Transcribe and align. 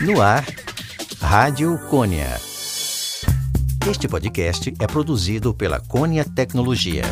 No 0.00 0.20
ar, 0.20 0.44
Rádio 1.20 1.78
Cônia. 1.88 2.38
Este 3.88 4.08
podcast 4.08 4.74
é 4.78 4.86
produzido 4.86 5.54
pela 5.54 5.78
Cônia 5.78 6.24
Tecnologia. 6.24 7.04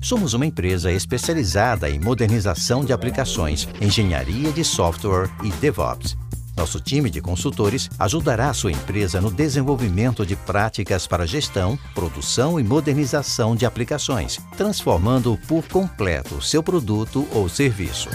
Somos 0.00 0.32
uma 0.32 0.46
empresa 0.46 0.92
especializada 0.92 1.90
em 1.90 1.98
modernização 1.98 2.84
de 2.84 2.92
aplicações, 2.92 3.68
engenharia 3.80 4.52
de 4.52 4.62
software 4.64 5.28
e 5.42 5.50
DevOps. 5.60 6.16
Nosso 6.56 6.80
time 6.80 7.10
de 7.10 7.20
consultores 7.20 7.90
ajudará 7.98 8.54
sua 8.54 8.72
empresa 8.72 9.20
no 9.20 9.30
desenvolvimento 9.30 10.24
de 10.24 10.36
práticas 10.36 11.06
para 11.06 11.26
gestão, 11.26 11.78
produção 11.94 12.60
e 12.60 12.64
modernização 12.64 13.56
de 13.56 13.66
aplicações, 13.66 14.38
transformando 14.56 15.38
por 15.48 15.66
completo 15.66 16.40
seu 16.40 16.62
produto 16.62 17.26
ou 17.32 17.48
serviço. 17.48 18.08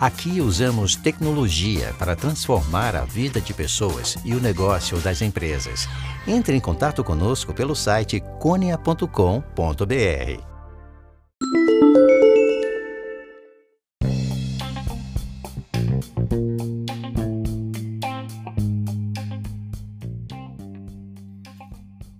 Aqui 0.00 0.40
usamos 0.40 0.96
tecnologia 0.96 1.92
para 1.98 2.16
transformar 2.16 2.96
a 2.96 3.04
vida 3.04 3.38
de 3.38 3.52
pessoas 3.52 4.16
e 4.24 4.32
o 4.32 4.40
negócio 4.40 4.96
das 4.96 5.20
empresas. 5.20 5.86
Entre 6.26 6.56
em 6.56 6.60
contato 6.60 7.04
conosco 7.04 7.52
pelo 7.52 7.76
site 7.76 8.18
conia.com.br. 8.38 9.10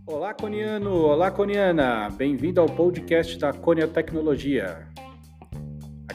Olá, 0.04 0.34
Coniano! 0.34 0.96
Olá, 0.96 1.30
Coniana! 1.30 2.10
Bem-vindo 2.10 2.60
ao 2.60 2.66
podcast 2.66 3.38
da 3.38 3.54
Conia 3.54 3.88
Tecnologia. 3.88 4.86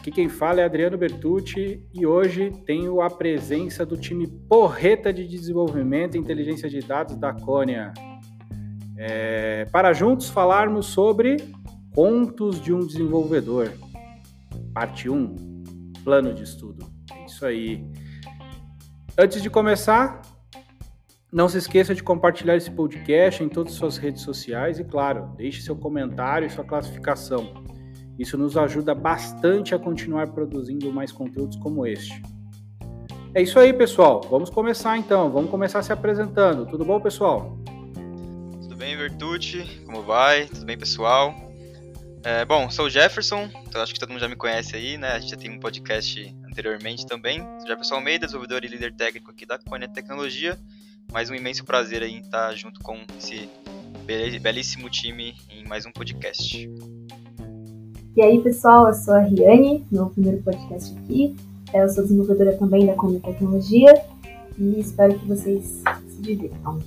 Aqui 0.06 0.12
quem 0.12 0.30
fala 0.30 0.62
é 0.62 0.64
Adriano 0.64 1.00
Bertucci 1.00 1.84
e 1.92 2.06
hoje 2.06 2.52
tenho 2.64 3.02
a 3.02 3.10
presença 3.10 3.84
do 3.84 3.98
time 3.98 4.28
Porreta 4.28 5.12
de 5.12 5.28
Desenvolvimento 5.28 6.14
e 6.14 6.20
Inteligência 6.20 6.70
de 6.70 6.80
Dados 6.80 7.16
da 7.16 7.34
Conia. 7.34 7.92
É, 8.96 9.66
para 9.72 9.94
juntos 9.94 10.30
falarmos 10.30 10.86
sobre 10.86 11.38
Contos 11.92 12.62
de 12.62 12.72
um 12.72 12.86
Desenvolvedor, 12.86 13.72
parte 14.76 15.10
1, 15.10 15.64
plano 16.04 16.36
de 16.36 16.44
estudo. 16.44 16.86
É 17.12 17.26
isso 17.26 17.44
aí. 17.44 17.84
Antes 19.18 19.42
de 19.42 19.50
começar, 19.50 20.22
não 21.34 21.50
se 21.50 21.58
esqueça 21.58 21.96
de 21.96 22.04
compartilhar 22.04 22.56
esse 22.56 22.70
podcast 22.70 23.44
em 23.44 23.50
todas 23.50 23.74
as 23.74 23.80
suas 23.80 23.98
redes 23.98 24.22
sociais 24.22 24.78
e, 24.78 24.84
claro, 24.84 25.34
deixe 25.36 25.64
seu 25.64 25.76
comentário 25.76 26.46
e 26.46 26.52
sua 26.52 26.64
classificação. 26.64 27.75
Isso 28.18 28.38
nos 28.38 28.56
ajuda 28.58 28.96
bastante 28.96 29.76
a 29.76 29.80
continuar 29.80 30.28
produzindo 30.28 30.92
mais 30.92 31.12
conteúdos 31.12 31.58
como 31.58 31.86
este. 31.86 32.22
É 33.34 33.42
isso 33.42 33.60
aí, 33.60 33.74
pessoal. 33.74 34.22
Vamos 34.30 34.50
começar 34.50 34.98
então. 34.98 35.30
Vamos 35.30 35.50
começar 35.50 35.84
se 35.84 35.92
apresentando. 35.92 36.66
Tudo 36.66 36.86
bom, 36.86 37.00
pessoal? 37.00 37.58
Tudo 38.62 38.76
bem, 38.78 38.96
Vertucci? 38.96 39.84
Como 39.86 40.02
vai? 40.02 40.46
Tudo 40.46 40.66
bem, 40.66 40.78
pessoal? 40.78 41.34
É, 42.24 42.44
bom, 42.44 42.70
sou 42.72 42.86
o 42.86 42.90
Jefferson, 42.90 43.50
então 43.68 43.82
acho 43.84 43.94
que 43.94 44.00
todo 44.00 44.10
mundo 44.10 44.20
já 44.20 44.28
me 44.28 44.36
conhece 44.36 44.76
aí, 44.76 44.98
né? 44.98 45.10
A 45.10 45.20
gente 45.20 45.30
já 45.30 45.38
tem 45.38 45.52
um 45.52 45.60
podcast 45.60 46.36
anteriormente 46.50 47.06
também. 47.06 47.40
Sou 47.60 47.68
Jefferson 47.68 47.96
Almeida, 47.96 48.26
desenvolvedor 48.26 48.64
e 48.64 48.68
líder 48.68 48.96
técnico 48.96 49.30
aqui 49.30 49.46
da 49.46 49.60
Conet 49.60 49.94
Tecnologia 49.94 50.58
mais 51.12 51.30
um 51.30 51.36
imenso 51.36 51.64
prazer 51.64 52.04
aí 52.04 52.20
estar 52.20 52.54
junto 52.56 52.80
com 52.82 52.98
esse 53.18 53.50
belíssimo 54.40 54.90
time 54.90 55.36
em 55.50 55.66
mais 55.66 55.86
um 55.86 55.92
podcast. 55.92 56.70
E 58.16 58.22
aí, 58.22 58.40
pessoal, 58.40 58.88
eu 58.88 58.94
sou 58.94 59.14
a 59.14 59.20
Riane, 59.20 59.86
meu 59.92 60.06
primeiro 60.06 60.42
podcast 60.42 60.98
aqui. 60.98 61.36
Eu 61.74 61.90
sou 61.90 62.02
desenvolvedora 62.02 62.56
também 62.56 62.86
da 62.86 62.94
Como 62.94 63.20
Tecnologia 63.20 63.94
e 64.58 64.80
espero 64.80 65.20
que 65.20 65.28
vocês 65.28 65.84
se 66.08 66.22
divirtam. 66.22 66.80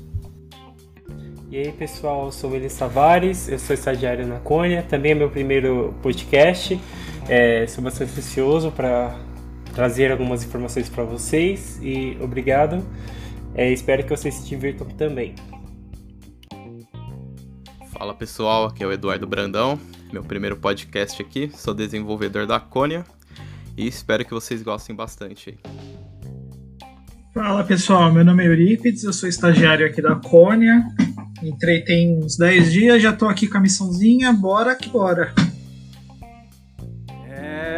E 1.51 1.59
aí, 1.59 1.73
pessoal, 1.73 2.25
eu 2.25 2.33
sou 2.33 2.53
o 2.53 2.57
Elis 2.57 2.75
Tavares, 2.75 3.47
eu 3.47 3.59
sou 3.59 3.75
estagiário 3.75 4.27
na 4.27 4.39
Cônia, 4.39 4.83
também 4.83 5.13
é 5.13 5.15
meu 5.15 5.29
primeiro 5.29 5.95
podcast. 6.03 6.81
É, 7.29 7.67
sou 7.67 7.85
bastante 7.85 8.19
ansioso 8.19 8.73
para 8.73 9.15
trazer 9.75 10.11
algumas 10.11 10.43
informações 10.43 10.89
para 10.89 11.05
vocês 11.05 11.79
e 11.83 12.17
obrigado. 12.23 12.83
É, 13.55 13.71
espero 13.71 14.03
que 14.03 14.09
vocês 14.09 14.35
se 14.35 14.49
divirtam 14.49 14.87
também. 14.87 15.35
Fala 17.93 18.15
pessoal, 18.15 18.65
aqui 18.65 18.83
é 18.83 18.87
o 18.87 18.93
Eduardo 18.93 19.27
Brandão, 19.27 19.79
meu 20.13 20.23
primeiro 20.23 20.57
podcast 20.57 21.21
aqui. 21.21 21.51
Sou 21.55 21.75
desenvolvedor 21.75 22.47
da 22.47 22.59
Cônia 22.59 23.05
e 23.77 23.87
espero 23.87 24.25
que 24.25 24.33
vocês 24.33 24.63
gostem 24.63 24.95
bastante. 24.95 25.59
Fala 27.35 27.63
pessoal, 27.63 28.13
meu 28.13 28.25
nome 28.25 28.43
é 28.43 28.49
Eurípides, 28.49 29.05
eu 29.05 29.13
sou 29.13 29.29
estagiário 29.29 29.87
aqui 29.87 30.03
da 30.03 30.17
Cônia. 30.17 30.85
Entrei 31.43 31.83
tem 31.83 32.19
uns 32.19 32.37
10 32.37 32.73
dias, 32.73 33.03
já 33.03 33.13
tô 33.13 33.29
aqui 33.29 33.47
com 33.47 33.59
a 33.59 33.61
missãozinha, 33.61 34.33
bora 34.33 34.75
que 34.75 34.89
bora. 34.89 35.33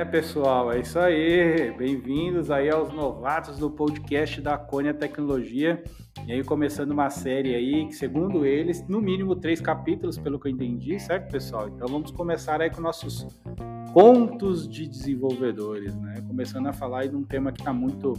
É, 0.01 0.05
pessoal, 0.05 0.73
é 0.73 0.81
isso 0.81 0.99
aí. 0.99 1.75
Bem-vindos 1.77 2.51
aí 2.51 2.71
aos 2.71 2.91
novatos 2.91 3.59
do 3.59 3.71
podcast 3.71 4.41
da 4.41 4.57
Cônia 4.57 4.95
Tecnologia. 4.95 5.85
E 6.27 6.33
aí, 6.33 6.43
começando 6.43 6.93
uma 6.93 7.11
série 7.11 7.55
aí, 7.55 7.87
que 7.87 7.93
segundo 7.93 8.47
eles, 8.47 8.83
no 8.89 8.99
mínimo 8.99 9.37
três 9.37 9.61
capítulos, 9.61 10.17
pelo 10.17 10.41
que 10.41 10.49
eu 10.49 10.53
entendi, 10.53 10.99
certo, 10.99 11.31
pessoal? 11.31 11.69
Então 11.69 11.87
vamos 11.87 12.11
começar 12.13 12.63
aí 12.63 12.71
com 12.71 12.81
nossos 12.81 13.27
contos 13.93 14.67
de 14.67 14.89
desenvolvedores, 14.89 15.95
né? 15.95 16.15
Começando 16.27 16.69
a 16.69 16.73
falar 16.73 17.01
aí 17.01 17.11
de 17.11 17.17
um 17.17 17.23
tema 17.23 17.53
que 17.53 17.61
está 17.61 17.75
muito, 17.75 18.15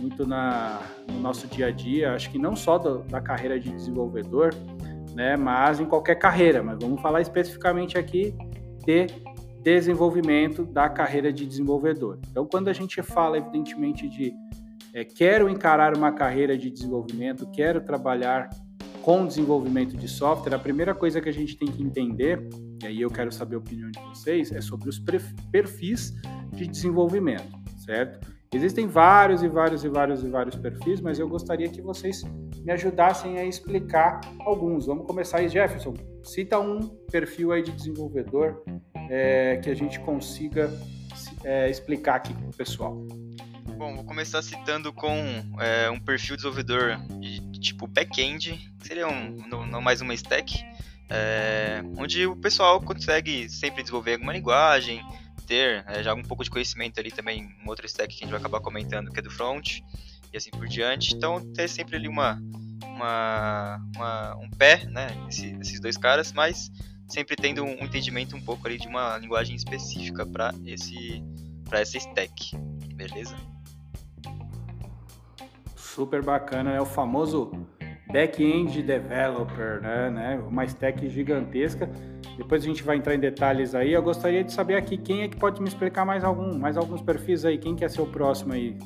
muito 0.00 0.26
na, 0.26 0.80
no 1.08 1.20
nosso 1.20 1.46
dia 1.46 1.66
a 1.66 1.70
dia, 1.70 2.14
acho 2.14 2.32
que 2.32 2.38
não 2.38 2.56
só 2.56 2.78
do, 2.78 2.98
da 3.04 3.20
carreira 3.20 3.60
de 3.60 3.70
desenvolvedor, 3.70 4.52
né? 5.14 5.36
Mas 5.36 5.78
em 5.78 5.84
qualquer 5.84 6.16
carreira, 6.16 6.64
mas 6.64 6.80
vamos 6.80 7.00
falar 7.00 7.20
especificamente 7.20 7.96
aqui 7.96 8.34
de 8.84 9.06
desenvolvimento 9.62 10.64
da 10.64 10.88
carreira 10.88 11.32
de 11.32 11.46
desenvolvedor. 11.46 12.18
Então, 12.30 12.44
quando 12.44 12.68
a 12.68 12.72
gente 12.72 13.00
fala, 13.02 13.38
evidentemente, 13.38 14.08
de 14.08 14.32
é, 14.92 15.04
quero 15.04 15.48
encarar 15.48 15.96
uma 15.96 16.12
carreira 16.12 16.58
de 16.58 16.70
desenvolvimento, 16.70 17.48
quero 17.50 17.80
trabalhar 17.80 18.50
com 19.02 19.26
desenvolvimento 19.26 19.96
de 19.96 20.06
software, 20.06 20.54
a 20.54 20.58
primeira 20.58 20.94
coisa 20.94 21.20
que 21.20 21.28
a 21.28 21.32
gente 21.32 21.56
tem 21.56 21.68
que 21.68 21.82
entender, 21.82 22.46
e 22.82 22.86
aí 22.86 23.00
eu 23.00 23.10
quero 23.10 23.32
saber 23.32 23.56
a 23.56 23.58
opinião 23.58 23.90
de 23.90 23.98
vocês, 24.00 24.52
é 24.52 24.60
sobre 24.60 24.88
os 24.88 24.98
perfis 25.50 26.12
de 26.52 26.66
desenvolvimento, 26.66 27.58
certo? 27.78 28.20
Existem 28.54 28.86
vários 28.86 29.42
e 29.42 29.48
vários 29.48 29.82
e 29.82 29.88
vários 29.88 30.22
e 30.22 30.28
vários 30.28 30.56
perfis, 30.56 31.00
mas 31.00 31.18
eu 31.18 31.26
gostaria 31.26 31.68
que 31.68 31.80
vocês 31.80 32.22
me 32.62 32.70
ajudassem 32.70 33.38
a 33.38 33.44
explicar 33.46 34.20
alguns. 34.40 34.86
Vamos 34.86 35.06
começar 35.06 35.38
aí, 35.38 35.48
Jefferson. 35.48 35.94
Cita 36.22 36.60
um 36.60 36.80
perfil 37.10 37.50
aí 37.50 37.62
de 37.62 37.72
desenvolvedor 37.72 38.62
é, 39.12 39.58
que 39.62 39.68
a 39.68 39.74
gente 39.74 40.00
consiga 40.00 40.72
é, 41.44 41.68
explicar 41.68 42.14
aqui 42.14 42.32
para 42.32 42.48
o 42.48 42.52
pessoal. 42.52 42.94
Bom, 43.76 43.94
vou 43.94 44.04
começar 44.04 44.40
citando 44.40 44.90
com 44.90 45.14
é, 45.60 45.90
um 45.90 46.00
perfil 46.00 46.34
desenvolvedor 46.34 46.96
de, 47.20 47.60
tipo 47.60 47.86
back-end, 47.86 48.72
seria 48.80 49.06
um, 49.06 49.36
não, 49.48 49.82
mais 49.82 50.00
uma 50.00 50.14
stack, 50.14 50.64
é, 51.10 51.82
onde 51.98 52.26
o 52.26 52.34
pessoal 52.34 52.80
consegue 52.80 53.50
sempre 53.50 53.82
desenvolver 53.82 54.14
alguma 54.14 54.32
linguagem, 54.32 55.04
ter 55.46 55.84
é, 55.86 56.02
já 56.02 56.14
um 56.14 56.22
pouco 56.22 56.42
de 56.42 56.50
conhecimento 56.50 56.98
ali 56.98 57.10
também, 57.10 57.54
um 57.62 57.68
outro 57.68 57.84
stack 57.84 58.08
que 58.08 58.24
a 58.24 58.26
gente 58.26 58.30
vai 58.30 58.40
acabar 58.40 58.60
comentando, 58.60 59.10
que 59.10 59.18
é 59.18 59.22
do 59.22 59.30
front, 59.30 59.80
e 60.32 60.36
assim 60.38 60.50
por 60.50 60.66
diante. 60.66 61.14
Então, 61.14 61.52
ter 61.52 61.68
sempre 61.68 61.96
ali 61.96 62.08
uma, 62.08 62.40
uma, 62.82 63.78
uma 63.94 64.36
um 64.36 64.48
pé, 64.48 64.86
né, 64.86 65.08
nesse, 65.26 65.52
nesses 65.52 65.80
dois 65.80 65.98
caras, 65.98 66.32
mas 66.32 66.70
sempre 67.12 67.36
tendo 67.36 67.62
um 67.62 67.84
entendimento 67.84 68.34
um 68.34 68.40
pouco 68.40 68.66
ali 68.66 68.78
de 68.78 68.88
uma 68.88 69.18
linguagem 69.18 69.54
específica 69.54 70.24
para 70.24 70.52
esse 70.64 71.22
para 71.68 71.80
essa 71.80 71.96
stack, 71.98 72.56
beleza? 72.94 73.36
Super 75.76 76.22
bacana, 76.22 76.72
é 76.72 76.80
o 76.80 76.86
famoso 76.86 77.50
back-end 78.10 78.82
developer, 78.82 79.80
né, 79.80 80.10
né? 80.10 80.42
Uma 80.46 80.64
stack 80.64 81.08
gigantesca. 81.08 81.88
Depois 82.36 82.62
a 82.62 82.66
gente 82.66 82.82
vai 82.82 82.96
entrar 82.96 83.14
em 83.14 83.18
detalhes 83.18 83.74
aí. 83.74 83.92
Eu 83.92 84.02
gostaria 84.02 84.42
de 84.44 84.52
saber 84.52 84.76
aqui 84.76 84.96
quem 84.96 85.22
é 85.22 85.28
que 85.28 85.36
pode 85.36 85.60
me 85.60 85.68
explicar 85.68 86.04
mais 86.04 86.24
algum, 86.24 86.58
mais 86.58 86.76
alguns 86.76 87.00
perfis 87.00 87.44
aí. 87.44 87.58
Quem 87.58 87.74
quer 87.74 87.90
ser 87.90 88.02
o 88.02 88.06
próximo 88.06 88.52
aí? 88.52 88.76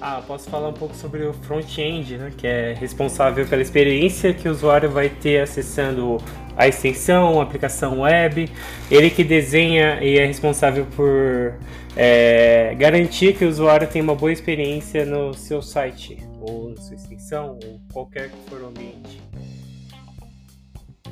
Ah, 0.00 0.22
posso 0.26 0.50
falar 0.50 0.68
um 0.68 0.74
pouco 0.74 0.94
sobre 0.94 1.24
o 1.24 1.32
front-end, 1.32 2.18
né, 2.18 2.32
que 2.36 2.46
é 2.46 2.74
responsável 2.74 3.46
pela 3.46 3.62
experiência 3.62 4.34
que 4.34 4.48
o 4.48 4.52
usuário 4.52 4.90
vai 4.90 5.08
ter 5.08 5.40
acessando 5.40 6.18
a 6.56 6.68
extensão, 6.68 7.40
a 7.40 7.42
aplicação 7.42 8.00
web. 8.00 8.50
Ele 8.90 9.10
que 9.10 9.24
desenha 9.24 10.02
e 10.02 10.18
é 10.18 10.26
responsável 10.26 10.86
por 10.94 11.58
é, 11.96 12.74
garantir 12.78 13.36
que 13.36 13.44
o 13.44 13.48
usuário 13.48 13.88
tenha 13.88 14.02
uma 14.02 14.14
boa 14.14 14.32
experiência 14.32 15.06
no 15.06 15.32
seu 15.32 15.62
site, 15.62 16.18
ou 16.40 16.70
na 16.70 16.76
sua 16.76 16.94
extensão, 16.94 17.58
ou 17.64 17.80
qualquer 17.92 18.30
que 18.30 18.50
for 18.50 18.60
o 18.60 18.66
ambiente. 18.66 19.22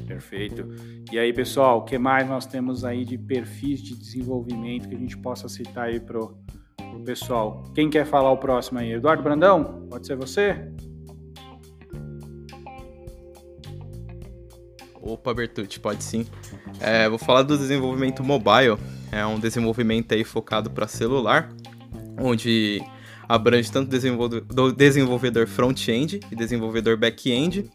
Perfeito. 0.07 0.69
E 1.11 1.19
aí, 1.19 1.33
pessoal, 1.33 1.79
o 1.79 1.83
que 1.83 1.97
mais 1.97 2.29
nós 2.29 2.45
temos 2.45 2.85
aí 2.85 3.05
de 3.07 3.17
perfis 3.17 3.83
de 3.83 3.97
desenvolvimento 3.97 4.89
que 4.89 4.95
a 4.95 4.99
gente 4.99 5.17
possa 5.17 5.49
citar 5.49 5.89
aí 5.89 5.99
pessoal. 7.01 7.65
Quem 7.75 7.89
quer 7.89 8.07
falar 8.07 8.31
o 8.31 8.37
próximo 8.37 8.79
aí? 8.79 8.93
Eduardo 8.93 9.23
Brandão? 9.23 9.87
Pode 9.91 10.07
ser 10.07 10.17
você? 10.17 10.71
Opa, 15.01 15.35
Bertucci, 15.35 15.79
pode 15.79 16.03
sim. 16.03 16.27
É, 16.81 17.09
vou 17.09 17.19
falar 17.19 17.43
do 17.43 17.59
desenvolvimento 17.59 18.25
mobile. 18.25 18.79
É 19.13 19.25
um 19.27 19.39
desenvolvimento 19.39 20.15
aí 20.15 20.25
focado 20.25 20.71
para 20.71 20.89
celular, 20.89 21.51
onde 22.19 22.83
abrange 23.29 23.71
tanto 23.71 23.91
do 24.49 24.73
desenvolvedor 24.73 25.47
front-end 25.47 26.21
e 26.31 26.35
desenvolvedor 26.35 26.97
back-end. 26.97 27.71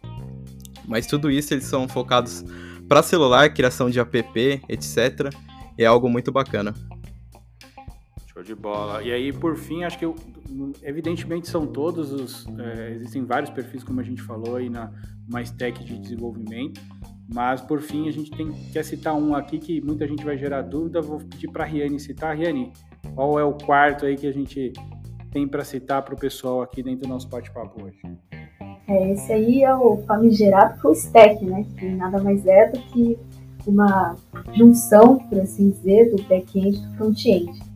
Mas 0.87 1.05
tudo 1.05 1.29
isso 1.29 1.53
eles 1.53 1.65
são 1.65 1.87
focados 1.87 2.43
para 2.87 3.03
celular, 3.03 3.53
criação 3.53 3.91
de 3.91 3.99
app, 3.99 4.61
etc. 4.67 5.31
É 5.77 5.85
algo 5.85 6.09
muito 6.09 6.31
bacana. 6.31 6.73
Show 8.39 8.43
de 8.43 8.55
bola. 8.55 9.03
E 9.03 9.11
aí, 9.11 9.33
por 9.33 9.57
fim, 9.57 9.83
acho 9.83 9.99
que 9.99 10.05
eu, 10.05 10.15
evidentemente 10.81 11.49
são 11.49 11.67
todos 11.67 12.11
os. 12.13 12.47
É, 12.57 12.91
existem 12.93 13.25
vários 13.25 13.49
perfis, 13.49 13.83
como 13.83 13.99
a 13.99 14.03
gente 14.03 14.21
falou 14.21 14.55
aí 14.55 14.69
na 14.69 14.91
mais 15.27 15.51
tech 15.51 15.83
de 15.83 15.97
desenvolvimento. 15.97 16.81
Mas 17.31 17.61
por 17.61 17.81
fim, 17.81 18.07
a 18.07 18.11
gente 18.11 18.31
tem, 18.31 18.51
quer 18.71 18.83
citar 18.83 19.13
um 19.13 19.35
aqui 19.35 19.59
que 19.59 19.81
muita 19.81 20.07
gente 20.07 20.23
vai 20.23 20.37
gerar 20.37 20.61
dúvida. 20.61 21.01
Vou 21.01 21.19
pedir 21.19 21.49
para 21.49 21.63
a 21.63 21.67
Riane 21.67 21.99
citar. 21.99 22.35
Riane, 22.35 22.71
qual 23.13 23.37
é 23.37 23.43
o 23.43 23.53
quarto 23.53 24.05
aí 24.05 24.15
que 24.15 24.25
a 24.25 24.31
gente 24.31 24.71
tem 25.31 25.47
para 25.47 25.63
citar 25.63 26.01
para 26.01 26.15
o 26.15 26.17
pessoal 26.17 26.61
aqui 26.61 26.81
dentro 26.81 27.01
do 27.01 27.09
nosso 27.09 27.27
bate-papo 27.27 27.83
hoje? 27.83 27.99
É, 28.87 29.11
esse 29.11 29.31
aí 29.33 29.63
é 29.63 29.75
o 29.75 29.97
famigerado 30.07 30.79
full 30.79 30.93
stack, 30.93 31.43
né? 31.45 31.65
Que 31.77 31.89
nada 31.89 32.23
mais 32.23 32.45
é 32.45 32.71
do 32.71 32.79
que 32.79 33.17
uma 33.67 34.15
junção, 34.53 35.19
por 35.27 35.41
assim 35.41 35.69
dizer, 35.71 36.15
do 36.15 36.23
back-end 36.23 36.77
e 36.77 36.79
do 36.79 36.95
front-end. 36.95 37.68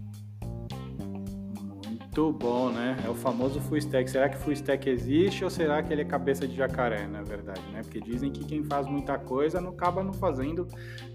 Muito 2.15 2.31
bom, 2.31 2.69
né? 2.69 2.95
É 3.03 3.09
o 3.09 3.15
famoso 3.15 3.59
full 3.59 3.77
stack. 3.77 4.07
Será 4.07 4.29
que 4.29 4.37
full 4.37 4.53
stack 4.53 4.87
existe 4.87 5.43
ou 5.43 5.49
será 5.49 5.81
que 5.81 5.91
ele 5.91 6.03
é 6.03 6.05
cabeça 6.05 6.47
de 6.47 6.55
jacaré, 6.55 7.07
na 7.07 7.23
verdade, 7.23 7.63
né? 7.71 7.81
Porque 7.81 7.99
dizem 7.99 8.31
que 8.31 8.45
quem 8.45 8.63
faz 8.63 8.85
muita 8.85 9.17
coisa 9.17 9.59
não 9.59 9.71
acaba 9.71 10.03
não 10.03 10.13
fazendo 10.13 10.67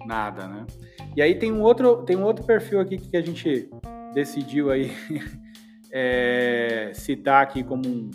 nada, 0.04 0.48
né? 0.48 0.66
E 1.14 1.22
aí 1.22 1.36
tem 1.38 1.52
um 1.52 1.62
outro, 1.62 2.02
tem 2.02 2.16
um 2.16 2.24
outro 2.24 2.44
perfil 2.44 2.80
aqui 2.80 2.98
que 2.98 3.16
a 3.16 3.20
gente 3.20 3.70
decidiu 4.12 4.72
aí 4.72 4.90
é, 5.92 6.90
citar 6.94 7.44
aqui 7.44 7.62
como 7.62 7.86
um, 7.86 8.10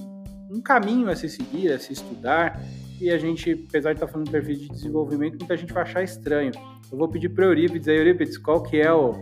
um 0.52 0.62
caminho 0.62 1.10
a 1.10 1.16
se 1.16 1.30
seguir, 1.30 1.72
a 1.72 1.80
se 1.80 1.94
estudar, 1.94 2.62
e 3.00 3.10
a 3.10 3.18
gente, 3.18 3.66
apesar 3.70 3.94
de 3.94 4.00
estar 4.00 4.08
falando 4.08 4.26
de 4.26 4.32
perfil 4.34 4.56
de 4.56 4.68
desenvolvimento, 4.68 5.38
muita 5.40 5.56
gente 5.56 5.72
vai 5.72 5.84
achar 5.84 6.04
estranho. 6.04 6.52
Eu 6.92 6.98
vou 6.98 7.08
pedir 7.08 7.30
para 7.30 7.46
o 7.46 7.48
Eurípides, 7.48 7.88
aí 7.88 7.96
Eurípides, 7.96 8.38
qual 8.38 8.62
que 8.62 8.82
é 8.82 8.92
o, 8.92 9.14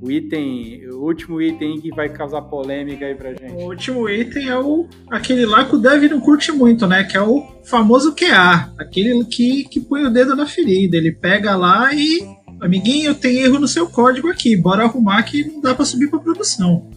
o 0.00 0.10
item, 0.10 0.88
o 0.88 1.04
último 1.04 1.42
item 1.42 1.78
que 1.78 1.90
vai 1.90 2.08
causar 2.08 2.40
polêmica 2.42 3.04
aí 3.04 3.14
pra 3.14 3.30
gente. 3.30 3.52
O 3.52 3.66
último 3.66 4.08
item 4.08 4.48
é 4.48 4.58
o 4.58 4.86
aquele 5.10 5.44
lá 5.44 5.64
que 5.64 5.76
o 5.76 5.78
Dev 5.78 6.04
não 6.04 6.20
curte 6.20 6.50
muito, 6.50 6.86
né? 6.86 7.04
Que 7.04 7.18
é 7.18 7.20
o 7.20 7.46
famoso 7.64 8.14
QA, 8.14 8.72
aquele 8.78 9.22
que, 9.26 9.64
que 9.64 9.78
põe 9.78 10.04
o 10.04 10.10
dedo 10.10 10.34
na 10.34 10.46
ferida. 10.46 10.96
Ele 10.96 11.12
pega 11.12 11.54
lá 11.54 11.92
e, 11.92 12.26
amiguinho, 12.60 13.14
tem 13.14 13.40
erro 13.40 13.58
no 13.58 13.68
seu 13.68 13.86
código 13.88 14.28
aqui, 14.28 14.56
bora 14.56 14.84
arrumar 14.84 15.22
que 15.22 15.44
não 15.44 15.60
dá 15.60 15.74
para 15.74 15.84
subir 15.84 16.08
para 16.08 16.18
produção. 16.18 16.88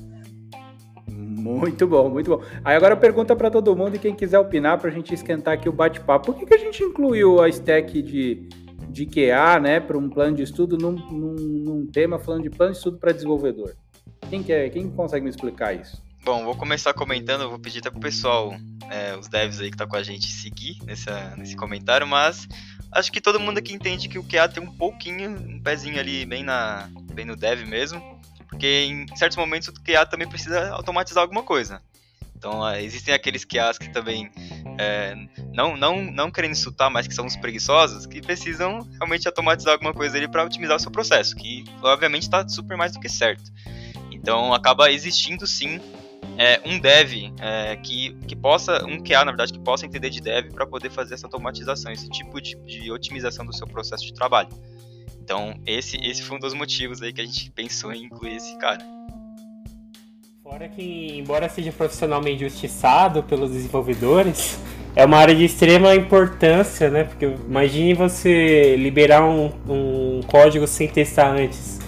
Muito 1.09 1.85
bom, 1.85 2.09
muito 2.09 2.29
bom. 2.29 2.41
Aí 2.63 2.73
agora 2.73 2.95
pergunta 2.95 3.35
para 3.35 3.51
todo 3.51 3.75
mundo 3.75 3.97
e 3.97 3.99
quem 3.99 4.15
quiser 4.15 4.39
opinar 4.39 4.79
para 4.79 4.89
a 4.89 4.94
gente 4.94 5.13
esquentar 5.13 5.56
aqui 5.56 5.67
o 5.67 5.73
bate-papo. 5.73 6.27
Por 6.27 6.35
que, 6.39 6.45
que 6.45 6.53
a 6.53 6.57
gente 6.57 6.81
incluiu 6.81 7.41
a 7.41 7.49
stack 7.49 8.01
de 8.01 8.47
de 8.94 9.07
QA, 9.07 9.60
né, 9.60 9.80
para 9.80 9.98
um 9.98 10.07
plano 10.07 10.38
de 10.38 10.44
estudo 10.44 10.78
num, 10.78 10.92
num, 10.92 11.36
num, 11.36 11.88
tema 11.88 12.19
falando 12.19 12.44
de 12.44 12.50
plano 12.51 12.72
de 12.72 12.78
estudo 12.78 13.00
para 13.00 13.12
desenvolvedor. 13.12 13.75
Quem 14.30 14.44
quer, 14.44 14.69
quem 14.69 14.88
consegue 14.90 15.24
me 15.24 15.31
explicar 15.31 15.74
isso? 15.74 16.01
Bom, 16.24 16.45
vou 16.45 16.56
começar 16.56 16.94
comentando, 16.94 17.50
vou 17.50 17.60
pedir 17.60 17.80
até 17.80 17.90
pro 17.90 18.00
pessoal, 18.00 18.54
é, 18.90 19.18
os 19.18 19.28
devs 19.28 19.60
aí 19.60 19.72
que 19.72 19.75
tá 19.75 19.88
com 19.88 19.95
a 19.95 20.04
gente, 20.04 20.31
seguir 20.31 20.78
nessa, 20.86 21.36
nesse 21.36 21.56
comentário, 21.56 22.06
mas 22.06 22.48
acho 22.92 23.12
que 23.12 23.19
todo 23.19 23.40
mundo 23.40 23.57
aqui 23.57 23.74
entende 23.74 24.07
que 24.07 24.19
o 24.19 24.24
QA 24.24 24.48
tem 24.48 24.62
um 24.62 24.72
pouquinho, 24.72 25.31
um 25.31 25.60
pezinho 25.60 26.00
ali 26.00 26.24
bem, 26.24 26.44
na, 26.44 26.88
bem 27.13 27.25
no 27.25 27.36
dev 27.36 27.66
mesmo, 27.66 28.00
porque 28.48 28.86
em 28.86 29.07
certos 29.18 29.38
momentos 29.38 29.69
o 29.69 29.74
QA 29.74 30.06
também 30.06 30.30
precisa 30.30 30.69
automatizar 30.69 31.24
alguma 31.24 31.42
coisa. 31.42 31.81
Então 32.44 32.69
existem 32.75 33.13
aqueles 33.13 33.45
QAs 33.45 33.78
que 33.78 33.90
também 33.90 34.30
é, 34.78 35.16
não, 35.54 35.78
não, 35.78 36.04
não 36.04 36.30
querendo 36.30 36.51
insultar, 36.51 36.92
mas 36.92 37.07
que 37.07 37.16
são 37.16 37.25
os 37.25 37.38
preguiçosos, 37.38 38.06
que 38.06 38.22
precisam 38.22 38.86
realmente 39.00 39.25
automatizar 39.25 39.75
alguma 39.75 39.94
coisa 39.94 40.18
ali 40.18 40.28
para 40.28 40.44
otimizar 40.44 40.75
o 40.75 40.80
seu 40.80 40.92
processo, 40.92 41.38
que 41.38 41.63
obviamente 41.81 42.24
está 42.24 42.45
super 42.45 42.75
mais 42.75 42.92
do 42.92 43.00
que 43.00 43.07
certo. 43.07 43.50
Então 44.12 44.54
acaba 44.54 44.92
existindo 44.92 45.48
sim 45.48 45.80
é, 46.38 46.60
um 46.66 46.78
dev 46.80 47.31
é, 47.40 47.78
que, 47.78 48.13
que 48.28 48.36
possa, 48.36 48.84
um 48.84 49.01
QA 49.01 49.24
na 49.24 49.31
verdade, 49.31 49.54
que 49.54 49.60
possa 49.60 49.86
entender 49.86 50.10
de 50.10 50.19
dev 50.19 50.51
para 50.51 50.68
poder 50.68 50.90
fazer 50.90 51.13
essa 51.13 51.28
automatização, 51.28 51.94
esse 51.94 52.10
tipo 52.10 52.42
de, 52.42 52.56
de 52.66 52.92
otimização 52.92 53.45
do 53.45 53.56
seu 53.56 53.66
processo 53.66 54.06
de 54.06 54.13
trabalho. 54.13 54.50
Então 55.18 55.57
esse, 55.66 55.95
esse 55.95 56.22
foi 56.22 56.36
um 56.36 56.42
dos 56.42 56.54
motivos 56.54 57.01
aí 57.01 57.13
que 57.13 57.22
a 57.22 57.25
gente 57.25 57.50
pensou 57.51 57.94
em 57.94 58.04
incluir 58.04 58.36
esse 58.36 58.57
cara. 58.57 58.86
Fora 60.53 60.69
que, 60.69 61.17
embora 61.17 61.50
seja 61.50 61.71
profissionalmente 61.71 62.41
justiçado 62.41 63.23
pelos 63.23 63.50
desenvolvedores, 63.50 64.59
é 64.95 65.03
uma 65.03 65.17
área 65.17 65.33
de 65.33 65.45
extrema 65.45 65.95
importância, 65.95 66.91
né? 66.91 67.05
Porque 67.05 67.25
imagine 67.25 67.95
você 67.95 68.75
liberar 68.75 69.25
um, 69.25 69.51
um 69.67 70.21
código 70.27 70.67
sem 70.67 70.88
testar 70.88 71.31
antes. 71.31 71.79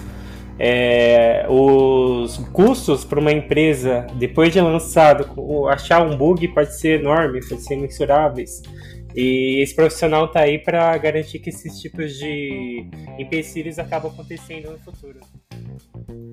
É, 0.58 1.46
os 1.48 2.38
custos 2.52 3.04
para 3.04 3.20
uma 3.20 3.30
empresa, 3.30 4.04
depois 4.14 4.52
de 4.52 4.60
lançado, 4.60 5.30
achar 5.68 6.02
um 6.04 6.16
bug 6.16 6.48
pode 6.48 6.76
ser 6.76 6.98
enorme, 6.98 7.38
pode 7.48 7.62
ser 7.62 7.76
mensuráveis. 7.76 8.62
E 9.14 9.62
esse 9.62 9.76
profissional 9.76 10.24
está 10.24 10.40
aí 10.40 10.58
para 10.58 10.98
garantir 10.98 11.38
que 11.38 11.50
esses 11.50 11.80
tipos 11.80 12.14
de 12.18 12.84
empecilhos 13.16 13.78
acabam 13.78 14.10
acontecendo 14.10 14.72
no 14.72 14.78
futuro. 14.80 15.20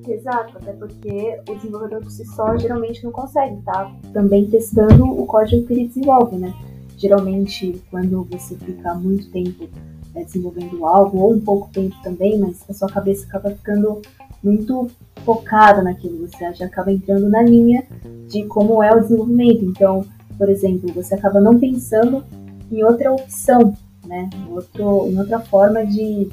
Exato, 0.07 0.57
até 0.57 0.73
porque 0.73 1.39
o 1.47 1.55
desenvolvedor 1.55 2.01
por 2.01 2.11
si 2.11 2.25
só 2.25 2.57
geralmente 2.57 3.03
não 3.03 3.11
consegue 3.11 3.61
tá? 3.63 3.91
também 4.11 4.45
testando 4.45 5.05
o 5.05 5.25
código 5.25 5.65
que 5.65 5.73
ele 5.73 5.87
desenvolve, 5.87 6.35
né? 6.37 6.53
Geralmente, 6.97 7.81
quando 7.89 8.23
você 8.29 8.55
fica 8.55 8.93
muito 8.93 9.29
tempo 9.31 9.67
né, 10.13 10.23
desenvolvendo 10.23 10.85
algo, 10.85 11.19
ou 11.19 11.33
um 11.33 11.39
pouco 11.39 11.69
tempo 11.71 11.95
também, 12.03 12.39
mas 12.39 12.63
a 12.69 12.73
sua 12.73 12.87
cabeça 12.87 13.25
acaba 13.25 13.51
ficando 13.51 14.01
muito 14.43 14.89
focada 15.25 15.81
naquilo, 15.81 16.27
você 16.27 16.53
já 16.53 16.65
acaba 16.65 16.91
entrando 16.91 17.29
na 17.29 17.41
linha 17.41 17.83
de 18.27 18.43
como 18.45 18.83
é 18.83 18.93
o 18.93 18.99
desenvolvimento. 18.99 19.65
Então, 19.65 20.05
por 20.37 20.49
exemplo, 20.49 20.93
você 20.93 21.15
acaba 21.15 21.39
não 21.39 21.59
pensando 21.59 22.23
em 22.71 22.83
outra 22.83 23.11
opção, 23.11 23.73
né? 24.05 24.29
Outro, 24.49 25.07
em 25.09 25.17
outra 25.17 25.39
forma 25.39 25.85
de 25.85 26.29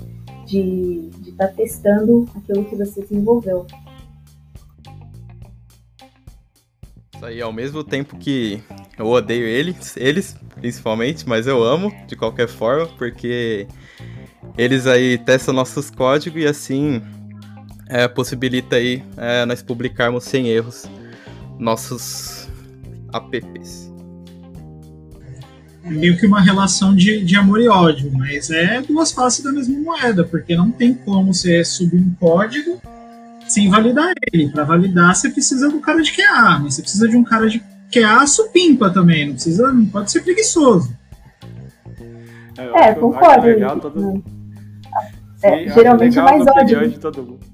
de 0.50 1.08
estar 1.40 1.49
tá 1.49 1.54
testando 1.54 2.28
aquilo 2.37 2.64
que 2.66 2.76
você 2.76 3.00
desenvolveu. 3.00 3.66
Isso 7.14 7.25
aí, 7.25 7.40
ao 7.40 7.52
mesmo 7.52 7.82
tempo 7.82 8.16
que 8.16 8.62
eu 8.99 9.06
odeio 9.06 9.47
eles, 9.47 9.97
eles 9.97 10.37
principalmente, 10.54 11.26
mas 11.28 11.47
eu 11.47 11.62
amo 11.62 11.92
de 12.06 12.16
qualquer 12.16 12.49
forma, 12.49 12.87
porque 12.99 13.66
eles 14.56 14.87
aí 14.87 15.16
testam 15.18 15.54
nossos 15.54 15.90
códigos 15.90 16.42
e 16.42 16.47
assim 16.47 17.02
é, 17.88 18.06
possibilita 18.06 18.76
aí 18.76 19.02
é, 19.16 19.44
nós 19.47 19.62
publicarmos 19.62 20.25
sem 20.25 20.49
erros 20.49 20.88
nossos 21.59 22.49
apps 23.12 23.89
meio 25.90 26.16
que 26.16 26.26
uma 26.26 26.40
relação 26.40 26.94
de, 26.94 27.25
de 27.25 27.37
amor 27.37 27.61
e 27.61 27.68
ódio, 27.68 28.11
mas 28.12 28.50
é 28.50 28.80
duas 28.80 29.12
faces 29.12 29.44
da 29.44 29.52
mesma 29.52 29.78
moeda, 29.78 30.25
porque 30.25 30.56
não 30.56 30.70
tem 30.70 30.94
como 30.94 31.35
você 31.35 31.64
subir 31.64 31.99
um 31.99 32.14
código 32.18 32.80
sem 33.49 33.68
validar 33.68 34.12
ele. 34.32 34.49
Para 34.49 34.64
validar, 34.64 35.14
você 35.14 35.28
precisa 35.28 35.68
do 35.68 35.80
cara 35.80 36.00
de 36.00 36.12
QA, 36.12 36.59
mas 36.61 36.75
você 36.75 36.82
precisa 36.82 37.09
de 37.09 37.16
um 37.16 37.25
cara 37.25 37.49
de 37.49 37.61
QA 37.92 38.26
supimpa 38.26 38.90
também, 38.90 39.26
não 39.26 39.35
precisa, 39.35 39.73
não 39.73 39.85
pode 39.87 40.11
ser 40.11 40.23
preguiçoso. 40.23 40.97
É, 42.56 42.90
é 42.90 42.94
concordo. 42.94 43.47
Legal, 43.47 43.80
todo... 43.80 44.23
é, 45.42 45.68
geralmente 45.68 46.18
é 46.18 46.23
mais 46.23 46.47
ódio. 46.47 46.88
De 46.88 46.99
todo 46.99 47.23
mundo. 47.23 47.50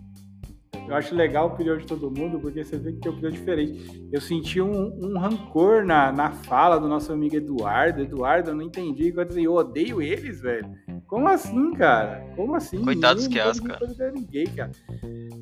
Eu 0.89 0.95
acho 0.95 1.15
legal 1.15 1.45
a 1.49 1.53
opinião 1.53 1.77
de 1.77 1.87
todo 1.87 2.11
mundo, 2.11 2.39
porque 2.39 2.65
você 2.65 2.79
vê 2.79 2.93
que 2.93 3.01
tem 3.01 3.11
opinião 3.11 3.33
diferente. 3.33 4.09
Eu 4.13 4.21
senti 4.21 4.61
um, 4.61 4.93
um 5.03 5.19
rancor 5.19 5.85
na, 5.85 6.13
na 6.13 6.31
fala 6.31 6.79
do 6.79 6.87
nosso 6.89 7.13
amigo 7.13 7.37
Eduardo. 7.37 8.03
Eduardo, 8.03 8.51
eu 8.51 8.55
não 8.55 8.63
entendi. 8.63 9.13
Eu 9.37 9.55
odeio 9.55 10.01
eles, 10.01 10.41
velho. 10.41 10.69
Como 11.07 11.29
assim, 11.29 11.73
cara? 11.75 12.27
Como 12.35 12.55
assim? 12.57 12.83
Coitados 12.83 13.29
que 13.29 13.39
as, 13.39 13.61
cara. 13.61 13.79
Ninguém, 14.13 14.47
cara. 14.47 14.73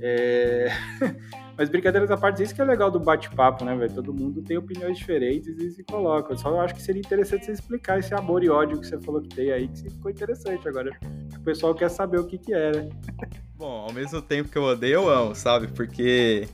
É... 0.00 0.68
Mas 1.56 1.68
brincadeiras 1.68 2.10
à 2.10 2.16
parte, 2.16 2.42
isso 2.42 2.54
que 2.54 2.60
é 2.60 2.64
legal 2.64 2.90
do 2.90 2.98
bate-papo, 2.98 3.64
né, 3.64 3.74
velho? 3.76 3.94
Todo 3.94 4.12
mundo 4.12 4.42
tem 4.42 4.56
opiniões 4.58 4.98
diferentes 4.98 5.56
e 5.56 5.70
se 5.70 5.84
coloca. 5.84 6.32
Eu 6.32 6.36
só 6.36 6.60
acho 6.60 6.74
que 6.74 6.82
seria 6.82 7.00
interessante 7.00 7.46
você 7.46 7.52
explicar 7.52 7.98
esse 7.98 8.12
amor 8.12 8.42
e 8.42 8.50
ódio 8.50 8.78
que 8.78 8.86
você 8.86 9.00
falou 9.00 9.22
que 9.22 9.28
tem 9.28 9.52
aí, 9.52 9.68
que 9.68 9.88
ficou 9.88 10.10
interessante 10.10 10.68
agora. 10.68 10.90
O 11.34 11.40
pessoal 11.40 11.74
quer 11.74 11.88
saber 11.88 12.18
o 12.18 12.26
que 12.26 12.38
que 12.38 12.52
é, 12.52 12.72
né? 12.72 12.88
Bom, 13.56 13.86
ao 13.88 13.92
mesmo 13.92 14.20
tempo 14.20 14.50
que 14.50 14.58
eu 14.58 14.64
odeio, 14.64 14.94
eu 14.94 15.08
amo, 15.08 15.34
sabe? 15.34 15.68
Porque 15.68 16.48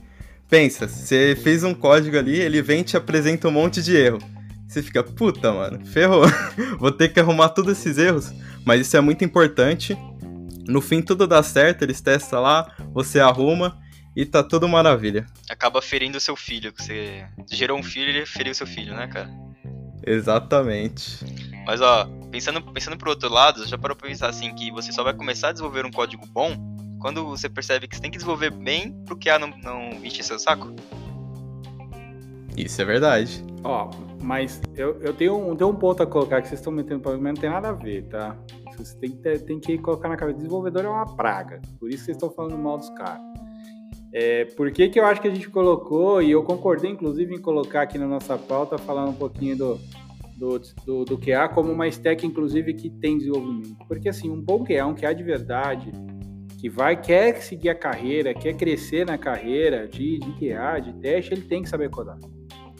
pensa, 0.47 0.87
você 0.87 1.35
fez 1.35 1.63
um 1.63 1.73
código 1.73 2.17
ali, 2.17 2.39
ele 2.39 2.61
vem 2.61 2.81
e 2.81 2.83
te 2.83 2.95
apresenta 2.95 3.47
um 3.47 3.51
monte 3.51 3.81
de 3.81 3.97
erro. 3.97 4.19
Você 4.71 4.81
fica, 4.81 5.03
puta, 5.03 5.51
mano, 5.51 5.85
ferrou. 5.85 6.23
Vou 6.79 6.93
ter 6.93 7.09
que 7.09 7.19
arrumar 7.19 7.49
todos 7.49 7.77
esses 7.77 7.97
erros. 7.97 8.31
Mas 8.65 8.79
isso 8.79 8.95
é 8.95 9.01
muito 9.01 9.21
importante. 9.25 9.97
No 10.65 10.79
fim, 10.79 11.01
tudo 11.01 11.27
dá 11.27 11.43
certo, 11.43 11.81
eles 11.81 11.99
testam 11.99 12.39
lá, 12.41 12.73
você 12.93 13.19
arruma 13.19 13.77
e 14.15 14.25
tá 14.25 14.41
tudo 14.41 14.69
maravilha. 14.69 15.25
Acaba 15.49 15.81
ferindo 15.81 16.17
o 16.17 16.21
seu 16.21 16.37
filho. 16.37 16.73
Você 16.77 17.27
gerou 17.51 17.77
um 17.77 17.83
filho 17.83 18.11
e 18.11 18.15
ele 18.15 18.25
feriu 18.25 18.55
seu 18.55 18.65
filho, 18.65 18.95
né, 18.95 19.07
cara? 19.07 19.29
Exatamente. 20.07 21.19
Mas 21.65 21.81
ó, 21.81 22.05
pensando, 22.31 22.61
pensando 22.61 22.95
pro 22.95 23.09
outro 23.09 23.27
lado, 23.27 23.67
já 23.67 23.77
parou 23.77 23.97
pra 23.97 24.07
pensar 24.07 24.29
assim 24.29 24.55
que 24.55 24.71
você 24.71 24.93
só 24.93 25.03
vai 25.03 25.13
começar 25.13 25.49
a 25.49 25.51
desenvolver 25.51 25.85
um 25.85 25.91
código 25.91 26.25
bom 26.25 26.55
quando 26.97 27.25
você 27.25 27.49
percebe 27.49 27.89
que 27.89 27.95
você 27.97 28.01
tem 28.01 28.11
que 28.11 28.17
desenvolver 28.17 28.51
bem 28.51 28.93
pro 29.03 29.17
QA 29.17 29.37
não, 29.37 29.49
não 29.49 30.05
encher 30.05 30.23
seu 30.23 30.39
saco? 30.39 30.73
Isso 32.57 32.81
é 32.81 32.85
verdade. 32.85 33.43
Ó, 33.63 33.89
mas 34.21 34.61
eu, 34.75 34.99
eu 35.01 35.13
tenho, 35.13 35.35
um, 35.35 35.55
tenho 35.55 35.69
um 35.69 35.75
ponto 35.75 36.03
a 36.03 36.07
colocar 36.07 36.41
que 36.41 36.47
vocês 36.47 36.59
estão 36.59 36.71
metendo 36.71 36.99
problema, 36.99 37.23
mas 37.25 37.33
não 37.35 37.41
tem 37.41 37.49
nada 37.49 37.69
a 37.69 37.73
ver, 37.73 38.03
tá? 38.07 38.37
Você 38.77 38.97
tem 38.97 39.11
que, 39.11 39.39
tem 39.39 39.59
que 39.59 39.77
colocar 39.77 40.09
na 40.09 40.17
cabeça, 40.17 40.37
desenvolvedor 40.37 40.85
é 40.85 40.89
uma 40.89 41.05
praga, 41.05 41.61
por 41.79 41.89
isso 41.89 42.05
vocês 42.05 42.17
estão 42.17 42.29
falando 42.31 42.57
mal 42.57 42.77
dos 42.77 42.89
caras. 42.91 43.21
É, 44.13 44.45
por 44.45 44.69
que, 44.71 44.89
que 44.89 44.99
eu 44.99 45.05
acho 45.05 45.21
que 45.21 45.27
a 45.27 45.33
gente 45.33 45.49
colocou, 45.49 46.21
e 46.21 46.31
eu 46.31 46.43
concordei 46.43 46.91
inclusive 46.91 47.33
em 47.33 47.41
colocar 47.41 47.83
aqui 47.83 47.97
na 47.97 48.07
nossa 48.07 48.37
pauta, 48.37 48.77
falando 48.77 49.09
um 49.09 49.15
pouquinho 49.15 49.57
do, 49.57 49.79
do, 50.37 50.59
do, 50.85 51.05
do 51.05 51.17
QA 51.17 51.47
como 51.47 51.71
uma 51.71 51.87
stack, 51.87 52.25
inclusive, 52.25 52.73
que 52.73 52.89
tem 52.89 53.17
desenvolvimento. 53.17 53.77
Porque 53.87 54.09
assim, 54.09 54.29
um 54.29 54.41
bom 54.41 54.65
QA, 54.65 54.85
um 54.85 54.95
QA 54.95 55.13
de 55.13 55.23
verdade, 55.23 55.91
que 56.59 56.69
vai, 56.69 56.99
quer 56.99 57.41
seguir 57.41 57.69
a 57.69 57.75
carreira, 57.75 58.33
quer 58.33 58.53
crescer 58.53 59.05
na 59.05 59.17
carreira 59.17 59.87
de, 59.87 60.19
de 60.19 60.31
QA, 60.33 60.79
de 60.79 60.93
teste, 60.99 61.33
ele 61.33 61.43
tem 61.43 61.61
que 61.61 61.69
saber 61.69 61.89
codar. 61.89 62.17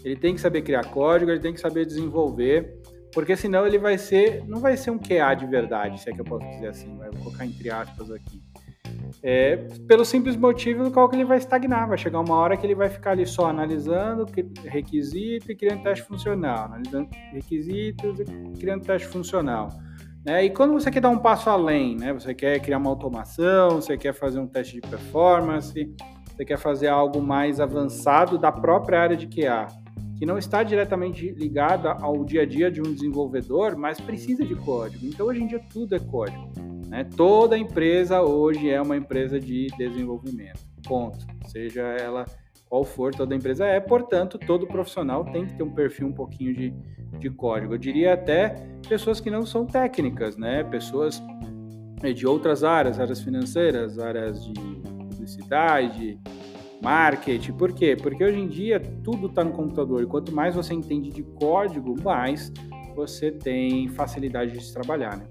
Ele 0.04 0.16
tem 0.16 0.34
que 0.34 0.42
saber 0.42 0.62
criar 0.62 0.86
código, 0.86 1.32
ele 1.32 1.40
tem 1.40 1.54
que 1.54 1.60
saber 1.60 1.86
desenvolver, 1.86 2.80
porque 3.14 3.36
senão 3.36 3.66
ele 3.66 3.78
vai 3.78 3.98
ser, 3.98 4.44
não 4.48 4.60
vai 4.60 4.78
ser 4.78 4.92
um 4.92 4.98
QA 4.98 5.34
de 5.36 5.46
verdade, 5.46 6.02
se 6.02 6.10
é 6.10 6.14
que 6.14 6.22
eu 6.22 6.26
posso 6.26 6.48
dizer 6.50 6.68
assim, 6.68 6.98
vai 6.98 7.10
colocar 7.12 7.46
entre 7.46 7.70
aspas 7.70 8.12
aqui. 8.12 8.42
É, 9.24 9.58
pelo 9.88 10.06
simples 10.06 10.36
motivo 10.36 10.84
do 10.84 10.92
qual 10.92 11.10
que 11.10 11.16
ele 11.16 11.26
vai 11.26 11.38
estagnar, 11.38 11.88
vai 11.88 11.98
chegar 11.98 12.20
uma 12.20 12.36
hora 12.36 12.56
que 12.56 12.66
ele 12.66 12.76
vai 12.76 12.90
ficar 12.90 13.12
ali 13.12 13.26
só 13.26 13.48
analisando 13.48 14.26
requisito 14.66 15.52
e 15.52 15.56
criando 15.56 15.84
teste 15.84 16.06
funcional, 16.06 16.66
analisando 16.66 17.10
requisitos 17.32 18.20
e 18.20 18.60
criando 18.60 18.84
teste 18.84 19.08
funcional. 19.08 19.70
Né? 20.26 20.46
E 20.46 20.50
quando 20.50 20.74
você 20.74 20.90
quer 20.90 21.02
dar 21.02 21.10
um 21.10 21.18
passo 21.18 21.50
além, 21.50 21.96
né? 21.96 22.14
você 22.14 22.34
quer 22.34 22.60
criar 22.60 22.78
uma 22.78 22.90
automação, 22.90 23.82
você 23.82 23.98
quer 23.98 24.14
fazer 24.14 24.40
um 24.40 24.48
teste 24.48 24.80
de 24.80 24.82
performance, 24.82 25.94
você 26.36 26.46
quer 26.46 26.58
fazer 26.58 26.88
algo 26.88 27.22
mais 27.22 27.60
avançado 27.60 28.38
da 28.38 28.52
própria 28.52 29.02
área 29.02 29.18
de 29.18 29.28
QA, 29.28 29.68
que 30.22 30.26
não 30.28 30.38
está 30.38 30.62
diretamente 30.62 31.32
ligada 31.32 31.94
ao 31.94 32.24
dia 32.24 32.44
a 32.44 32.46
dia 32.46 32.70
de 32.70 32.80
um 32.80 32.94
desenvolvedor, 32.94 33.76
mas 33.76 34.00
precisa 34.00 34.46
de 34.46 34.54
código. 34.54 35.04
Então 35.08 35.26
hoje 35.26 35.42
em 35.42 35.48
dia 35.48 35.60
tudo 35.74 35.96
é 35.96 36.00
código. 36.00 36.48
Né? 36.88 37.04
Toda 37.18 37.58
empresa 37.58 38.22
hoje 38.22 38.70
é 38.70 38.80
uma 38.80 38.96
empresa 38.96 39.40
de 39.40 39.66
desenvolvimento. 39.80 40.60
Ponto. 40.88 41.26
Seja 41.48 41.82
ela 41.82 42.24
qual 42.70 42.84
for, 42.84 43.16
toda 43.16 43.34
empresa 43.34 43.66
é, 43.66 43.80
portanto, 43.80 44.38
todo 44.38 44.68
profissional 44.68 45.26
tem 45.26 45.48
que 45.48 45.56
ter 45.56 45.64
um 45.64 45.74
perfil 45.74 46.10
um 46.10 46.14
pouquinho 46.14 46.54
de, 46.54 46.70
de 47.18 47.32
código. 47.32 47.74
Eu 47.74 47.80
diria 47.80 48.14
até 48.14 48.50
pessoas 48.88 49.20
que 49.20 49.32
não 49.32 49.44
são 49.44 49.66
técnicas, 49.66 50.38
né? 50.38 50.64
Pessoas 50.66 51.20
de 52.16 52.28
outras 52.28 52.64
áreas, 52.64 53.00
áreas 53.00 53.22
financeiras, 53.22 53.98
áreas 53.98 54.46
de 54.46 54.54
publicidade, 54.54 56.20
marketing. 56.82 57.54
Por 57.54 57.74
quê? 57.74 57.96
Porque 57.96 58.24
hoje 58.24 58.40
em 58.40 58.48
dia 58.48 58.80
tudo 59.04 59.28
está 59.28 59.44
no 59.44 59.52
computador 59.52 60.04
e 60.04 60.06
quanto 60.06 60.32
mais 60.32 60.56
você 60.56 60.74
entende 60.74 61.10
de 61.10 61.24
código, 61.24 61.96
mais 62.02 62.52
você 62.96 63.32
tem 63.32 63.88
facilidade 63.90 64.58
de 64.58 64.74
trabalhar, 64.74 65.18
né? 65.18 65.28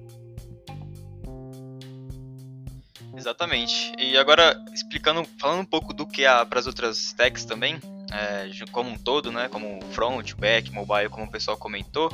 Exatamente. 3.16 3.92
E 3.98 4.16
agora, 4.16 4.56
explicando, 4.72 5.26
falando 5.38 5.60
um 5.60 5.66
pouco 5.66 5.92
do 5.92 6.06
que 6.06 6.24
há 6.24 6.44
para 6.46 6.58
as 6.58 6.66
outras 6.66 6.96
stacks 6.96 7.44
também, 7.44 7.78
é, 8.10 8.48
como 8.72 8.90
um 8.90 8.96
todo, 8.96 9.30
né, 9.30 9.48
como 9.48 9.78
front, 9.92 10.34
back, 10.34 10.72
mobile, 10.72 11.10
como 11.10 11.26
o 11.26 11.30
pessoal 11.30 11.56
comentou, 11.56 12.10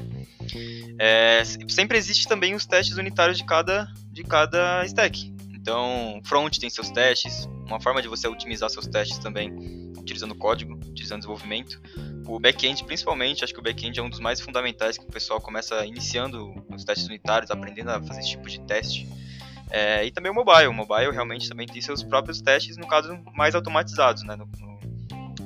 é, 0.98 1.42
sempre 1.68 1.96
existe 1.96 2.26
também 2.26 2.54
os 2.54 2.66
testes 2.66 2.96
unitários 2.96 3.38
de 3.38 3.44
cada, 3.44 3.88
de 4.10 4.24
cada 4.24 4.84
stack. 4.84 5.32
Então, 5.54 6.20
front 6.24 6.58
tem 6.58 6.68
seus 6.68 6.90
testes, 6.90 7.48
uma 7.66 7.80
forma 7.80 8.00
de 8.00 8.08
você 8.08 8.28
otimizar 8.28 8.70
seus 8.70 8.86
testes 8.86 9.18
também, 9.18 9.52
utilizando 9.98 10.34
código, 10.34 10.74
utilizando 10.74 11.20
desenvolvimento. 11.20 11.80
O 12.26 12.38
back-end, 12.38 12.84
principalmente, 12.84 13.44
acho 13.44 13.52
que 13.52 13.60
o 13.60 13.62
back-end 13.62 13.98
é 13.98 14.02
um 14.02 14.08
dos 14.08 14.20
mais 14.20 14.40
fundamentais 14.40 14.96
que 14.96 15.04
o 15.04 15.08
pessoal 15.08 15.40
começa 15.40 15.84
iniciando 15.84 16.54
os 16.72 16.84
testes 16.84 17.06
unitários, 17.06 17.50
aprendendo 17.50 17.90
a 17.90 18.02
fazer 18.02 18.20
esse 18.20 18.30
tipo 18.30 18.48
de 18.48 18.60
teste. 18.60 19.08
É, 19.70 20.04
e 20.04 20.10
também 20.10 20.30
o 20.30 20.34
mobile. 20.34 20.68
O 20.68 20.72
mobile 20.72 21.10
realmente 21.10 21.48
também 21.48 21.66
tem 21.66 21.80
seus 21.80 22.02
próprios 22.02 22.40
testes, 22.40 22.76
no 22.76 22.86
caso, 22.86 23.18
mais 23.34 23.54
automatizados, 23.54 24.22
né? 24.22 24.36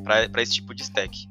Para 0.05 0.43
esse 0.43 0.53
tipo 0.53 0.75
de 0.75 0.83
stack. 0.83 1.27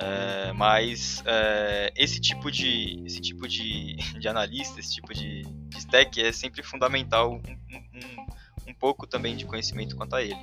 É, 0.00 0.52
mas 0.52 1.24
é, 1.26 1.92
esse 1.96 2.20
tipo 2.20 2.52
de 2.52 3.02
esse 3.04 3.20
tipo 3.20 3.48
de, 3.48 3.96
de 4.20 4.28
analista, 4.28 4.78
esse 4.78 4.94
tipo 4.94 5.12
de, 5.12 5.42
de 5.42 5.78
stack 5.78 6.22
é 6.22 6.30
sempre 6.30 6.62
fundamental 6.62 7.32
um, 7.32 7.38
um, 7.38 8.26
um, 8.68 8.74
pouco 8.74 9.06
também 9.06 9.36
de 9.36 9.44
conhecimento 9.44 9.96
quanto 9.96 10.14
a 10.14 10.22
ele. 10.22 10.38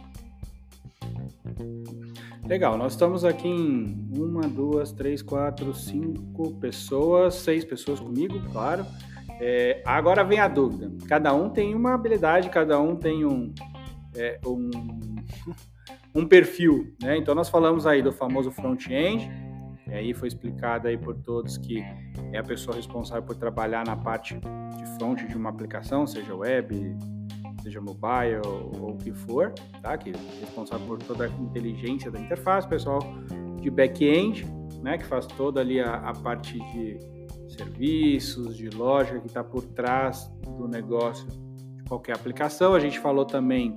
Legal, 2.46 2.78
nós 2.78 2.94
estamos 2.94 3.26
aqui 3.26 3.48
em 3.48 4.12
uma, 4.16 4.42
duas, 4.42 4.92
três, 4.92 5.22
quatro, 5.22 5.74
cinco 5.74 6.54
pessoas, 6.56 7.36
seis 7.36 7.66
pessoas 7.66 8.00
comigo, 8.00 8.40
claro. 8.52 8.86
É, 9.40 9.82
agora 9.86 10.24
vem 10.24 10.40
a 10.40 10.48
dúvida. 10.48 10.92
Cada 11.08 11.34
um 11.34 11.50
tem 11.50 11.74
uma 11.74 11.94
habilidade, 11.94 12.50
cada 12.50 12.80
um 12.80 12.96
tem 12.96 13.26
um, 13.26 13.54
é, 14.16 14.40
um, 14.46 14.70
um 16.14 16.26
perfil, 16.26 16.94
né? 17.02 17.18
Então 17.18 17.34
nós 17.34 17.50
falamos 17.50 17.88
aí 17.88 18.02
do 18.02 18.12
famoso 18.12 18.52
front-end, 18.52 19.30
e 19.88 19.94
aí 19.94 20.14
foi 20.14 20.28
explicado 20.28 20.88
aí 20.88 20.98
por 20.98 21.16
todos 21.16 21.58
que 21.58 21.84
é 22.32 22.38
a 22.38 22.44
pessoa 22.44 22.76
responsável 22.76 23.24
por 23.24 23.36
trabalhar 23.36 23.86
na 23.86 23.96
parte 23.96 24.36
de 24.36 24.98
front 24.98 25.26
de 25.28 25.36
uma 25.36 25.50
aplicação, 25.50 26.06
seja 26.06 26.36
web, 26.36 26.96
seja 27.66 27.82
mobile 27.82 28.42
ou 28.46 28.92
o 28.92 28.98
que 28.98 29.12
for, 29.12 29.52
tá? 29.82 29.98
Que 29.98 30.12
é 30.12 30.14
responsável 30.40 30.86
por 30.86 31.00
toda 31.00 31.26
a 31.26 31.28
inteligência 31.28 32.12
da 32.12 32.20
interface, 32.20 32.68
pessoal 32.68 33.00
de 33.60 33.70
back-end, 33.70 34.46
né? 34.82 34.98
Que 34.98 35.06
faz 35.06 35.26
toda 35.26 35.62
ali 35.62 35.80
a, 35.80 35.96
a 35.96 36.14
parte 36.14 36.60
de 36.60 37.00
serviços, 37.50 38.56
de 38.56 38.70
lógica 38.70 39.20
que 39.20 39.28
está 39.28 39.44
por 39.44 39.64
trás 39.64 40.32
do 40.58 40.68
negócio 40.68 41.28
de 41.76 41.84
qualquer 41.84 42.16
aplicação. 42.16 42.74
A 42.76 42.80
gente 42.80 43.00
falou 43.00 43.26
também 43.26 43.76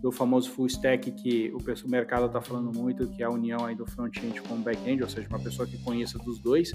do 0.00 0.12
famoso 0.12 0.50
full 0.50 0.66
stack 0.66 1.10
que 1.10 1.52
o 1.52 1.88
mercado 1.88 2.26
está 2.26 2.40
falando 2.40 2.76
muito, 2.76 3.08
que 3.08 3.22
é 3.22 3.26
a 3.26 3.30
união 3.30 3.64
aí 3.64 3.74
do 3.74 3.84
front-end 3.84 4.40
com 4.42 4.54
o 4.54 4.58
back-end, 4.58 5.02
ou 5.02 5.08
seja, 5.08 5.28
uma 5.28 5.40
pessoa 5.40 5.66
que 5.66 5.76
conheça 5.78 6.18
dos 6.18 6.40
dois. 6.40 6.72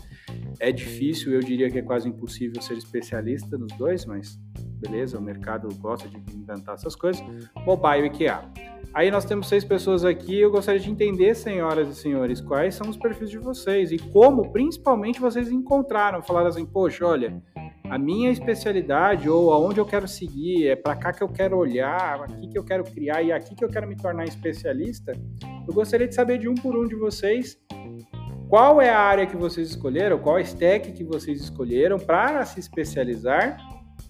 É 0.60 0.72
difícil, 0.72 1.34
eu 1.34 1.40
diria 1.40 1.70
que 1.70 1.80
é 1.80 1.82
quase 1.82 2.08
impossível 2.08 2.62
ser 2.62 2.78
especialista 2.78 3.58
nos 3.58 3.72
dois, 3.78 4.06
mas 4.06 4.38
beleza, 4.84 5.18
o 5.18 5.22
mercado 5.22 5.70
gosta 5.80 6.10
de 6.10 6.18
inventar 6.36 6.76
essas 6.76 6.96
coisas. 6.96 7.24
Mobile 7.66 8.10
QA. 8.10 8.52
Aí 8.94 9.10
nós 9.10 9.26
temos 9.26 9.48
seis 9.48 9.64
pessoas 9.64 10.04
aqui. 10.04 10.40
Eu 10.40 10.52
gostaria 10.52 10.80
de 10.80 10.90
entender, 10.90 11.34
senhoras 11.36 11.88
e 11.88 11.96
senhores, 11.96 12.42
quais 12.42 12.76
são 12.76 12.90
os 12.90 12.98
perfis 12.98 13.30
de 13.30 13.38
vocês 13.38 13.92
e 13.92 13.98
como, 13.98 14.52
principalmente, 14.52 15.20
vocês 15.20 15.50
encontraram. 15.50 16.22
Falaram 16.22 16.48
assim, 16.48 16.66
poxa, 16.66 17.06
olha, 17.06 17.42
a 17.90 17.98
minha 17.98 18.30
especialidade 18.30 19.30
ou 19.30 19.52
aonde 19.52 19.80
eu 19.80 19.86
quero 19.86 20.08
seguir, 20.08 20.68
é 20.68 20.76
para 20.76 20.96
cá 20.96 21.14
que 21.14 21.24
eu 21.24 21.30
quero 21.30 21.58
olhar, 21.58 22.24
aqui 22.24 22.48
que 22.48 22.58
eu 22.58 22.64
quero 22.64 22.84
criar 22.84 23.22
e 23.24 23.32
aqui 23.32 23.56
que 23.56 23.64
eu 23.64 23.70
quero 23.70 23.88
me 23.88 23.96
tornar 23.96 24.26
especialista. 24.26 25.14
Eu 25.68 25.74
gostaria 25.74 26.08
de 26.08 26.14
saber 26.14 26.38
de 26.38 26.48
um 26.48 26.56
por 26.56 26.76
um 26.76 26.86
de 26.86 26.96
vocês 26.96 27.58
qual 28.50 28.80
é 28.80 28.90
a 28.90 29.00
área 29.00 29.26
que 29.26 29.36
vocês 29.36 29.70
escolheram, 29.70 30.20
qual 30.20 30.40
stack 30.40 30.92
que 30.92 31.04
vocês 31.04 31.42
escolheram 31.42 31.98
para 31.98 32.46
se 32.46 32.60
especializar 32.60 33.58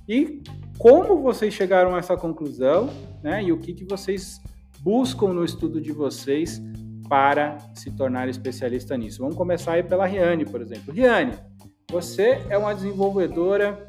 e 0.07 0.41
como 0.77 1.21
vocês 1.21 1.53
chegaram 1.53 1.95
a 1.95 1.99
essa 1.99 2.17
conclusão, 2.17 2.89
né? 3.21 3.43
E 3.43 3.51
o 3.51 3.57
que, 3.57 3.73
que 3.73 3.85
vocês 3.85 4.41
buscam 4.79 5.33
no 5.33 5.45
estudo 5.45 5.79
de 5.79 5.91
vocês 5.91 6.61
para 7.07 7.57
se 7.73 7.91
tornar 7.91 8.27
especialista 8.27 8.97
nisso. 8.97 9.21
Vamos 9.21 9.35
começar 9.35 9.73
aí 9.73 9.83
pela 9.83 10.05
Riane, 10.05 10.45
por 10.45 10.61
exemplo. 10.61 10.93
Riane, 10.93 11.33
você 11.91 12.41
é 12.49 12.57
uma 12.57 12.73
desenvolvedora 12.73 13.85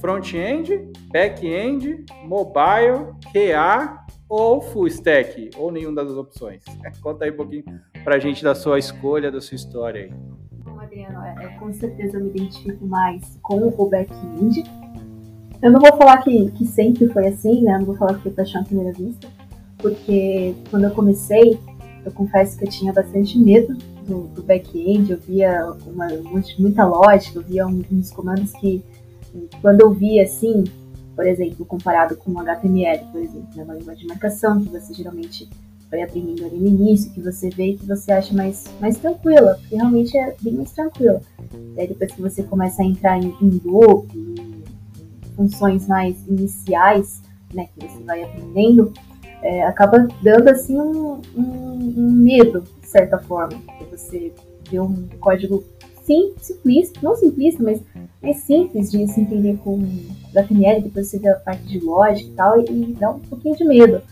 front-end, 0.00 0.92
back-end, 1.10 2.04
mobile, 2.24 3.14
QA 3.32 4.04
ou 4.28 4.60
full 4.60 4.86
stack, 4.88 5.50
ou 5.56 5.70
nenhuma 5.72 6.04
das 6.04 6.12
opções. 6.12 6.62
Conta 7.00 7.24
aí 7.24 7.30
um 7.30 7.36
pouquinho 7.36 7.64
para 8.04 8.16
a 8.16 8.18
gente 8.18 8.44
da 8.44 8.54
sua 8.54 8.78
escolha, 8.78 9.30
da 9.30 9.40
sua 9.40 9.54
história 9.54 10.02
aí. 10.02 10.12
Bom, 10.64 10.78
Adriano, 10.80 11.20
é, 11.22 11.44
é, 11.44 11.58
com 11.58 11.72
certeza 11.72 12.18
eu 12.18 12.24
me 12.24 12.30
identifico 12.30 12.86
mais 12.86 13.38
com 13.42 13.68
o 13.68 13.88
back-end. 13.88 14.64
Eu 15.66 15.72
não 15.72 15.80
vou 15.80 15.96
falar 15.96 16.18
que, 16.18 16.48
que 16.52 16.64
sempre 16.64 17.08
foi 17.08 17.26
assim, 17.26 17.64
né? 17.64 17.74
Eu 17.74 17.78
não 17.80 17.86
vou 17.86 17.96
falar 17.96 18.14
que 18.14 18.22
foi 18.22 18.30
paixão 18.30 18.60
à 18.60 18.64
primeira 18.64 18.92
vista, 18.92 19.26
porque 19.78 20.54
quando 20.70 20.84
eu 20.84 20.92
comecei, 20.92 21.58
eu 22.04 22.12
confesso 22.12 22.56
que 22.56 22.64
eu 22.64 22.70
tinha 22.70 22.92
bastante 22.92 23.36
medo 23.36 23.76
do, 24.06 24.28
do 24.28 24.44
back-end, 24.44 25.10
eu 25.10 25.18
via 25.18 25.74
uma, 25.84 26.06
muita 26.56 26.86
lógica, 26.86 27.40
eu 27.40 27.42
via 27.42 27.66
uns 27.66 28.12
comandos 28.12 28.52
que, 28.52 28.80
quando 29.60 29.80
eu 29.80 29.90
via 29.90 30.22
assim, 30.22 30.62
por 31.16 31.26
exemplo, 31.26 31.66
comparado 31.66 32.14
com 32.14 32.30
o 32.30 32.38
HTML, 32.38 33.04
por 33.10 33.20
exemplo, 33.20 33.48
né, 33.56 33.64
uma 33.64 33.74
linguagem 33.74 34.02
de 34.02 34.08
marcação, 34.08 34.62
que 34.62 34.68
você 34.68 34.94
geralmente 34.94 35.48
vai 35.90 36.00
aprendendo 36.02 36.44
ali 36.44 36.58
no 36.58 36.68
início, 36.68 37.10
que 37.10 37.20
você 37.20 37.50
vê 37.50 37.70
e 37.70 37.76
que 37.76 37.86
você 37.86 38.12
acha 38.12 38.32
mais, 38.32 38.66
mais 38.80 38.98
tranquila, 38.98 39.56
porque 39.60 39.74
realmente 39.74 40.16
é 40.16 40.32
bem 40.40 40.54
mais 40.54 40.70
tranquila. 40.70 41.20
E 41.74 41.80
aí 41.80 41.88
depois 41.88 42.12
que 42.12 42.22
você 42.22 42.44
começa 42.44 42.82
a 42.82 42.84
entrar 42.84 43.18
em, 43.18 43.34
em 43.42 43.60
loop, 43.64 44.16
em 44.16 44.55
funções 45.36 45.86
mais 45.86 46.16
iniciais, 46.26 47.22
né, 47.52 47.68
que 47.74 47.86
você 47.86 48.02
vai 48.02 48.22
aprendendo, 48.22 48.92
é, 49.42 49.62
acaba 49.64 50.08
dando 50.22 50.48
assim 50.48 50.78
um, 50.80 51.20
um, 51.36 51.94
um, 51.96 52.10
medo, 52.12 52.64
de 52.80 52.88
certa 52.88 53.18
forma, 53.18 53.60
você 53.90 54.32
vê 54.70 54.80
um 54.80 55.06
código 55.20 55.62
sim, 56.02 56.32
simplista, 56.38 56.98
não 57.02 57.14
simplista, 57.14 57.62
mas 57.62 57.80
mais 58.22 58.38
simples 58.38 58.90
de 58.90 59.06
se 59.06 59.20
entender 59.20 59.58
com 59.58 59.80
HTML, 60.34 60.82
depois 60.82 61.08
você 61.08 61.18
vê 61.18 61.28
a 61.28 61.36
parte 61.36 61.64
de 61.64 61.78
lógica 61.78 62.28
e 62.28 62.32
tal, 62.32 62.60
e 62.60 62.96
dá 62.98 63.10
um 63.10 63.20
pouquinho 63.20 63.56
de 63.56 63.64
medo. 63.64 64.02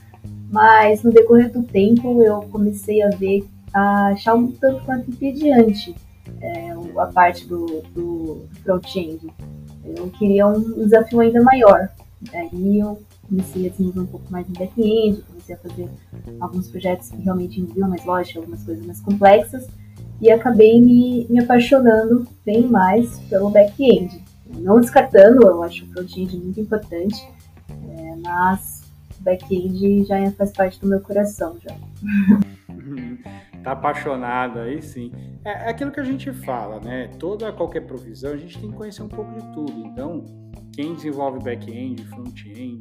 Mas 0.50 1.02
no 1.02 1.10
decorrer 1.10 1.50
do 1.50 1.62
tempo 1.62 2.22
eu 2.22 2.42
comecei 2.42 3.02
a 3.02 3.08
ver, 3.08 3.44
a 3.72 4.08
achar 4.08 4.34
um 4.34 4.52
tanto 4.52 4.84
quanto 4.84 5.10
entediante 5.10 5.94
é, 6.40 6.70
a 6.98 7.06
parte 7.06 7.46
do, 7.46 7.82
do 7.92 8.42
front-end. 8.62 9.32
Eu 9.84 10.08
queria 10.10 10.46
um 10.46 10.60
desafio 10.84 11.20
ainda 11.20 11.42
maior. 11.42 11.88
Aí 12.32 12.78
eu 12.78 13.00
comecei 13.28 13.66
a 13.66 13.70
desenvolver 13.70 14.00
um 14.00 14.06
pouco 14.06 14.32
mais 14.32 14.48
em 14.48 14.52
back-end, 14.52 15.22
comecei 15.22 15.54
a 15.54 15.58
fazer 15.58 15.88
alguns 16.40 16.68
projetos 16.68 17.08
que 17.08 17.16
realmente 17.22 17.60
envolviam 17.60 17.88
mais 17.88 18.04
lógica, 18.04 18.38
algumas 18.38 18.62
coisas 18.62 18.84
mais 18.84 19.00
complexas, 19.00 19.66
e 20.20 20.30
acabei 20.30 20.80
me, 20.80 21.26
me 21.28 21.40
apaixonando 21.40 22.26
bem 22.44 22.66
mais 22.66 23.18
pelo 23.28 23.50
back-end. 23.50 24.22
Não 24.58 24.80
descartando, 24.80 25.46
eu 25.46 25.62
acho 25.62 25.84
o 25.84 25.88
front-end 25.88 26.36
muito 26.36 26.60
importante, 26.60 27.16
é, 27.68 28.16
mas 28.22 28.82
o 29.18 29.22
back-end 29.22 30.04
já 30.04 30.30
faz 30.32 30.52
parte 30.52 30.80
do 30.80 30.86
meu 30.86 31.00
coração 31.00 31.56
já. 31.62 31.74
tá 33.62 33.72
apaixonado 33.72 34.60
aí 34.60 34.80
sim. 34.82 35.12
É, 35.44 35.50
é 35.50 35.70
aquilo 35.70 35.90
que 35.90 36.00
a 36.00 36.04
gente 36.04 36.32
fala, 36.32 36.80
né? 36.80 37.08
Toda 37.18 37.52
qualquer 37.52 37.82
provisão 37.86 38.32
a 38.32 38.36
gente 38.36 38.58
tem 38.58 38.70
que 38.70 38.76
conhecer 38.76 39.02
um 39.02 39.08
pouco 39.08 39.32
de 39.32 39.52
tudo. 39.52 39.86
Então, 39.86 40.24
quem 40.72 40.94
desenvolve 40.94 41.38
back-end, 41.42 42.04
front-end, 42.04 42.80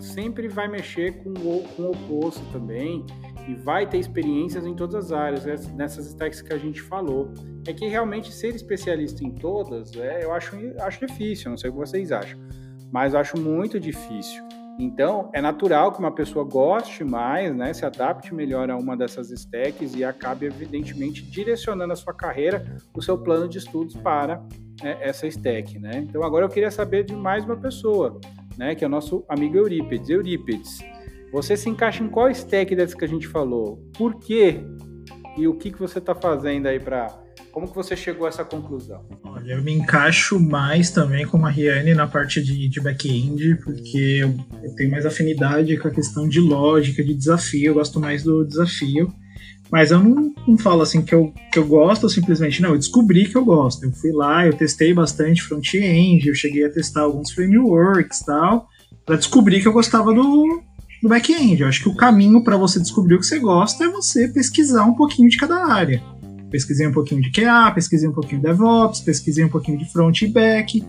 sempre 0.00 0.48
vai 0.48 0.68
mexer 0.68 1.22
com 1.22 1.30
o, 1.30 1.64
com 1.76 1.82
o 1.82 1.90
oposto 1.90 2.44
também 2.52 3.04
e 3.48 3.54
vai 3.54 3.88
ter 3.88 3.98
experiências 3.98 4.66
em 4.66 4.74
todas 4.74 5.06
as 5.06 5.12
áreas, 5.12 5.72
nessas 5.74 6.06
stacks 6.06 6.42
que 6.42 6.52
a 6.52 6.58
gente 6.58 6.80
falou. 6.80 7.32
É 7.66 7.72
que 7.72 7.86
realmente 7.86 8.32
ser 8.32 8.54
especialista 8.54 9.24
em 9.24 9.30
todas, 9.30 9.94
é, 9.96 10.24
eu 10.24 10.32
acho, 10.32 10.56
acho 10.80 11.06
difícil, 11.06 11.50
não 11.50 11.58
sei 11.58 11.70
o 11.70 11.72
que 11.72 11.78
vocês 11.78 12.12
acham, 12.12 12.38
mas 12.90 13.14
acho 13.14 13.38
muito 13.38 13.78
difícil. 13.78 14.47
Então, 14.78 15.28
é 15.32 15.40
natural 15.40 15.90
que 15.90 15.98
uma 15.98 16.12
pessoa 16.12 16.44
goste 16.44 17.02
mais, 17.02 17.54
né, 17.54 17.74
se 17.74 17.84
adapte 17.84 18.32
melhor 18.32 18.70
a 18.70 18.76
uma 18.76 18.96
dessas 18.96 19.30
stacks 19.32 19.96
e 19.96 20.04
acabe, 20.04 20.46
evidentemente, 20.46 21.20
direcionando 21.22 21.92
a 21.92 21.96
sua 21.96 22.14
carreira, 22.14 22.76
o 22.94 23.02
seu 23.02 23.18
plano 23.18 23.48
de 23.48 23.58
estudos 23.58 23.96
para 23.96 24.40
né, 24.80 24.96
essa 25.00 25.26
stack. 25.26 25.80
Né? 25.80 26.06
Então, 26.08 26.22
agora 26.22 26.44
eu 26.44 26.48
queria 26.48 26.70
saber 26.70 27.04
de 27.04 27.12
mais 27.12 27.44
uma 27.44 27.56
pessoa, 27.56 28.20
né, 28.56 28.76
que 28.76 28.84
é 28.84 28.86
o 28.86 28.90
nosso 28.90 29.24
amigo 29.28 29.56
Eurípides. 29.56 30.08
Eurípides, 30.08 30.78
você 31.32 31.56
se 31.56 31.68
encaixa 31.68 32.04
em 32.04 32.08
qual 32.08 32.30
stack 32.30 32.76
dessas 32.76 32.94
que 32.94 33.04
a 33.04 33.08
gente 33.08 33.26
falou? 33.26 33.82
Por 33.98 34.20
quê? 34.20 34.60
E 35.36 35.48
o 35.48 35.54
que, 35.54 35.72
que 35.72 35.80
você 35.80 35.98
está 35.98 36.14
fazendo 36.14 36.66
aí 36.66 36.78
para 36.78 37.08
como 37.52 37.68
que 37.68 37.74
você 37.74 37.96
chegou 37.96 38.26
a 38.26 38.28
essa 38.28 38.44
conclusão? 38.44 39.04
Olha, 39.24 39.52
eu 39.52 39.62
me 39.62 39.72
encaixo 39.72 40.38
mais 40.38 40.90
também 40.90 41.26
com 41.26 41.44
a 41.44 41.50
Riane 41.50 41.94
na 41.94 42.06
parte 42.06 42.42
de, 42.42 42.68
de 42.68 42.80
back-end, 42.80 43.56
porque 43.64 44.20
eu, 44.22 44.34
eu, 44.62 44.74
tenho 44.74 44.90
mais 44.90 45.04
afinidade 45.04 45.76
com 45.76 45.88
a 45.88 45.90
questão 45.90 46.28
de 46.28 46.40
lógica, 46.40 47.02
de 47.02 47.14
desafio, 47.14 47.66
eu 47.66 47.74
gosto 47.74 48.00
mais 48.00 48.22
do 48.22 48.44
desafio. 48.44 49.12
Mas 49.70 49.90
eu 49.90 50.02
não, 50.02 50.34
não 50.46 50.56
falo 50.56 50.82
assim 50.82 51.02
que 51.02 51.14
eu, 51.14 51.32
que 51.52 51.58
eu 51.58 51.66
gosto 51.66 52.08
simplesmente, 52.08 52.62
não, 52.62 52.70
eu 52.70 52.78
descobri 52.78 53.26
que 53.26 53.36
eu 53.36 53.44
gosto. 53.44 53.84
Eu 53.84 53.92
fui 53.92 54.12
lá, 54.12 54.46
eu 54.46 54.54
testei 54.54 54.94
bastante 54.94 55.42
front-end, 55.42 56.26
eu 56.26 56.34
cheguei 56.34 56.64
a 56.64 56.70
testar 56.70 57.02
alguns 57.02 57.32
frameworks 57.32 58.20
tal, 58.20 58.66
para 59.04 59.16
descobrir 59.16 59.60
que 59.60 59.68
eu 59.68 59.72
gostava 59.72 60.12
do, 60.14 60.62
do 61.02 61.08
back-end. 61.08 61.60
Eu 61.60 61.68
acho 61.68 61.82
que 61.82 61.88
o 61.88 61.96
caminho 61.96 62.42
para 62.42 62.56
você 62.56 62.80
descobrir 62.80 63.14
o 63.14 63.20
que 63.20 63.26
você 63.26 63.38
gosta 63.38 63.84
é 63.84 63.88
você 63.88 64.28
pesquisar 64.28 64.84
um 64.84 64.94
pouquinho 64.94 65.28
de 65.28 65.36
cada 65.36 65.66
área. 65.66 66.02
Pesquisei 66.50 66.86
um 66.86 66.92
pouquinho 66.92 67.20
de 67.20 67.30
QA, 67.30 67.70
pesquisei 67.74 68.08
um 68.08 68.12
pouquinho 68.12 68.40
de 68.40 68.46
DevOps, 68.46 69.00
pesquisei 69.00 69.44
um 69.44 69.48
pouquinho 69.48 69.78
de 69.78 69.90
front 69.90 70.22
e 70.22 70.28
back. 70.28 70.82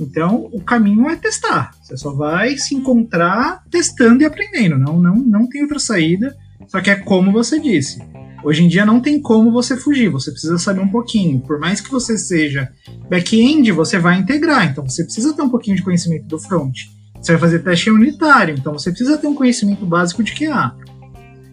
Então, 0.00 0.48
o 0.52 0.60
caminho 0.60 1.08
é 1.08 1.16
testar. 1.16 1.72
Você 1.82 1.96
só 1.96 2.12
vai 2.12 2.56
se 2.56 2.74
encontrar 2.74 3.62
testando 3.70 4.22
e 4.22 4.26
aprendendo. 4.26 4.78
Não, 4.78 4.98
não, 4.98 5.16
não 5.16 5.48
tem 5.48 5.62
outra 5.62 5.78
saída. 5.78 6.36
Só 6.66 6.80
que 6.80 6.90
é 6.90 6.96
como 6.96 7.30
você 7.30 7.60
disse. 7.60 8.00
Hoje 8.44 8.64
em 8.64 8.68
dia 8.68 8.84
não 8.84 9.00
tem 9.00 9.20
como 9.20 9.52
você 9.52 9.76
fugir, 9.76 10.08
você 10.08 10.30
precisa 10.30 10.58
saber 10.58 10.80
um 10.80 10.88
pouquinho. 10.88 11.40
Por 11.40 11.60
mais 11.60 11.80
que 11.80 11.90
você 11.90 12.18
seja 12.18 12.72
back-end, 13.08 13.70
você 13.70 13.98
vai 13.98 14.18
integrar, 14.18 14.68
então 14.68 14.84
você 14.84 15.04
precisa 15.04 15.32
ter 15.32 15.42
um 15.42 15.48
pouquinho 15.48 15.76
de 15.76 15.82
conhecimento 15.82 16.26
do 16.26 16.40
front. 16.40 16.76
Você 17.20 17.32
vai 17.32 17.40
fazer 17.40 17.60
teste 17.60 17.88
unitário, 17.88 18.56
então 18.58 18.72
você 18.72 18.90
precisa 18.90 19.16
ter 19.16 19.28
um 19.28 19.34
conhecimento 19.34 19.86
básico 19.86 20.24
de 20.24 20.34
QA. 20.34 20.74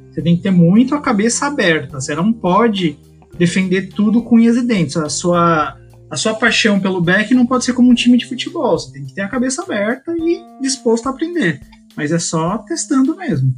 Você 0.10 0.22
tem 0.24 0.36
que 0.36 0.42
ter 0.42 0.52
muito 0.52 0.96
a 0.96 1.02
cabeça 1.02 1.46
aberta, 1.46 2.02
você 2.02 2.16
não 2.16 2.34
pode 2.34 2.98
defender 3.40 3.88
tudo 3.94 4.22
com 4.22 4.36
unhas 4.36 4.58
e 4.58 4.68
dentes. 4.68 4.98
A 4.98 5.10
sua, 5.10 5.80
a 6.12 6.18
sua 6.18 6.36
paixão 6.36 6.80
pelo 6.80 7.02
back 7.02 7.34
não 7.34 7.48
pode 7.48 7.64
ser 7.64 7.74
como 7.74 7.90
um 7.90 7.96
time 7.96 8.18
de 8.18 8.28
futebol. 8.28 8.78
Você 8.78 8.92
tem 8.92 9.06
que 9.06 9.16
ter 9.16 9.22
a 9.22 9.30
cabeça 9.30 9.64
aberta 9.64 10.14
e 10.20 10.44
disposto 10.62 11.08
a 11.08 11.12
aprender. 11.12 11.62
Mas 11.96 12.12
é 12.12 12.20
só 12.20 12.58
testando 12.60 13.16
mesmo. 13.16 13.56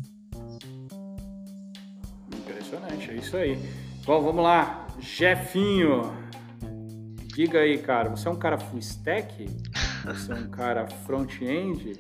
Impressionante, 2.32 3.10
é 3.10 3.16
isso 3.16 3.36
aí. 3.36 3.58
Bom, 4.06 4.22
vamos 4.22 4.44
lá. 4.44 4.88
Jefinho. 5.00 6.14
Diga 7.34 7.60
aí, 7.60 7.78
cara, 7.78 8.10
você 8.10 8.28
é 8.28 8.32
um 8.32 8.36
cara 8.36 8.58
full 8.58 8.80
stack? 8.80 9.50
Você 10.06 10.32
é 10.32 10.36
um 10.36 10.50
cara 10.50 10.88
front-end? 11.06 11.94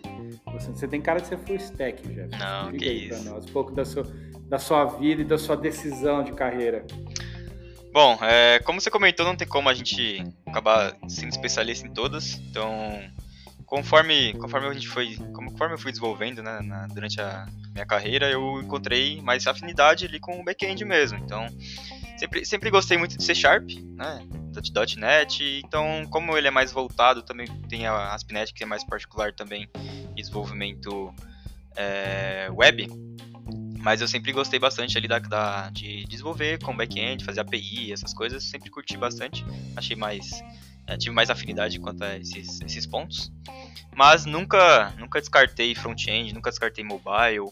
Você, 0.53 0.71
você, 0.71 0.87
tem 0.87 0.99
cara 0.99 1.19
de 1.19 1.27
ser 1.27 1.37
full 1.37 1.55
stack, 1.55 2.05
Jeff. 2.07 2.29
Não, 2.37 2.71
Diga 2.71 2.77
que 2.77 2.91
isso. 2.91 3.23
Nós, 3.29 3.45
um 3.45 3.53
pouco 3.53 3.71
da 3.71 3.85
sua, 3.85 4.05
da 4.49 4.59
sua 4.59 4.85
vida 4.85 5.21
e 5.21 5.25
da 5.25 5.37
sua 5.37 5.55
decisão 5.55 6.23
de 6.23 6.33
carreira. 6.33 6.85
Bom, 7.91 8.17
é, 8.21 8.59
como 8.59 8.79
você 8.79 8.89
comentou, 8.89 9.25
não 9.25 9.35
tem 9.35 9.47
como 9.47 9.67
a 9.67 9.73
gente 9.73 10.23
acabar 10.47 10.95
sendo 11.09 11.29
especialista 11.29 11.85
em 11.85 11.93
todas. 11.93 12.35
Então, 12.35 13.01
conforme, 13.65 14.33
conforme 14.33 14.67
a 14.67 14.73
gente 14.73 14.87
foi, 14.87 15.17
conforme 15.33 15.75
eu 15.75 15.77
fui 15.77 15.91
desenvolvendo 15.91 16.41
né, 16.41 16.61
na, 16.61 16.87
durante 16.87 17.19
a 17.19 17.45
minha 17.73 17.85
carreira, 17.85 18.29
eu 18.29 18.61
encontrei 18.61 19.21
mais 19.21 19.45
afinidade 19.45 20.05
ali 20.05 20.19
com 20.19 20.39
o 20.39 20.43
back-end 20.43 20.85
mesmo. 20.85 21.17
Então, 21.19 21.45
sempre, 22.17 22.45
sempre 22.45 22.69
gostei 22.69 22.97
muito 22.97 23.17
de 23.17 23.23
C 23.23 23.35
Sharp, 23.35 23.69
né, 23.69 24.25
.NET. 24.97 25.61
Então, 25.65 26.05
como 26.09 26.37
ele 26.37 26.47
é 26.47 26.51
mais 26.51 26.71
voltado, 26.71 27.23
também 27.23 27.47
tem 27.67 27.87
a 27.87 28.13
ASP.NET 28.13 28.53
que 28.53 28.63
é 28.63 28.65
mais 28.65 28.85
particular 28.85 29.33
também 29.33 29.69
desenvolvimento 30.15 31.13
é, 31.75 32.47
web. 32.51 32.87
Mas 33.81 33.99
eu 33.99 34.07
sempre 34.07 34.31
gostei 34.31 34.59
bastante 34.59 34.97
ali 34.97 35.07
da, 35.07 35.19
da 35.19 35.69
de 35.71 36.05
desenvolver 36.05 36.59
com 36.59 36.75
back-end, 36.75 37.25
fazer 37.25 37.41
API, 37.41 37.91
essas 37.91 38.13
coisas. 38.13 38.43
Sempre 38.43 38.69
curti 38.69 38.95
bastante. 38.95 39.43
Achei 39.75 39.95
mais. 39.95 40.43
É, 40.87 40.97
tive 40.97 41.13
mais 41.13 41.29
afinidade 41.29 41.79
quanto 41.79 42.03
a 42.03 42.17
esses, 42.17 42.61
esses 42.61 42.85
pontos. 42.85 43.31
Mas 43.95 44.25
nunca, 44.25 44.93
nunca 44.97 45.19
descartei 45.19 45.73
front-end, 45.73 46.33
nunca 46.33 46.49
descartei 46.49 46.83
mobile. 46.83 47.51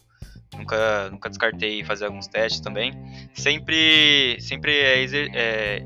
Nunca, 0.55 1.09
nunca 1.09 1.29
descartei 1.29 1.83
fazer 1.83 2.05
alguns 2.05 2.27
testes 2.27 2.59
também. 2.59 2.93
Sempre, 3.33 4.37
sempre 4.39 4.71
é, 4.71 5.03
é, 5.03 5.83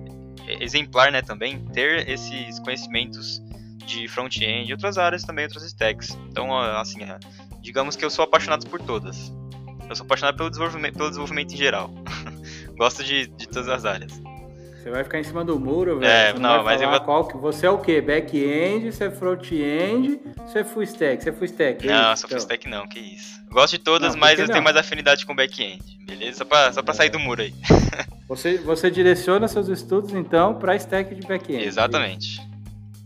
é 0.47 0.63
exemplar, 0.63 1.11
né, 1.11 1.21
também, 1.21 1.59
ter 1.67 2.09
esses 2.09 2.59
conhecimentos 2.59 3.41
de 3.85 4.07
front-end 4.07 4.69
e 4.69 4.73
outras 4.73 4.97
áreas 4.97 5.23
também, 5.23 5.45
outras 5.45 5.63
stacks. 5.63 6.17
Então, 6.29 6.57
assim, 6.57 7.03
é, 7.03 7.19
digamos 7.61 7.95
que 7.95 8.03
eu 8.03 8.09
sou 8.09 8.23
apaixonado 8.23 8.65
por 8.67 8.81
todas. 8.81 9.31
Eu 9.89 9.95
sou 9.95 10.05
apaixonado 10.05 10.37
pelo 10.37 10.49
desenvolvimento, 10.49 10.97
pelo 10.97 11.09
desenvolvimento 11.09 11.53
em 11.53 11.57
geral. 11.57 11.89
Gosto 12.77 13.03
de, 13.03 13.27
de 13.27 13.47
todas 13.47 13.69
as 13.69 13.85
áreas. 13.85 14.21
Você 14.83 14.89
vai 14.89 15.01
ficar 15.01 15.17
em 15.17 15.23
cima 15.23 15.45
do 15.45 15.57
muro, 15.57 15.99
velho. 15.99 16.11
É, 16.11 16.33
não, 16.33 16.57
não 16.57 16.63
mas 16.65 16.81
eu 16.81 16.89
vou... 16.89 16.99
qual 16.99 17.25
que 17.25 17.37
você 17.37 17.65
é 17.65 17.69
o 17.69 17.77
quê? 17.77 18.01
Back-end, 18.01 18.91
você 18.91 19.05
é 19.05 19.11
front-end, 19.11 20.19
você 20.45 20.59
é 20.59 20.63
full 20.65 20.83
stack, 20.83 21.23
você 21.23 21.29
é 21.29 21.31
full 21.31 21.45
stack. 21.45 21.87
É 21.87 21.91
não, 21.91 22.11
isso, 22.11 22.21
sou 22.21 22.27
então. 22.27 22.29
full 22.29 22.37
stack 22.39 22.67
não, 22.67 22.87
que 22.89 22.99
isso. 22.99 23.41
Gosto 23.49 23.77
de 23.77 23.79
todas, 23.79 24.13
não, 24.13 24.19
mas 24.19 24.37
eu 24.37 24.45
não? 24.45 24.51
tenho 24.51 24.63
mais 24.63 24.75
afinidade 24.75 25.25
com 25.25 25.33
back-end, 25.33 25.81
beleza? 26.05 26.39
Só 26.39 26.45
pra, 26.45 26.73
só 26.73 26.83
pra 26.83 26.93
é. 26.93 26.97
sair 26.97 27.09
do 27.09 27.17
muro 27.17 27.41
aí. 27.41 27.53
Você, 28.27 28.57
você 28.57 28.89
direciona 28.89 29.47
seus 29.47 29.67
estudos, 29.67 30.11
então, 30.13 30.55
pra 30.55 30.75
stack 30.77 31.13
de 31.13 31.27
back-end. 31.27 31.65
Exatamente. 31.65 32.41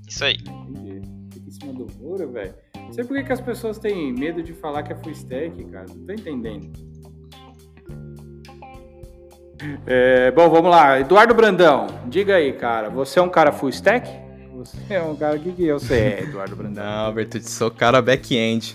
Isso 0.08 0.24
aí. 0.24 0.36
Entendi. 0.36 1.02
Fica 1.34 1.50
em 1.50 1.52
cima 1.52 1.74
do 1.74 1.88
muro, 2.00 2.32
velho. 2.32 2.54
Não 2.88 2.93
sei 2.93 3.04
por 3.04 3.17
que, 3.17 3.23
que 3.26 3.34
as 3.34 3.41
pessoas 3.41 3.78
têm 3.78 4.13
medo 4.13 4.41
de 4.41 4.54
falar 4.54 4.82
que 4.82 4.93
é 4.93 4.95
full 4.95 5.12
stack, 5.12 5.63
cara. 5.65 5.86
Não 5.89 6.06
tô 6.06 6.13
entendendo. 6.13 6.71
É, 9.86 10.32
bom, 10.32 10.50
vamos 10.50 10.71
lá. 10.71 11.00
Eduardo 11.00 11.34
Brandão, 11.34 11.88
diga 12.08 12.36
aí, 12.36 12.54
cara. 12.54 12.89
Você 12.89 13.19
é 13.19 13.21
um 13.21 13.30
cara 13.30 13.52
full 13.52 13.69
stack? 13.69 14.10
Você 14.56 14.93
é 14.93 15.02
um 15.02 15.15
cara. 15.15 15.36
O 15.36 15.39
que, 15.39 15.52
que 15.52 15.65
eu 15.65 15.80
sei, 15.80 16.00
é, 16.00 16.23
Eduardo 16.23 16.56
Brandão? 16.56 16.84
Não, 16.84 17.13
Bertucci, 17.13 17.52
sou 17.52 17.69
cara 17.69 18.02
back-end. 18.02 18.73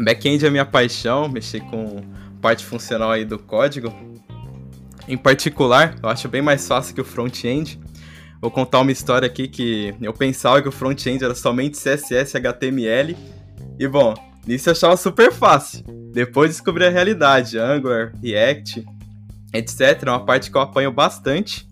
Back-end 0.00 0.46
é 0.46 0.50
minha 0.50 0.64
paixão, 0.64 1.28
mexer 1.28 1.60
com 1.62 2.00
parte 2.40 2.64
funcional 2.64 3.10
aí 3.10 3.24
do 3.24 3.38
código. 3.38 3.92
Em 5.08 5.16
particular, 5.16 5.96
eu 6.00 6.08
acho 6.08 6.28
bem 6.28 6.40
mais 6.40 6.66
fácil 6.66 6.94
que 6.94 7.00
o 7.00 7.04
front-end. 7.04 7.80
Vou 8.42 8.50
contar 8.50 8.80
uma 8.80 8.90
história 8.90 9.24
aqui 9.24 9.46
que 9.46 9.94
eu 10.02 10.12
pensava 10.12 10.60
que 10.60 10.66
o 10.66 10.72
front-end 10.72 11.22
era 11.22 11.32
somente 11.32 11.78
CSS, 11.78 12.36
HTML. 12.36 13.16
E 13.78 13.86
bom, 13.86 14.14
nisso 14.44 14.68
eu 14.68 14.72
achava 14.72 14.96
super 14.96 15.32
fácil. 15.32 15.84
Depois 16.12 16.50
descobri 16.50 16.84
a 16.84 16.90
realidade, 16.90 17.56
Angular, 17.56 18.12
React, 18.20 18.84
etc. 19.54 20.02
É 20.02 20.10
uma 20.10 20.26
parte 20.26 20.50
que 20.50 20.56
eu 20.56 20.60
apanho 20.60 20.90
bastante. 20.90 21.64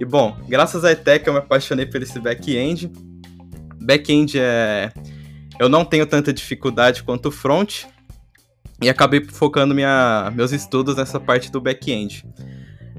E 0.00 0.04
bom, 0.06 0.34
graças 0.48 0.82
à 0.82 0.92
ETEC 0.92 1.26
eu 1.26 1.34
me 1.34 1.40
apaixonei 1.40 1.84
por 1.84 2.00
esse 2.00 2.18
back-end. 2.18 2.90
Back-end 3.78 4.40
é. 4.40 4.90
Eu 5.58 5.68
não 5.68 5.84
tenho 5.84 6.06
tanta 6.06 6.32
dificuldade 6.32 7.02
quanto 7.02 7.26
o 7.26 7.30
front. 7.30 7.84
E 8.80 8.88
acabei 8.88 9.22
focando 9.26 9.74
minha, 9.74 10.32
meus 10.34 10.52
estudos 10.52 10.96
nessa 10.96 11.20
parte 11.20 11.52
do 11.52 11.60
back-end. 11.60 12.24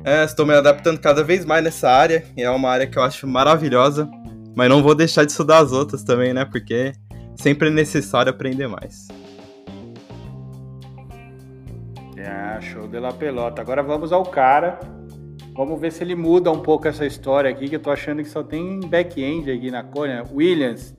É, 0.03 0.23
estou 0.23 0.45
me 0.45 0.53
adaptando 0.53 0.99
cada 0.99 1.23
vez 1.23 1.45
mais 1.45 1.63
nessa 1.63 1.89
área. 1.89 2.23
E 2.35 2.41
é 2.41 2.49
uma 2.49 2.69
área 2.69 2.87
que 2.87 2.97
eu 2.97 3.03
acho 3.03 3.27
maravilhosa. 3.27 4.09
Mas 4.55 4.69
não 4.69 4.81
vou 4.81 4.95
deixar 4.95 5.25
de 5.25 5.31
estudar 5.31 5.59
as 5.59 5.71
outras 5.71 6.03
também, 6.03 6.33
né? 6.33 6.45
Porque 6.45 6.93
sempre 7.35 7.67
é 7.69 7.71
necessário 7.71 8.29
aprender 8.29 8.67
mais. 8.67 9.07
Ah, 12.25 12.59
show 12.61 12.87
de 12.87 12.99
la 12.99 13.13
pelota. 13.13 13.61
Agora 13.61 13.81
vamos 13.81 14.11
ao 14.11 14.23
cara. 14.23 14.79
Vamos 15.55 15.79
ver 15.79 15.91
se 15.91 16.03
ele 16.03 16.15
muda 16.15 16.51
um 16.51 16.61
pouco 16.61 16.87
essa 16.87 17.05
história 17.05 17.49
aqui, 17.49 17.67
que 17.67 17.75
eu 17.75 17.79
tô 17.79 17.91
achando 17.91 18.23
que 18.23 18.29
só 18.29 18.41
tem 18.41 18.79
back-end 18.79 19.51
aqui 19.51 19.69
na 19.69 19.83
Cônia. 19.83 20.23
Williams, 20.31 20.95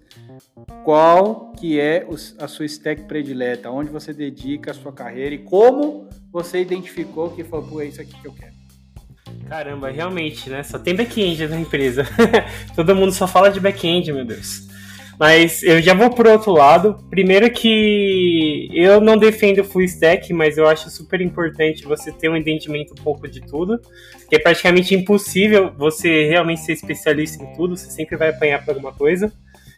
qual 0.84 1.52
que 1.52 1.80
é 1.80 2.06
a 2.38 2.46
sua 2.46 2.66
stack 2.66 3.04
predileta? 3.04 3.70
Onde 3.70 3.90
você 3.90 4.12
dedica 4.12 4.70
a 4.70 4.74
sua 4.74 4.92
carreira 4.92 5.34
e 5.34 5.38
como 5.38 6.08
você 6.30 6.60
identificou 6.60 7.30
que 7.30 7.44
falou, 7.44 7.66
pô, 7.66 7.80
é 7.80 7.86
isso 7.86 8.00
aqui 8.00 8.12
que 8.20 8.26
eu 8.26 8.32
quero? 8.32 8.49
Caramba, 9.48 9.90
realmente, 9.90 10.48
né? 10.48 10.62
Só 10.62 10.78
tem 10.78 10.94
back-end 10.94 11.48
na 11.48 11.58
empresa. 11.58 12.06
Todo 12.76 12.94
mundo 12.94 13.12
só 13.12 13.26
fala 13.26 13.50
de 13.50 13.58
back-end, 13.58 14.12
meu 14.12 14.24
Deus. 14.24 14.68
Mas 15.20 15.62
eu 15.62 15.82
já 15.82 15.92
vou 15.92 16.08
por 16.08 16.26
outro 16.26 16.52
lado. 16.52 16.96
Primeiro 17.10 17.50
que 17.50 18.70
eu 18.72 19.02
não 19.02 19.18
defendo 19.18 19.62
full 19.62 19.82
stack, 19.82 20.32
mas 20.32 20.56
eu 20.56 20.66
acho 20.66 20.88
super 20.88 21.20
importante 21.20 21.84
você 21.84 22.10
ter 22.10 22.30
um 22.30 22.36
entendimento 22.36 22.94
um 22.98 23.02
pouco 23.02 23.28
de 23.28 23.42
tudo. 23.42 23.78
Que 24.30 24.36
é 24.36 24.38
praticamente 24.38 24.94
impossível 24.94 25.72
você 25.76 26.26
realmente 26.26 26.62
ser 26.62 26.72
especialista 26.72 27.42
em 27.44 27.52
tudo, 27.54 27.76
você 27.76 27.90
sempre 27.90 28.16
vai 28.16 28.30
apanhar 28.30 28.64
para 28.64 28.72
alguma 28.72 28.92
coisa. 28.92 29.30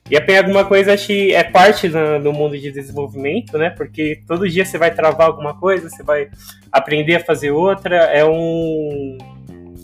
E 0.08 0.16
apanhar 0.16 0.44
alguma 0.44 0.64
coisa 0.64 0.92
acho 0.92 1.06
que 1.06 1.32
é 1.32 1.42
parte 1.42 1.88
do 1.88 2.32
mundo 2.32 2.58
de 2.58 2.70
desenvolvimento, 2.70 3.56
né? 3.58 3.70
Porque 3.70 4.22
todo 4.28 4.48
dia 4.48 4.64
você 4.64 4.78
vai 4.78 4.94
travar 4.94 5.26
alguma 5.26 5.58
coisa, 5.58 5.88
você 5.88 6.02
vai 6.02 6.28
aprender 6.70 7.16
a 7.16 7.24
fazer 7.24 7.50
outra. 7.50 7.96
É 7.96 8.24
um, 8.24 9.18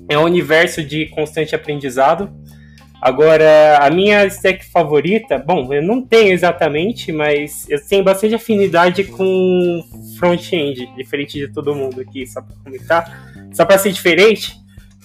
é 0.08 0.18
um 0.18 0.24
universo 0.24 0.82
de 0.82 1.06
constante 1.06 1.54
aprendizado. 1.54 2.30
Agora, 3.00 3.78
a 3.80 3.90
minha 3.90 4.26
stack 4.26 4.64
favorita, 4.66 5.38
bom, 5.38 5.72
eu 5.72 5.82
não 5.82 6.02
tenho 6.02 6.32
exatamente, 6.32 7.12
mas 7.12 7.68
eu 7.68 7.78
tenho 7.86 8.02
bastante 8.02 8.34
afinidade 8.34 9.04
com 9.04 9.80
front-end, 10.18 10.84
diferente 10.96 11.38
de 11.38 11.46
todo 11.48 11.74
mundo 11.74 12.00
aqui, 12.00 12.26
só 12.26 12.42
pra 12.42 12.56
comentar. 12.64 13.32
Só 13.52 13.64
pra 13.64 13.78
ser 13.78 13.92
diferente, 13.92 14.56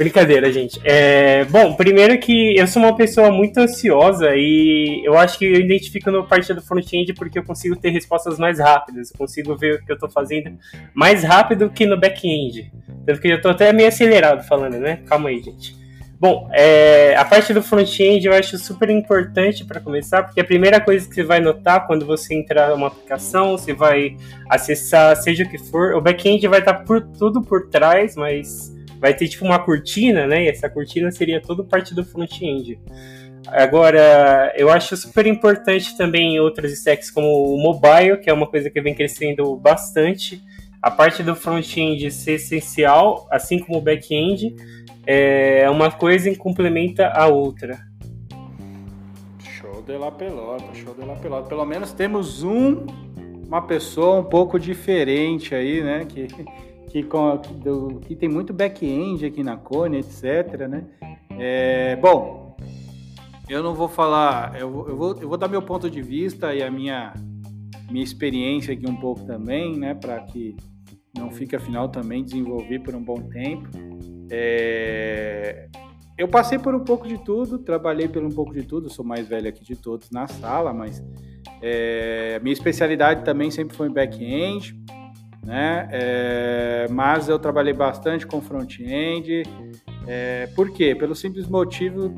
brincadeira, 0.04 0.52
gente. 0.52 0.80
É, 0.84 1.46
bom, 1.46 1.74
primeiro 1.74 2.20
que 2.20 2.58
eu 2.58 2.68
sou 2.68 2.82
uma 2.82 2.96
pessoa 2.96 3.32
muito 3.32 3.58
ansiosa 3.58 4.36
e 4.36 5.02
eu 5.06 5.18
acho 5.18 5.40
que 5.40 5.46
eu 5.46 5.56
identifico 5.56 6.12
no 6.12 6.28
parte 6.28 6.54
do 6.54 6.62
front-end 6.62 7.14
porque 7.14 7.40
eu 7.40 7.44
consigo 7.44 7.76
ter 7.76 7.90
respostas 7.90 8.38
mais 8.38 8.60
rápidas, 8.60 9.12
eu 9.12 9.18
consigo 9.18 9.56
ver 9.56 9.76
o 9.76 9.86
que 9.86 9.92
eu 9.92 9.98
tô 9.98 10.10
fazendo 10.10 10.58
mais 10.94 11.24
rápido 11.24 11.70
que 11.70 11.86
no 11.86 12.00
back-end. 12.00 12.72
Tanto 13.06 13.22
que 13.22 13.28
eu 13.30 13.42
tô 13.42 13.50
até 13.50 13.72
meio 13.72 13.88
acelerado 13.88 14.44
falando, 14.46 14.78
né? 14.78 15.00
Calma 15.08 15.30
aí, 15.30 15.42
gente. 15.42 15.82
Bom, 16.20 16.50
é, 16.54 17.16
a 17.18 17.26
parte 17.26 17.54
do 17.54 17.62
front-end 17.62 18.26
eu 18.26 18.34
acho 18.34 18.58
super 18.58 18.90
importante 18.90 19.66
para 19.66 19.82
começar, 19.82 20.24
porque 20.24 20.40
a 20.40 20.46
primeira 20.46 20.80
coisa 20.80 21.08
que 21.08 21.16
você 21.16 21.24
vai 21.24 21.42
notar 21.42 21.86
quando 21.86 22.06
você 22.06 22.34
entrar 22.34 22.70
numa 22.70 22.88
aplicação, 22.88 23.58
você 23.58 23.74
vai 23.74 24.16
acessar, 24.50 25.16
seja 25.18 25.44
o 25.44 25.50
que 25.50 25.58
for, 25.58 25.96
o 25.96 26.02
back-end 26.02 26.48
vai 26.48 26.60
estar 26.60 26.76
por, 26.76 27.02
tudo 27.02 27.42
por 27.42 27.70
trás, 27.70 28.16
mas 28.16 28.73
vai 29.04 29.14
ter 29.14 29.28
tipo 29.28 29.44
uma 29.44 29.60
cortina, 29.60 30.26
né? 30.26 30.46
E 30.46 30.48
essa 30.48 30.70
cortina 30.70 31.12
seria 31.12 31.42
toda 31.42 31.62
parte 31.62 31.94
do 31.94 32.06
front-end. 32.06 32.80
Agora, 33.48 34.54
eu 34.56 34.70
acho 34.70 34.96
super 34.96 35.28
importante 35.28 35.98
também 35.98 36.40
outras 36.40 36.72
stacks 36.72 37.12
como 37.12 37.54
o 37.54 37.62
mobile, 37.62 38.18
que 38.22 38.30
é 38.30 38.34
uma 38.34 38.48
coisa 38.48 38.70
que 38.70 38.80
vem 38.80 38.96
crescendo 38.96 39.58
bastante. 39.58 40.42
A 40.82 40.90
parte 40.90 41.22
do 41.22 41.36
front-end 41.36 42.10
ser 42.12 42.36
essencial, 42.36 43.28
assim 43.30 43.60
como 43.60 43.78
o 43.78 43.82
back-end 43.82 44.56
é 45.06 45.70
uma 45.70 45.92
coisa 45.92 46.34
complementa 46.38 47.10
a 47.10 47.28
outra. 47.28 47.78
Show 49.60 49.82
de 49.82 49.98
la 49.98 50.12
pelota, 50.12 50.74
show 50.76 50.96
de 50.96 51.06
la 51.06 51.16
pelota. 51.16 51.50
Pelo 51.50 51.66
menos 51.66 51.92
temos 51.92 52.42
um, 52.42 52.86
uma 53.46 53.68
pessoa 53.68 54.22
um 54.22 54.24
pouco 54.24 54.58
diferente 54.58 55.54
aí, 55.54 55.84
né? 55.84 56.06
Que, 56.08 56.26
que, 56.94 57.02
com, 57.02 57.38
do, 57.38 58.00
que 58.02 58.16
tem 58.16 58.30
muito 58.30 58.54
back-end 58.54 59.26
aqui 59.26 59.44
na 59.44 59.58
Cone, 59.58 59.98
etc, 59.98 60.68
né? 60.70 60.86
É, 61.32 61.96
bom, 61.96 62.56
eu 63.50 63.64
não 63.64 63.74
vou 63.74 63.88
falar, 63.88 64.54
eu, 64.62 64.88
eu, 64.88 64.96
vou, 64.96 65.18
eu 65.20 65.28
vou 65.28 65.36
dar 65.36 65.48
meu 65.48 65.64
ponto 65.64 65.90
de 65.90 66.04
vista 66.04 66.54
e 66.54 66.62
a 66.62 66.70
minha, 66.70 67.12
minha 67.90 68.04
experiência 68.04 68.76
aqui 68.76 68.88
um 68.88 68.96
pouco 68.96 69.26
também, 69.26 69.76
né? 69.76 69.96
Para 69.96 70.20
que 70.20 70.56
não 71.18 71.32
fique, 71.32 71.56
afinal, 71.56 71.90
também 71.90 72.24
desenvolver 72.24 72.78
por 72.78 72.94
um 72.94 73.04
bom 73.04 73.20
tempo. 73.24 73.70
É... 74.30 75.68
Eu 76.16 76.28
passei 76.28 76.60
por 76.60 76.76
um 76.76 76.82
pouco 76.82 77.08
de 77.08 77.18
tudo, 77.18 77.58
trabalhei 77.58 78.08
por 78.08 78.24
um 78.24 78.30
pouco 78.30 78.54
de 78.54 78.62
tudo, 78.62 78.88
sou 78.88 79.04
mais 79.04 79.28
velho 79.28 79.50
aqui 79.50 79.64
de 79.64 79.76
todos 79.76 80.12
na 80.12 80.28
sala, 80.28 80.72
mas 80.72 81.04
é... 81.60 82.40
minha 82.44 82.54
especialidade 82.54 83.26
também 83.26 83.50
sempre 83.50 83.76
foi 83.76 83.88
em 83.88 83.92
back-end, 83.92 84.80
né? 85.44 85.88
É... 85.92 86.88
Mas 86.90 87.30
eu 87.30 87.38
trabalhei 87.38 87.74
bastante 87.74 88.26
com 88.26 88.42
front-end. 88.42 89.44
É... 90.08 90.48
Por 90.56 90.72
quê? 90.72 90.96
Pelo 90.96 91.16
simples 91.16 91.48
motivo 91.48 92.14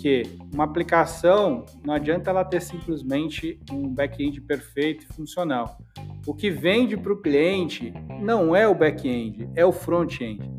que 0.00 0.22
uma 0.52 0.64
aplicação 0.64 1.66
não 1.84 1.92
adianta 1.92 2.30
ela 2.30 2.42
ter 2.42 2.62
simplesmente 2.62 3.60
um 3.70 3.86
back-end 3.88 4.40
perfeito 4.40 5.04
e 5.04 5.14
funcional. 5.14 5.78
O 6.26 6.34
que 6.34 6.50
vende 6.50 6.96
para 6.96 7.12
o 7.12 7.20
cliente 7.20 7.92
não 8.20 8.56
é 8.56 8.66
o 8.66 8.74
back-end, 8.74 9.48
é 9.54 9.64
o 9.64 9.72
front-end. 9.72 10.50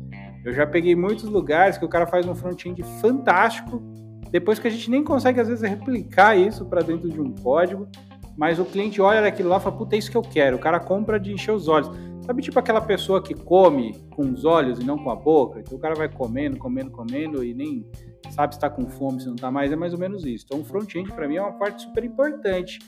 Eu 0.44 0.52
já 0.52 0.66
peguei 0.66 0.94
muitos 0.94 1.24
lugares 1.24 1.76
que 1.76 1.84
o 1.84 1.88
cara 1.88 2.06
faz 2.06 2.26
um 2.26 2.34
front-end 2.34 2.82
fantástico, 3.00 3.82
depois 4.30 4.58
que 4.58 4.68
a 4.68 4.70
gente 4.70 4.90
nem 4.90 5.04
consegue 5.04 5.40
às 5.40 5.48
vezes 5.48 5.68
replicar 5.68 6.36
isso 6.36 6.64
para 6.66 6.82
dentro 6.82 7.08
de 7.08 7.20
um 7.20 7.32
código, 7.32 7.88
mas 8.36 8.58
o 8.58 8.64
cliente 8.64 9.00
olha 9.00 9.26
aquilo 9.26 9.48
lá 9.48 9.58
e 9.58 9.60
fala, 9.60 9.76
puta, 9.76 9.94
é 9.94 9.98
isso 9.98 10.10
que 10.10 10.16
eu 10.16 10.22
quero. 10.22 10.56
O 10.56 10.60
cara 10.60 10.80
compra 10.80 11.20
de 11.20 11.32
encher 11.32 11.52
os 11.52 11.68
olhos. 11.68 11.90
Sabe 12.22 12.40
tipo 12.40 12.58
aquela 12.58 12.80
pessoa 12.80 13.20
que 13.20 13.34
come 13.34 13.94
com 14.10 14.22
os 14.30 14.44
olhos 14.44 14.78
e 14.78 14.84
não 14.84 14.96
com 14.96 15.10
a 15.10 15.16
boca? 15.16 15.60
Então 15.60 15.76
o 15.76 15.80
cara 15.80 15.94
vai 15.94 16.08
comendo, 16.08 16.56
comendo, 16.56 16.90
comendo 16.90 17.44
e 17.44 17.52
nem 17.52 17.84
sabe 18.30 18.54
se 18.54 18.58
está 18.58 18.70
com 18.70 18.88
fome, 18.88 19.20
se 19.20 19.26
não 19.26 19.34
está 19.34 19.50
mais. 19.50 19.72
É 19.72 19.76
mais 19.76 19.92
ou 19.92 19.98
menos 19.98 20.24
isso. 20.24 20.44
Então 20.46 20.60
o 20.60 20.64
front-end 20.64 21.12
para 21.12 21.26
mim 21.26 21.36
é 21.36 21.42
uma 21.42 21.52
parte 21.52 21.82
super 21.82 22.04
importante, 22.04 22.78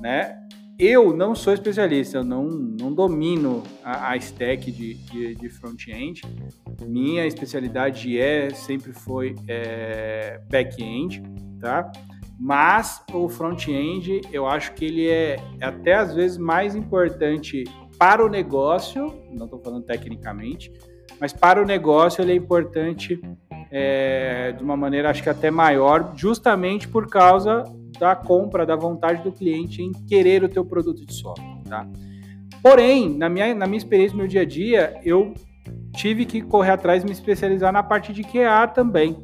né? 0.00 0.38
Eu 0.78 1.12
não 1.12 1.34
sou 1.34 1.52
especialista, 1.52 2.18
eu 2.18 2.24
não, 2.24 2.44
não 2.44 2.94
domino 2.94 3.64
a, 3.82 4.12
a 4.12 4.16
stack 4.16 4.70
de, 4.70 4.94
de, 4.94 5.34
de 5.34 5.48
front-end. 5.48 6.22
Minha 6.86 7.26
especialidade 7.26 8.16
é, 8.16 8.50
sempre 8.50 8.92
foi 8.92 9.34
é, 9.48 10.40
back-end, 10.48 11.20
tá? 11.60 11.90
Mas 12.38 13.02
o 13.12 13.28
front-end, 13.28 14.20
eu 14.32 14.46
acho 14.46 14.72
que 14.74 14.84
ele 14.84 15.08
é 15.08 15.36
até 15.60 15.94
às 15.94 16.14
vezes 16.14 16.38
mais 16.38 16.76
importante 16.76 17.64
para 17.98 18.24
o 18.24 18.28
negócio, 18.28 19.12
não 19.32 19.46
estou 19.46 19.58
falando 19.60 19.84
tecnicamente, 19.84 20.72
mas 21.20 21.32
para 21.32 21.60
o 21.60 21.66
negócio 21.66 22.22
ele 22.22 22.32
é 22.32 22.36
importante 22.36 23.20
é, 23.70 24.52
de 24.52 24.62
uma 24.62 24.76
maneira 24.76 25.10
acho 25.10 25.22
que 25.22 25.28
até 25.28 25.50
maior, 25.50 26.12
justamente 26.16 26.86
por 26.86 27.08
causa 27.08 27.64
da 27.98 28.14
compra, 28.14 28.64
da 28.64 28.76
vontade 28.76 29.22
do 29.22 29.32
cliente 29.32 29.82
em 29.82 29.92
querer 30.06 30.44
o 30.44 30.48
teu 30.48 30.64
produto 30.64 31.04
de 31.04 31.12
software, 31.12 31.62
tá? 31.68 31.86
Porém, 32.62 33.08
na 33.16 33.28
minha, 33.28 33.54
na 33.54 33.66
minha 33.66 33.78
experiência, 33.78 34.12
no 34.12 34.18
meu 34.18 34.28
dia 34.28 34.42
a 34.42 34.44
dia, 34.44 35.00
eu 35.04 35.34
tive 35.94 36.24
que 36.24 36.40
correr 36.40 36.70
atrás 36.70 37.02
e 37.02 37.06
me 37.06 37.12
especializar 37.12 37.72
na 37.72 37.82
parte 37.82 38.12
de 38.12 38.22
QA 38.22 38.66
também, 38.68 39.16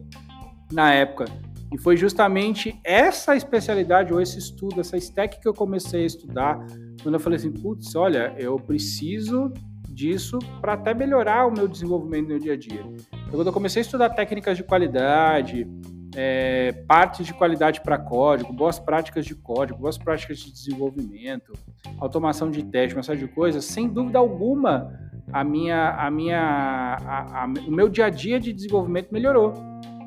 na 0.72 0.92
época. 0.92 1.26
E 1.74 1.78
foi 1.78 1.96
justamente 1.96 2.78
essa 2.84 3.34
especialidade 3.34 4.14
ou 4.14 4.20
esse 4.20 4.38
estudo, 4.38 4.80
essa 4.80 4.96
stack 4.96 5.40
que 5.40 5.48
eu 5.48 5.52
comecei 5.52 6.04
a 6.04 6.06
estudar, 6.06 6.64
quando 7.02 7.16
eu 7.16 7.20
falei 7.20 7.36
assim, 7.36 7.50
putz, 7.50 7.96
olha, 7.96 8.32
eu 8.38 8.56
preciso 8.60 9.52
disso 9.88 10.38
para 10.60 10.74
até 10.74 10.94
melhorar 10.94 11.48
o 11.48 11.52
meu 11.52 11.66
desenvolvimento 11.66 12.28
no 12.28 12.38
dia 12.38 12.52
a 12.52 12.56
dia. 12.56 12.80
Então, 12.80 13.32
quando 13.32 13.48
eu 13.48 13.52
comecei 13.52 13.80
a 13.80 13.84
estudar 13.84 14.10
técnicas 14.10 14.56
de 14.56 14.62
qualidade, 14.62 15.66
é, 16.14 16.70
partes 16.86 17.26
de 17.26 17.34
qualidade 17.34 17.80
para 17.80 17.98
código, 17.98 18.52
boas 18.52 18.78
práticas 18.78 19.26
de 19.26 19.34
código, 19.34 19.80
boas 19.80 19.98
práticas 19.98 20.38
de 20.38 20.52
desenvolvimento, 20.52 21.54
automação 21.98 22.52
de 22.52 22.62
teste, 22.62 22.96
uma 22.96 23.02
série 23.02 23.18
de 23.18 23.26
coisas, 23.26 23.64
sem 23.64 23.88
dúvida 23.88 24.20
alguma, 24.20 24.96
a 25.32 25.42
minha, 25.42 25.90
a 25.90 26.08
minha, 26.08 26.38
a, 26.40 27.42
a, 27.42 27.46
o 27.66 27.72
meu 27.72 27.88
dia 27.88 28.06
a 28.06 28.10
dia 28.10 28.38
de 28.38 28.52
desenvolvimento 28.52 29.08
melhorou. 29.10 29.54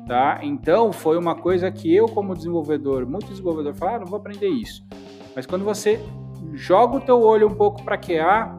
Tá? 0.08 0.40
Então 0.42 0.90
foi 0.90 1.18
uma 1.18 1.34
coisa 1.34 1.70
que 1.70 1.94
eu 1.94 2.06
como 2.06 2.34
desenvolvedor, 2.34 3.06
muito 3.06 3.28
desenvolvedor, 3.28 3.74
falaram, 3.74 3.98
ah, 3.98 4.00
não 4.00 4.06
vou 4.06 4.18
aprender 4.18 4.48
isso. 4.48 4.82
Mas 5.36 5.44
quando 5.44 5.64
você 5.66 6.00
joga 6.54 6.96
o 6.96 7.00
teu 7.00 7.20
olho 7.20 7.46
um 7.46 7.54
pouco 7.54 7.84
para 7.84 7.98
QA, 7.98 8.58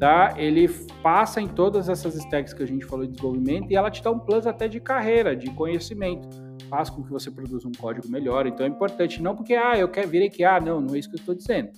tá? 0.00 0.34
Ele 0.36 0.68
passa 1.00 1.40
em 1.40 1.46
todas 1.46 1.88
essas 1.88 2.16
stacks 2.16 2.52
que 2.52 2.64
a 2.64 2.66
gente 2.66 2.84
falou 2.84 3.06
de 3.06 3.12
desenvolvimento 3.12 3.70
e 3.70 3.76
ela 3.76 3.88
te 3.88 4.02
dá 4.02 4.10
um 4.10 4.18
plus 4.18 4.48
até 4.48 4.66
de 4.66 4.80
carreira, 4.80 5.36
de 5.36 5.48
conhecimento 5.50 6.28
faz 6.70 6.88
com 6.88 7.02
que 7.02 7.10
você 7.10 7.30
produza 7.30 7.66
um 7.66 7.72
código 7.72 8.08
melhor. 8.08 8.46
Então 8.46 8.64
é 8.64 8.68
importante, 8.68 9.20
não 9.20 9.34
porque, 9.34 9.54
ah, 9.54 9.76
eu 9.76 9.88
quero 9.88 10.08
virei 10.08 10.30
ah, 10.44 10.60
não, 10.60 10.80
não 10.80 10.94
é 10.94 10.98
isso 10.98 11.08
que 11.08 11.16
eu 11.16 11.20
estou 11.20 11.34
dizendo. 11.34 11.70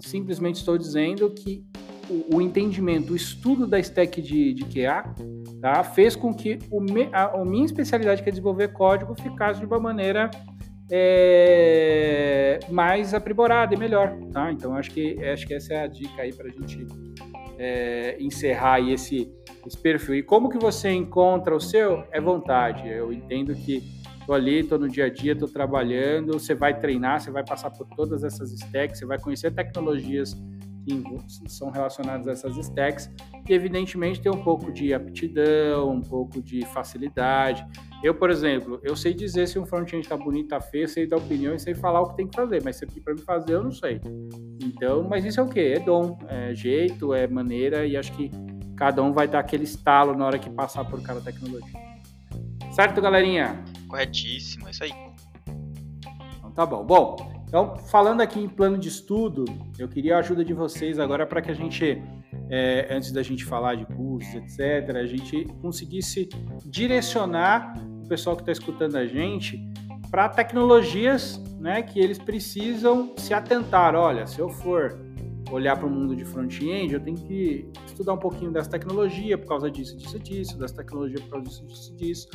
Simplesmente 0.00 0.56
estou 0.56 0.76
dizendo 0.76 1.30
que 1.30 1.64
o, 2.10 2.36
o, 2.36 2.42
entendimento, 2.42 3.12
o 3.12 3.16
estudo 3.16 3.66
da 3.66 3.78
stack 3.78 4.20
de, 4.20 4.52
de 4.52 4.64
QA, 4.64 5.14
tá, 5.62 5.84
fez 5.84 6.16
com 6.16 6.34
que 6.34 6.58
o 6.70 6.80
me, 6.80 7.08
a, 7.12 7.40
a, 7.40 7.44
minha 7.44 7.64
especialidade, 7.64 8.20
que 8.20 8.28
é 8.28 8.32
desenvolver 8.32 8.68
código, 8.72 9.14
ficasse 9.14 9.60
de 9.60 9.66
uma 9.66 9.78
maneira 9.78 10.28
é, 10.90 12.58
mais 12.68 13.14
aprimorada 13.14 13.72
e 13.72 13.78
melhor, 13.78 14.12
tá? 14.32 14.50
Então 14.50 14.74
acho 14.74 14.90
que 14.90 15.24
acho 15.24 15.46
que 15.46 15.54
essa 15.54 15.74
é 15.74 15.84
a 15.84 15.86
dica 15.86 16.22
aí 16.22 16.32
para 16.32 16.48
a 16.48 16.50
gente 16.50 16.84
é, 17.56 18.16
encerrar 18.18 18.74
aí 18.74 18.92
esse, 18.92 19.32
esse 19.64 19.78
perfil. 19.78 20.16
E 20.16 20.22
como 20.24 20.50
que 20.50 20.58
você 20.58 20.90
encontra 20.90 21.54
o 21.54 21.60
seu? 21.60 22.02
É 22.10 22.20
vontade. 22.20 22.88
Eu 22.88 23.12
entendo 23.12 23.54
que 23.54 24.02
Tô 24.24 24.32
ali, 24.32 24.62
tô 24.62 24.78
no 24.78 24.88
dia 24.88 25.06
a 25.06 25.10
dia, 25.10 25.34
tô 25.34 25.48
trabalhando. 25.48 26.34
Você 26.34 26.54
vai 26.54 26.78
treinar, 26.78 27.20
você 27.20 27.30
vai 27.30 27.44
passar 27.44 27.70
por 27.70 27.86
todas 27.96 28.22
essas 28.22 28.52
stacks, 28.52 29.00
você 29.00 29.04
vai 29.04 29.18
conhecer 29.18 29.52
tecnologias 29.52 30.36
que 30.84 31.50
são 31.50 31.70
relacionadas 31.70 32.26
a 32.28 32.32
essas 32.32 32.56
stacks 32.56 33.10
e 33.48 33.52
evidentemente 33.52 34.20
tem 34.20 34.30
um 34.30 34.42
pouco 34.42 34.72
de 34.72 34.92
aptidão, 34.92 35.90
um 35.90 36.00
pouco 36.00 36.40
de 36.42 36.64
facilidade. 36.66 37.66
Eu, 38.02 38.14
por 38.14 38.30
exemplo, 38.30 38.80
eu 38.82 38.96
sei 38.96 39.14
dizer 39.14 39.46
se 39.46 39.58
um 39.58 39.66
front-end 39.66 40.02
está 40.02 40.16
bonito, 40.16 40.44
está 40.44 40.60
feio, 40.60 40.88
sei 40.88 41.06
dar 41.06 41.16
opinião 41.16 41.54
e 41.54 41.58
sei 41.58 41.74
falar 41.74 42.00
o 42.00 42.10
que 42.10 42.16
tem 42.16 42.26
que 42.26 42.34
fazer, 42.34 42.62
mas 42.64 42.76
se 42.76 42.86
pedir 42.86 43.00
para 43.00 43.14
me 43.14 43.20
fazer, 43.20 43.54
eu 43.54 43.62
não 43.62 43.70
sei. 43.70 44.00
Então, 44.62 45.06
mas 45.08 45.24
isso 45.24 45.40
é 45.40 45.42
o 45.42 45.48
que? 45.48 45.60
É 45.60 45.78
dom, 45.78 46.18
é 46.28 46.54
jeito, 46.54 47.14
é 47.14 47.26
maneira 47.26 47.86
e 47.86 47.96
acho 47.96 48.12
que 48.12 48.30
cada 48.76 49.02
um 49.02 49.12
vai 49.12 49.28
dar 49.28 49.40
aquele 49.40 49.64
estalo 49.64 50.16
na 50.16 50.26
hora 50.26 50.38
que 50.38 50.50
passar 50.50 50.84
por 50.84 51.00
cada 51.02 51.20
tecnologia. 51.20 51.80
Certo, 52.72 53.00
galerinha? 53.00 53.62
corretíssimo, 53.92 54.66
é 54.66 54.70
isso 54.70 54.84
aí. 54.84 54.92
Então, 56.38 56.50
tá 56.52 56.64
bom. 56.64 56.82
Bom, 56.82 57.31
então 57.52 57.76
falando 57.76 58.22
aqui 58.22 58.40
em 58.40 58.48
plano 58.48 58.78
de 58.78 58.88
estudo, 58.88 59.44
eu 59.78 59.86
queria 59.86 60.16
a 60.16 60.20
ajuda 60.20 60.42
de 60.42 60.54
vocês 60.54 60.98
agora 60.98 61.26
para 61.26 61.42
que 61.42 61.50
a 61.50 61.54
gente, 61.54 62.02
é, 62.48 62.88
antes 62.90 63.12
da 63.12 63.22
gente 63.22 63.44
falar 63.44 63.74
de 63.74 63.84
cursos, 63.84 64.34
etc., 64.34 64.96
a 64.96 65.04
gente 65.04 65.44
conseguisse 65.60 66.30
direcionar 66.64 67.74
o 68.02 68.08
pessoal 68.08 68.36
que 68.36 68.40
está 68.40 68.52
escutando 68.52 68.96
a 68.96 69.04
gente 69.04 69.62
para 70.10 70.30
tecnologias 70.30 71.38
né, 71.60 71.82
que 71.82 72.00
eles 72.00 72.18
precisam 72.18 73.12
se 73.18 73.34
atentar. 73.34 73.94
Olha, 73.94 74.26
se 74.26 74.38
eu 74.38 74.48
for 74.48 74.98
olhar 75.50 75.76
para 75.76 75.86
o 75.86 75.90
mundo 75.90 76.16
de 76.16 76.24
front-end, 76.24 76.94
eu 76.94 77.00
tenho 77.00 77.18
que 77.18 77.70
estudar 77.86 78.14
um 78.14 78.18
pouquinho 78.18 78.50
dessa 78.50 78.70
tecnologia 78.70 79.36
por 79.36 79.46
causa 79.46 79.70
disso, 79.70 79.94
disso, 79.94 80.18
disso, 80.18 80.58
dessa 80.58 80.76
tecnologia 80.76 81.20
por 81.20 81.28
causa 81.28 81.44
disso, 81.46 81.66
disso, 81.66 81.96
disso. 81.96 82.28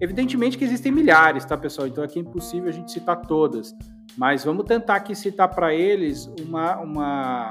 Evidentemente 0.00 0.56
que 0.56 0.64
existem 0.64 0.90
milhares, 0.90 1.44
tá, 1.44 1.58
pessoal? 1.58 1.86
Então 1.86 2.02
aqui 2.02 2.18
é 2.18 2.22
impossível 2.22 2.70
a 2.70 2.72
gente 2.72 2.90
citar 2.90 3.20
todas, 3.20 3.74
mas 4.16 4.44
vamos 4.44 4.64
tentar 4.64 4.96
aqui 4.96 5.14
citar 5.14 5.48
para 5.48 5.74
eles 5.74 6.30
uma, 6.40 6.78
uma, 6.78 7.50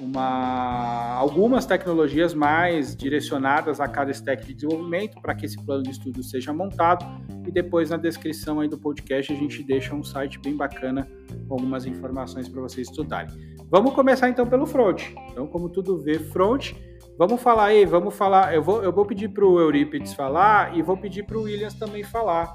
uma, 0.00 1.14
algumas 1.16 1.66
tecnologias 1.66 2.32
mais 2.32 2.96
direcionadas 2.96 3.80
a 3.80 3.86
cada 3.86 4.10
stack 4.10 4.46
de 4.46 4.54
desenvolvimento 4.54 5.20
para 5.20 5.34
que 5.34 5.44
esse 5.44 5.62
plano 5.64 5.82
de 5.82 5.90
estudo 5.90 6.22
seja 6.22 6.52
montado 6.52 7.04
e 7.46 7.50
depois 7.50 7.90
na 7.90 7.96
descrição 7.96 8.60
aí 8.60 8.68
do 8.68 8.78
podcast 8.78 9.32
a 9.32 9.36
gente 9.36 9.62
deixa 9.62 9.94
um 9.94 10.02
site 10.02 10.38
bem 10.38 10.56
bacana 10.56 11.06
com 11.46 11.54
algumas 11.54 11.84
informações 11.84 12.48
para 12.48 12.60
vocês 12.62 12.88
estudarem. 12.88 13.30
Vamos 13.70 13.94
começar 13.94 14.28
então 14.28 14.46
pelo 14.46 14.66
front. 14.66 15.02
Então, 15.30 15.46
como 15.46 15.68
tudo 15.68 15.96
vê 15.98 16.18
front, 16.18 16.72
vamos 17.16 17.40
falar 17.40 17.66
aí, 17.66 17.84
vamos 17.84 18.14
falar. 18.16 18.52
Eu 18.52 18.62
vou, 18.62 18.82
eu 18.82 18.92
vou 18.92 19.06
pedir 19.06 19.28
para 19.28 19.44
o 19.44 19.60
Eurípides 19.60 20.12
falar 20.12 20.76
e 20.76 20.82
vou 20.82 20.96
pedir 20.96 21.24
para 21.24 21.38
o 21.38 21.42
Williams 21.42 21.74
também 21.74 22.02
falar, 22.02 22.52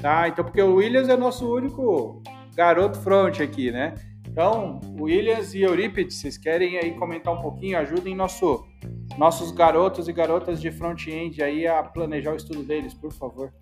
tá? 0.00 0.26
Então, 0.26 0.44
porque 0.44 0.60
o 0.60 0.74
Williams 0.76 1.08
é 1.08 1.16
nosso 1.16 1.48
único 1.52 2.20
garoto 2.56 2.98
front 3.00 3.40
aqui, 3.40 3.70
né? 3.70 3.94
Então, 4.26 4.80
Williams 4.98 5.54
e 5.54 5.60
Eurípides, 5.60 6.16
vocês 6.16 6.38
querem 6.38 6.78
aí 6.78 6.92
comentar 6.94 7.32
um 7.32 7.40
pouquinho? 7.40 7.78
Ajudem 7.78 8.14
nosso, 8.16 8.66
nossos 9.18 9.50
garotos 9.50 10.08
e 10.08 10.12
garotas 10.12 10.60
de 10.60 10.70
front-end 10.70 11.42
aí 11.42 11.66
a 11.66 11.82
planejar 11.82 12.32
o 12.32 12.36
estudo 12.36 12.62
deles, 12.62 12.92
por 12.94 13.12
favor. 13.12 13.52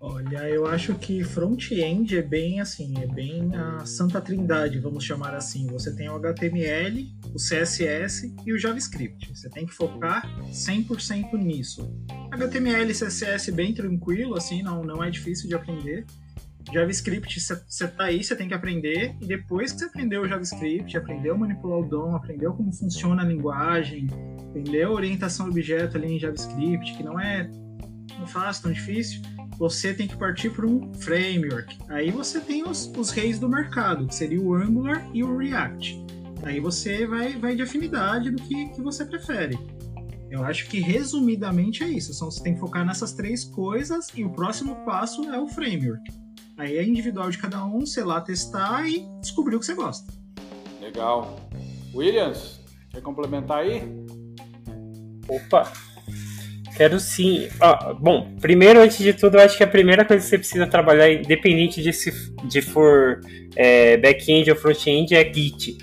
Olha, 0.00 0.48
eu 0.48 0.66
acho 0.66 0.94
que 0.94 1.24
front-end 1.24 2.16
é 2.16 2.22
bem 2.22 2.60
assim, 2.60 2.94
é 3.00 3.06
bem 3.06 3.54
a 3.56 3.84
santa 3.84 4.20
trindade, 4.20 4.78
vamos 4.78 5.02
chamar 5.02 5.34
assim. 5.34 5.66
Você 5.68 5.94
tem 5.94 6.08
o 6.08 6.16
HTML, 6.16 7.08
o 7.34 7.38
CSS 7.38 8.32
e 8.44 8.52
o 8.52 8.58
JavaScript. 8.58 9.34
Você 9.34 9.50
tem 9.50 9.66
que 9.66 9.74
focar 9.74 10.28
100% 10.50 11.32
nisso. 11.34 11.92
HTML 12.30 12.90
e 12.90 12.94
CSS 12.94 13.50
bem 13.50 13.74
tranquilo, 13.74 14.36
assim, 14.36 14.62
não, 14.62 14.84
não 14.84 15.02
é 15.02 15.10
difícil 15.10 15.48
de 15.48 15.54
aprender. 15.54 16.04
JavaScript, 16.72 17.40
você 17.40 17.88
tá 17.88 18.04
aí, 18.04 18.22
você 18.22 18.34
tem 18.34 18.48
que 18.48 18.54
aprender, 18.54 19.14
e 19.20 19.26
depois 19.26 19.72
que 19.72 19.78
você 19.78 19.84
aprendeu 19.84 20.22
o 20.22 20.28
JavaScript, 20.28 20.96
aprendeu 20.96 21.34
a 21.34 21.38
manipular 21.38 21.78
o 21.78 21.88
DOM, 21.88 22.16
aprendeu 22.16 22.52
como 22.54 22.72
funciona 22.72 23.22
a 23.22 23.24
linguagem, 23.24 24.08
aprendeu 24.48 24.90
a 24.90 24.94
orientação 24.94 25.48
objeto 25.48 25.96
ali 25.96 26.14
em 26.14 26.18
JavaScript, 26.18 26.96
que 26.96 27.02
não 27.02 27.20
é 27.20 27.48
tão 28.16 28.26
fácil, 28.26 28.64
tão 28.64 28.72
difícil, 28.72 29.22
você 29.58 29.94
tem 29.94 30.06
que 30.08 30.16
partir 30.16 30.50
para 30.50 30.66
um 30.66 30.92
framework. 30.94 31.78
Aí 31.88 32.10
você 32.10 32.40
tem 32.40 32.68
os, 32.68 32.92
os 32.96 33.10
reis 33.10 33.38
do 33.38 33.48
mercado, 33.48 34.06
que 34.06 34.14
seria 34.14 34.40
o 34.40 34.54
Angular 34.54 35.08
e 35.14 35.22
o 35.22 35.36
React. 35.36 36.04
Aí 36.42 36.60
você 36.60 37.06
vai, 37.06 37.36
vai 37.36 37.56
de 37.56 37.62
afinidade 37.62 38.30
do 38.30 38.42
que, 38.42 38.68
que 38.70 38.82
você 38.82 39.04
prefere. 39.04 39.58
Eu 40.30 40.44
acho 40.44 40.68
que 40.68 40.80
resumidamente 40.80 41.82
é 41.82 41.88
isso. 41.88 42.12
Só 42.12 42.26
você 42.26 42.42
tem 42.42 42.54
que 42.54 42.60
focar 42.60 42.84
nessas 42.84 43.12
três 43.12 43.44
coisas 43.44 44.08
e 44.14 44.24
o 44.24 44.30
próximo 44.30 44.76
passo 44.84 45.22
é 45.32 45.38
o 45.38 45.46
framework. 45.46 46.25
Aí 46.56 46.76
é 46.76 46.84
individual 46.84 47.30
de 47.30 47.38
cada 47.38 47.64
um, 47.64 47.84
sei 47.84 48.04
lá, 48.04 48.20
testar 48.20 48.88
e 48.88 49.06
descobrir 49.20 49.56
o 49.56 49.60
que 49.60 49.66
você 49.66 49.74
gosta. 49.74 50.12
Legal. 50.80 51.38
Williams, 51.94 52.60
quer 52.90 53.02
complementar 53.02 53.58
aí? 53.58 53.82
Opa, 55.28 55.70
Quero 56.76 57.00
sim. 57.00 57.48
Ah, 57.58 57.94
bom, 57.98 58.36
primeiro, 58.38 58.80
antes 58.80 58.98
de 58.98 59.14
tudo, 59.14 59.38
eu 59.38 59.40
acho 59.40 59.56
que 59.56 59.64
a 59.64 59.66
primeira 59.66 60.04
coisa 60.04 60.22
que 60.22 60.28
você 60.28 60.38
precisa 60.38 60.66
trabalhar, 60.66 61.10
independente 61.10 61.82
de 61.82 61.90
se 61.90 62.12
de 62.44 62.60
for 62.60 63.20
é, 63.56 63.96
back-end 63.96 64.50
ou 64.50 64.56
front-end, 64.56 65.14
é 65.14 65.24
Git. 65.24 65.78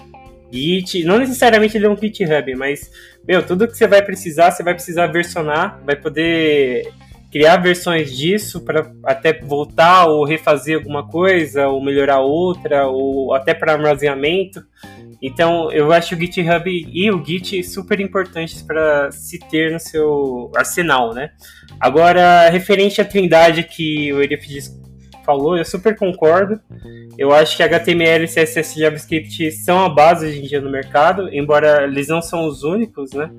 Git, 0.51 1.03
não 1.03 1.17
necessariamente 1.17 1.75
ele 1.75 1.88
é 1.88 1.89
um 1.89 1.97
GitHub, 1.97 2.55
mas, 2.55 2.91
meu, 3.27 3.43
tudo 3.43 3.67
que 3.67 3.75
você 3.75 3.88
vai 3.88 4.03
precisar, 4.03 4.51
você 4.51 4.62
vai 4.62 4.75
precisar 4.75 5.07
versionar, 5.07 5.81
vai 5.83 5.95
poder 5.95 6.88
criar 7.34 7.58
versões 7.58 8.15
disso 8.15 8.62
para 8.62 8.93
até 9.04 9.34
voltar 9.34 10.06
ou 10.06 10.24
refazer 10.24 10.78
alguma 10.78 11.08
coisa, 11.08 11.67
ou 11.67 11.84
melhorar 11.84 12.19
outra, 12.19 12.86
ou 12.86 13.34
até 13.34 13.56
para 13.56 13.74
armazenamento. 13.74 14.63
Então, 15.19 15.72
eu 15.72 15.91
acho 15.91 16.13
o 16.13 16.19
GitHub 16.19 16.69
e 16.69 17.10
o 17.10 17.26
Git 17.26 17.63
super 17.63 18.00
importantes 18.00 18.62
para 18.62 19.12
se 19.12 19.39
ter 19.50 19.72
no 19.72 19.80
seu 19.80 20.52
arsenal, 20.56 21.12
né? 21.12 21.32
Agora, 21.80 22.50
referente 22.50 23.02
à 23.02 23.06
trindade 23.06 23.63
que 23.63 24.13
o 24.13 24.22
Euripides 24.22 24.83
falou, 25.23 25.57
eu 25.57 25.65
super 25.65 25.95
concordo. 25.95 26.59
Eu 27.17 27.33
acho 27.33 27.55
que 27.55 27.63
HTML, 27.63 28.25
CSS 28.27 28.75
e 28.75 28.81
JavaScript 28.81 29.51
são 29.51 29.83
a 29.83 29.89
base 29.89 30.25
hoje 30.25 30.39
em 30.39 30.47
dia 30.47 30.62
no 30.62 30.69
mercado, 30.69 31.29
embora 31.33 31.83
eles 31.83 32.07
não 32.07 32.21
são 32.21 32.45
os 32.47 32.63
únicos, 32.63 33.12
né? 33.12 33.29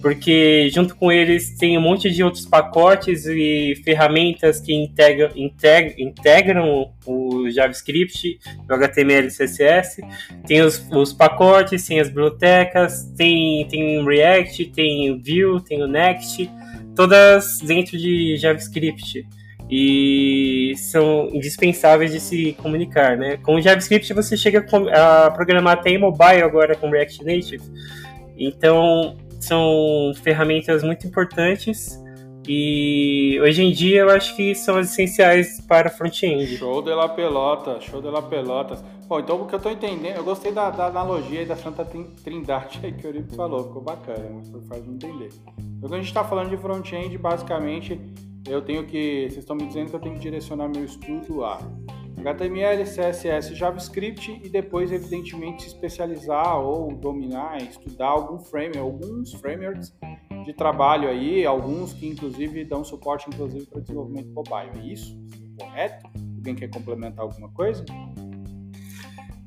Porque 0.00 0.68
junto 0.70 0.96
com 0.96 1.10
eles 1.10 1.56
tem 1.56 1.78
um 1.78 1.80
monte 1.80 2.10
de 2.10 2.22
outros 2.24 2.44
pacotes 2.44 3.24
e 3.26 3.80
ferramentas 3.84 4.60
que 4.60 4.74
integram, 4.74 5.30
integram, 5.36 5.94
integram 5.98 6.92
o 7.06 7.48
JavaScript, 7.50 8.38
o 8.68 8.72
HTML 8.74 9.28
e 9.28 9.30
CSS. 9.30 10.02
Tem 10.46 10.60
os, 10.62 10.84
os 10.90 11.12
pacotes, 11.12 11.86
tem 11.86 12.00
as 12.00 12.08
bibliotecas, 12.08 13.04
tem, 13.16 13.66
tem 13.68 14.04
React, 14.04 14.66
tem 14.66 15.16
Vue, 15.18 15.62
tem 15.62 15.82
o 15.82 15.86
Next, 15.86 16.50
todas 16.94 17.60
dentro 17.60 17.96
de 17.96 18.36
JavaScript 18.36 19.26
e 19.70 20.74
são 20.76 21.28
indispensáveis 21.32 22.12
de 22.12 22.20
se 22.20 22.52
comunicar, 22.54 23.16
né? 23.16 23.38
Com 23.38 23.56
o 23.56 23.60
JavaScript 23.60 24.12
você 24.12 24.36
chega 24.36 24.64
a 24.92 25.30
programar 25.30 25.78
até 25.78 25.90
em 25.90 25.98
mobile 25.98 26.42
agora 26.42 26.76
com 26.76 26.90
React 26.90 27.24
Native 27.24 27.62
Então, 28.36 29.16
são 29.40 30.12
ferramentas 30.22 30.82
muito 30.82 31.06
importantes 31.06 32.00
e 32.46 33.38
hoje 33.40 33.62
em 33.62 33.72
dia 33.72 34.00
eu 34.00 34.10
acho 34.10 34.34
que 34.36 34.54
são 34.54 34.80
essenciais 34.80 35.60
para 35.60 35.88
front-end. 35.88 36.56
Show 36.56 36.82
de 36.82 36.92
la 36.92 37.08
pelota, 37.08 37.80
show 37.80 38.02
de 38.02 38.10
la 38.10 38.22
pelota. 38.22 38.76
Bom, 39.06 39.20
então 39.20 39.42
o 39.42 39.46
que 39.46 39.54
eu 39.54 39.58
estou 39.58 39.70
entendendo, 39.70 40.16
eu 40.16 40.24
gostei 40.24 40.52
da, 40.52 40.70
da 40.70 40.86
analogia 40.86 41.44
da 41.46 41.56
Santa 41.56 41.86
Trindade 42.24 42.80
aí 42.82 42.92
que 42.92 43.06
o 43.06 43.08
Eurico 43.08 43.34
falou, 43.34 43.64
ficou 43.64 43.82
bacana, 43.82 44.42
foi 44.50 44.60
fácil 44.62 44.84
de 44.84 44.90
entender. 44.90 45.28
Então, 45.78 45.92
a 45.92 45.96
gente 45.96 46.06
está 46.06 46.24
falando 46.24 46.50
de 46.50 46.56
front-end, 46.56 47.16
basicamente 47.18 48.00
eu 48.46 48.62
tenho 48.62 48.86
que, 48.86 49.28
vocês 49.28 49.38
estão 49.38 49.56
me 49.56 49.66
dizendo 49.66 49.90
que 49.90 49.96
eu 49.96 50.00
tenho 50.00 50.14
que 50.14 50.20
direcionar 50.20 50.68
meu 50.68 50.84
estudo 50.84 51.44
a 51.44 51.58
HTML, 52.18 52.84
CSS, 52.84 53.54
JavaScript 53.54 54.40
e 54.44 54.48
depois, 54.48 54.92
evidentemente, 54.92 55.62
se 55.62 55.68
especializar 55.68 56.60
ou 56.60 56.94
dominar, 56.94 57.60
estudar 57.62 58.08
algum 58.08 58.38
frame, 58.38 58.78
alguns 58.78 59.32
frameworks 59.34 59.92
de 60.44 60.52
trabalho 60.52 61.08
aí, 61.08 61.44
alguns 61.44 61.92
que 61.92 62.06
inclusive 62.06 62.64
dão 62.64 62.84
suporte 62.84 63.28
inclusive 63.28 63.66
para 63.66 63.80
desenvolvimento 63.80 64.28
mobile. 64.28 64.70
É 64.80 64.92
isso? 64.92 65.16
Correto? 65.58 66.06
Alguém 66.36 66.54
quer 66.54 66.68
complementar 66.68 67.24
alguma 67.24 67.48
coisa? 67.50 67.84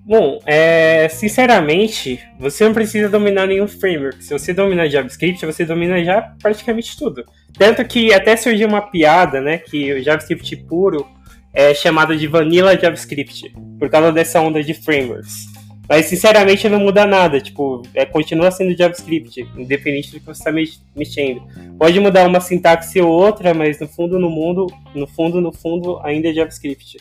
Bom, 0.05 0.39
é, 0.45 1.09
sinceramente, 1.09 2.21
você 2.37 2.63
não 2.63 2.73
precisa 2.73 3.09
dominar 3.09 3.47
nenhum 3.47 3.67
framework. 3.67 4.23
Se 4.23 4.31
você 4.31 4.53
dominar 4.53 4.87
JavaScript, 4.87 5.43
você 5.45 5.65
domina 5.65 6.03
já 6.03 6.21
praticamente 6.41 6.95
tudo. 6.95 7.25
Tanto 7.57 7.85
que 7.85 8.13
até 8.13 8.35
surgiu 8.35 8.67
uma 8.67 8.81
piada, 8.81 9.39
né, 9.39 9.57
que 9.57 9.93
o 9.93 10.03
JavaScript 10.03 10.55
puro 10.57 11.07
é 11.53 11.73
chamado 11.73 12.15
de 12.17 12.27
Vanilla 12.27 12.77
JavaScript, 12.77 13.53
por 13.79 13.89
causa 13.89 14.11
dessa 14.11 14.41
onda 14.41 14.61
de 14.61 14.73
frameworks. 14.73 15.45
Mas 15.87 16.07
sinceramente 16.07 16.67
não 16.67 16.79
muda 16.79 17.05
nada, 17.05 17.39
tipo, 17.39 17.83
é, 17.93 18.05
continua 18.05 18.51
sendo 18.51 18.75
JavaScript, 18.75 19.47
independente 19.55 20.11
do 20.11 20.19
que 20.19 20.25
você 20.25 20.49
está 20.49 20.81
mexendo. 20.95 21.43
Pode 21.77 21.99
mudar 21.99 22.27
uma 22.27 22.41
sintaxe 22.41 22.99
ou 22.99 23.09
outra, 23.09 23.53
mas 23.53 23.79
no 23.79 23.87
fundo, 23.87 24.19
no 24.19 24.29
mundo, 24.29 24.67
no 24.95 25.07
fundo, 25.07 25.39
no 25.39 25.53
fundo, 25.53 25.99
ainda 26.03 26.29
é 26.29 26.33
JavaScript. 26.33 26.97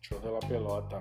Show 0.00 0.18
pela 0.20 0.38
pelota. 0.40 1.00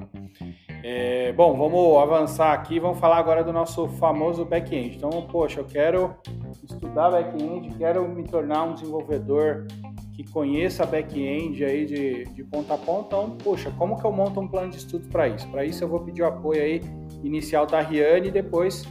É, 0.86 1.32
bom, 1.32 1.58
vamos 1.58 1.98
avançar 1.98 2.52
aqui, 2.52 2.78
vamos 2.78 3.00
falar 3.00 3.18
agora 3.18 3.42
do 3.42 3.54
nosso 3.54 3.88
famoso 3.88 4.44
back-end. 4.44 4.98
Então, 4.98 5.10
poxa, 5.32 5.62
eu 5.62 5.66
quero 5.66 6.14
estudar 6.62 7.10
back-end, 7.10 7.74
quero 7.78 8.06
me 8.06 8.26
tornar 8.26 8.66
um 8.66 8.74
desenvolvedor 8.74 9.66
que 10.12 10.30
conheça 10.30 10.86
back-end 10.86 11.64
aí 11.64 11.86
de, 11.86 12.26
de 12.26 12.44
ponta 12.44 12.74
a 12.74 12.78
ponta. 12.78 13.16
Então, 13.16 13.38
poxa, 13.38 13.72
como 13.78 13.98
que 13.98 14.06
eu 14.06 14.12
monto 14.12 14.42
um 14.42 14.48
plano 14.48 14.72
de 14.72 14.78
estudos 14.78 15.08
para 15.08 15.30
isso? 15.30 15.48
Para 15.50 15.64
isso 15.64 15.82
eu 15.86 15.88
vou 15.88 16.02
pedir 16.02 16.22
o 16.22 16.26
apoio 16.26 16.62
aí 16.62 16.82
inicial 17.24 17.66
da 17.66 17.80
Riane 17.80 18.28
e 18.28 18.32
depois 18.32 18.84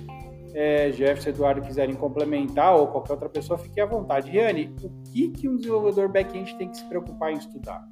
é, 0.54 0.90
Jefferson 0.92 1.28
e 1.28 1.32
Eduardo 1.32 1.60
quiserem 1.60 1.94
complementar 1.94 2.74
ou 2.74 2.86
qualquer 2.86 3.12
outra 3.12 3.28
pessoa, 3.28 3.58
fique 3.58 3.78
à 3.78 3.84
vontade. 3.84 4.30
Riane, 4.30 4.74
o 4.82 5.12
que, 5.12 5.28
que 5.28 5.46
um 5.46 5.56
desenvolvedor 5.56 6.08
back-end 6.08 6.56
tem 6.56 6.70
que 6.70 6.78
se 6.78 6.84
preocupar 6.88 7.32
em 7.32 7.36
estudar? 7.36 7.86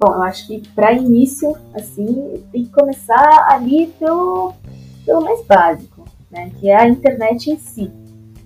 Bom, 0.00 0.14
eu 0.14 0.22
acho 0.22 0.46
que 0.46 0.66
para 0.70 0.94
início, 0.94 1.54
assim, 1.74 2.42
tem 2.50 2.64
que 2.64 2.70
começar 2.70 3.46
ali 3.50 3.88
pelo, 3.98 4.54
pelo 5.04 5.20
mais 5.20 5.44
básico, 5.44 6.06
né? 6.30 6.50
Que 6.58 6.70
é 6.70 6.76
a 6.76 6.88
internet 6.88 7.50
em 7.50 7.58
si. 7.58 7.92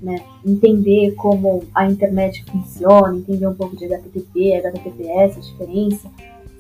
Né? 0.03 0.17
Entender 0.45 1.13
como 1.13 1.63
a 1.73 1.87
internet 1.87 2.45
funciona, 2.51 3.17
entender 3.17 3.47
um 3.47 3.55
pouco 3.55 3.77
de 3.77 3.85
HTTP, 3.85 4.57
HTTPS, 4.57 5.39
a 5.39 5.41
diferença, 5.41 6.11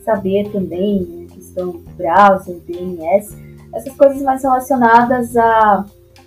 saber 0.04 0.48
também 0.50 1.02
né, 1.02 1.26
questão 1.34 1.82
browser, 1.96 2.56
DNS, 2.60 3.36
essas 3.74 3.94
coisas 3.96 4.22
mais 4.22 4.42
relacionadas 4.44 5.36
a 5.36 5.84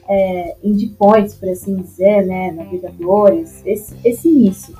é, 0.09 0.57
endpoints, 0.61 1.35
por 1.35 1.49
assim 1.49 1.77
dizer, 1.77 2.25
né, 2.25 2.51
navegadores, 2.51 3.61
esse, 3.65 3.95
esse 4.03 4.27
início. 4.27 4.75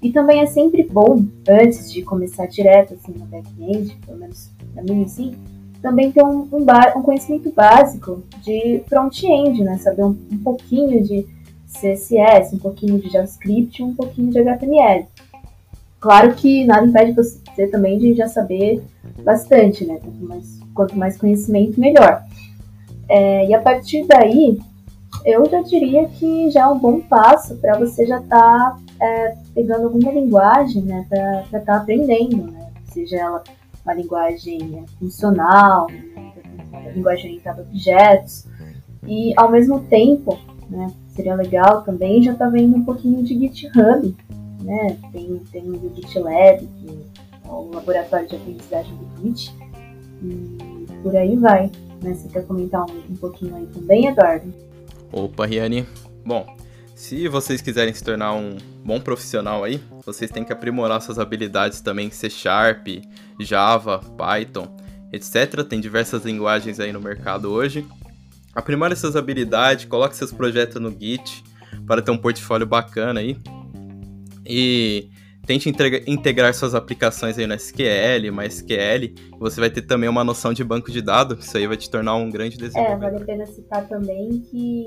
E 0.00 0.12
também 0.12 0.40
é 0.40 0.46
sempre 0.46 0.84
bom, 0.84 1.24
antes 1.48 1.92
de 1.92 2.02
começar 2.02 2.46
direto 2.46 2.94
assim 2.94 3.12
no 3.18 3.26
back-end, 3.26 3.96
pelo 4.06 4.18
menos 4.18 4.50
na 4.74 4.82
minha 4.82 5.04
assim, 5.04 5.34
também 5.82 6.12
ter 6.12 6.22
um, 6.22 6.48
um, 6.52 6.66
um 6.96 7.02
conhecimento 7.02 7.50
básico 7.50 8.22
de 8.42 8.82
front-end, 8.88 9.62
né? 9.62 9.78
Saber 9.78 10.04
um, 10.04 10.16
um, 10.30 10.38
pouquinho 10.38 11.02
de 11.02 11.26
CSS, 11.66 12.54
um 12.54 12.58
pouquinho 12.58 12.98
de 12.98 13.08
JavaScript, 13.08 13.82
um 13.82 13.94
pouquinho 13.94 14.30
de 14.30 14.38
HTML. 14.38 15.06
Claro 16.00 16.34
que 16.34 16.64
nada 16.64 16.86
impede 16.86 17.12
você 17.12 17.66
também 17.68 17.98
de 17.98 18.14
já 18.14 18.28
saber 18.28 18.82
bastante, 19.24 19.84
né? 19.84 19.98
Quanto 20.00 20.24
mais, 20.24 20.60
quanto 20.74 20.96
mais 20.96 21.16
conhecimento, 21.18 21.80
melhor. 21.80 22.22
É, 23.08 23.46
e 23.46 23.54
a 23.54 23.60
partir 23.60 24.06
daí, 24.06 24.58
eu 25.24 25.48
já 25.48 25.62
diria 25.62 26.06
que 26.06 26.50
já 26.50 26.62
é 26.62 26.66
um 26.66 26.78
bom 26.78 27.00
passo 27.00 27.56
para 27.56 27.78
você 27.78 28.06
já 28.06 28.18
estar 28.20 28.38
tá, 28.38 28.78
é, 29.00 29.36
pegando 29.54 29.84
alguma 29.84 30.12
linguagem 30.12 30.82
né, 30.82 31.06
para 31.08 31.42
estar 31.42 31.60
tá 31.60 31.76
aprendendo, 31.76 32.50
né? 32.50 32.70
seja 32.84 33.16
ela 33.16 33.44
uma 33.84 33.94
linguagem 33.94 34.84
funcional, 34.98 35.86
né, 35.90 36.32
uma 36.70 36.90
linguagem 36.90 37.26
orientada 37.26 37.62
a 37.62 37.64
objetos, 37.64 38.46
e 39.06 39.32
ao 39.36 39.50
mesmo 39.50 39.80
tempo, 39.80 40.38
né, 40.68 40.92
seria 41.08 41.34
legal 41.34 41.82
também 41.82 42.22
já 42.22 42.32
estar 42.32 42.46
tá 42.46 42.50
vendo 42.50 42.76
um 42.76 42.84
pouquinho 42.84 43.22
de 43.22 43.38
GitHub, 43.38 44.14
né? 44.62 44.96
tem, 45.12 45.40
tem 45.50 45.70
o 45.70 45.92
GitLab, 45.94 46.66
que 46.66 47.06
é 47.44 47.50
o 47.50 47.70
laboratório 47.72 48.28
de 48.28 48.36
aprendizagem 48.36 48.94
do 48.96 49.22
Git, 49.22 49.54
e 50.22 50.86
por 51.02 51.16
aí 51.16 51.36
vai. 51.36 51.70
Né? 52.02 52.14
Você 52.14 52.28
quer 52.28 52.46
comentar 52.46 52.82
um, 52.82 53.12
um 53.12 53.16
pouquinho 53.16 53.56
aí 53.56 53.66
também, 53.66 54.06
Eduardo? 54.06 54.52
Opa, 55.12 55.46
Riane. 55.46 55.86
Bom, 56.24 56.46
se 56.98 57.28
vocês 57.28 57.62
quiserem 57.62 57.94
se 57.94 58.02
tornar 58.02 58.34
um 58.34 58.56
bom 58.84 59.00
profissional 59.00 59.62
aí, 59.62 59.80
vocês 60.04 60.32
têm 60.32 60.42
que 60.42 60.52
aprimorar 60.52 61.00
suas 61.00 61.16
habilidades 61.16 61.80
também 61.80 62.10
C 62.10 62.28
Sharp, 62.28 62.88
Java, 63.38 64.00
Python, 64.00 64.76
etc. 65.12 65.62
Tem 65.62 65.80
diversas 65.80 66.24
linguagens 66.24 66.80
aí 66.80 66.92
no 66.92 67.00
mercado 67.00 67.52
hoje. 67.52 67.86
Aprimore 68.52 68.92
essas 68.92 69.14
habilidades, 69.14 69.84
coloque 69.84 70.16
seus 70.16 70.32
projetos 70.32 70.82
no 70.82 70.90
Git 70.90 71.44
para 71.86 72.02
ter 72.02 72.10
um 72.10 72.18
portfólio 72.18 72.66
bacana 72.66 73.20
aí. 73.20 73.38
E 74.44 75.08
tente 75.46 75.72
integrar 76.04 76.52
suas 76.52 76.74
aplicações 76.74 77.38
aí 77.38 77.46
no 77.46 77.54
SQL, 77.54 78.32
MySQL. 78.32 79.14
Você 79.38 79.60
vai 79.60 79.70
ter 79.70 79.82
também 79.82 80.08
uma 80.08 80.24
noção 80.24 80.52
de 80.52 80.64
banco 80.64 80.90
de 80.90 81.00
dados, 81.00 81.46
isso 81.46 81.56
aí 81.56 81.66
vai 81.68 81.76
te 81.76 81.88
tornar 81.88 82.16
um 82.16 82.28
grande 82.28 82.58
desenvolvedor. 82.58 83.04
É, 83.04 83.10
vale 83.10 83.22
a 83.22 83.24
pena 83.24 83.46
citar 83.46 83.86
também 83.86 84.40
que 84.50 84.86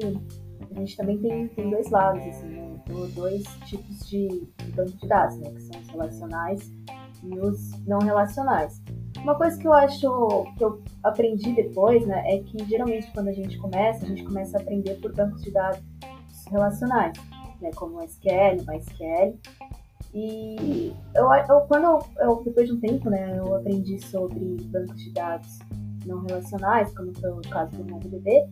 a 0.72 0.80
gente 0.80 0.98
também 0.98 1.18
tem, 1.18 1.48
tem 1.50 1.70
dois 1.70 1.90
lados, 1.90 2.26
assim, 2.26 2.48
né? 2.48 2.72
dois 3.14 3.44
tipos 3.66 4.08
de, 4.08 4.28
de 4.58 4.72
banco 4.72 4.92
de 4.92 5.08
dados, 5.08 5.38
né? 5.38 5.52
Que 5.52 5.62
são 5.62 5.82
os 5.82 5.90
relacionais 5.90 6.72
e 7.24 7.40
os 7.40 7.72
não 7.86 8.00
relacionais. 8.00 8.82
Uma 9.20 9.36
coisa 9.36 9.58
que 9.58 9.68
eu 9.68 9.74
acho 9.74 10.54
que 10.58 10.64
eu 10.64 10.82
aprendi 11.04 11.54
depois, 11.54 12.06
né, 12.08 12.24
é 12.26 12.40
que 12.40 12.66
geralmente 12.66 13.12
quando 13.12 13.28
a 13.28 13.34
gente 13.34 13.58
começa, 13.60 14.04
a 14.04 14.08
gente 14.08 14.24
começa 14.24 14.58
a 14.58 14.62
aprender 14.62 14.96
por 14.96 15.14
bancos 15.14 15.42
de 15.44 15.52
dados 15.52 15.82
relacionais, 16.50 17.14
né, 17.62 17.70
como 17.76 18.02
SQL, 18.02 18.66
MySQL. 18.68 19.38
E 20.14 20.94
eu, 21.14 21.32
eu 21.32 21.62
quando 21.68 22.04
eu, 22.20 22.44
depois 22.44 22.68
de 22.68 22.74
um 22.74 22.80
tempo, 22.80 23.10
né, 23.10 23.38
eu 23.38 23.56
aprendi 23.56 24.00
sobre 24.08 24.58
bancos 24.66 25.02
de 25.02 25.14
dados 25.14 25.60
não 26.06 26.22
relacionais, 26.22 26.94
como 26.96 27.14
foi 27.20 27.32
o 27.32 27.42
caso 27.42 27.72
do 27.78 27.90
MongoDB, 27.90 28.48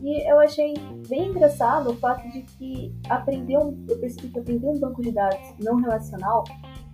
e 0.00 0.30
eu 0.30 0.38
achei 0.40 0.74
bem 1.08 1.28
engraçado 1.28 1.90
o 1.90 1.96
fato 1.96 2.28
de 2.30 2.42
que 2.42 2.94
aprender 3.08 3.56
um, 3.58 3.84
eu 3.88 3.98
percebi 3.98 4.28
que 4.28 4.38
aprender 4.38 4.66
um 4.66 4.78
banco 4.78 5.02
de 5.02 5.12
dados 5.12 5.54
não 5.60 5.76
relacional 5.76 6.44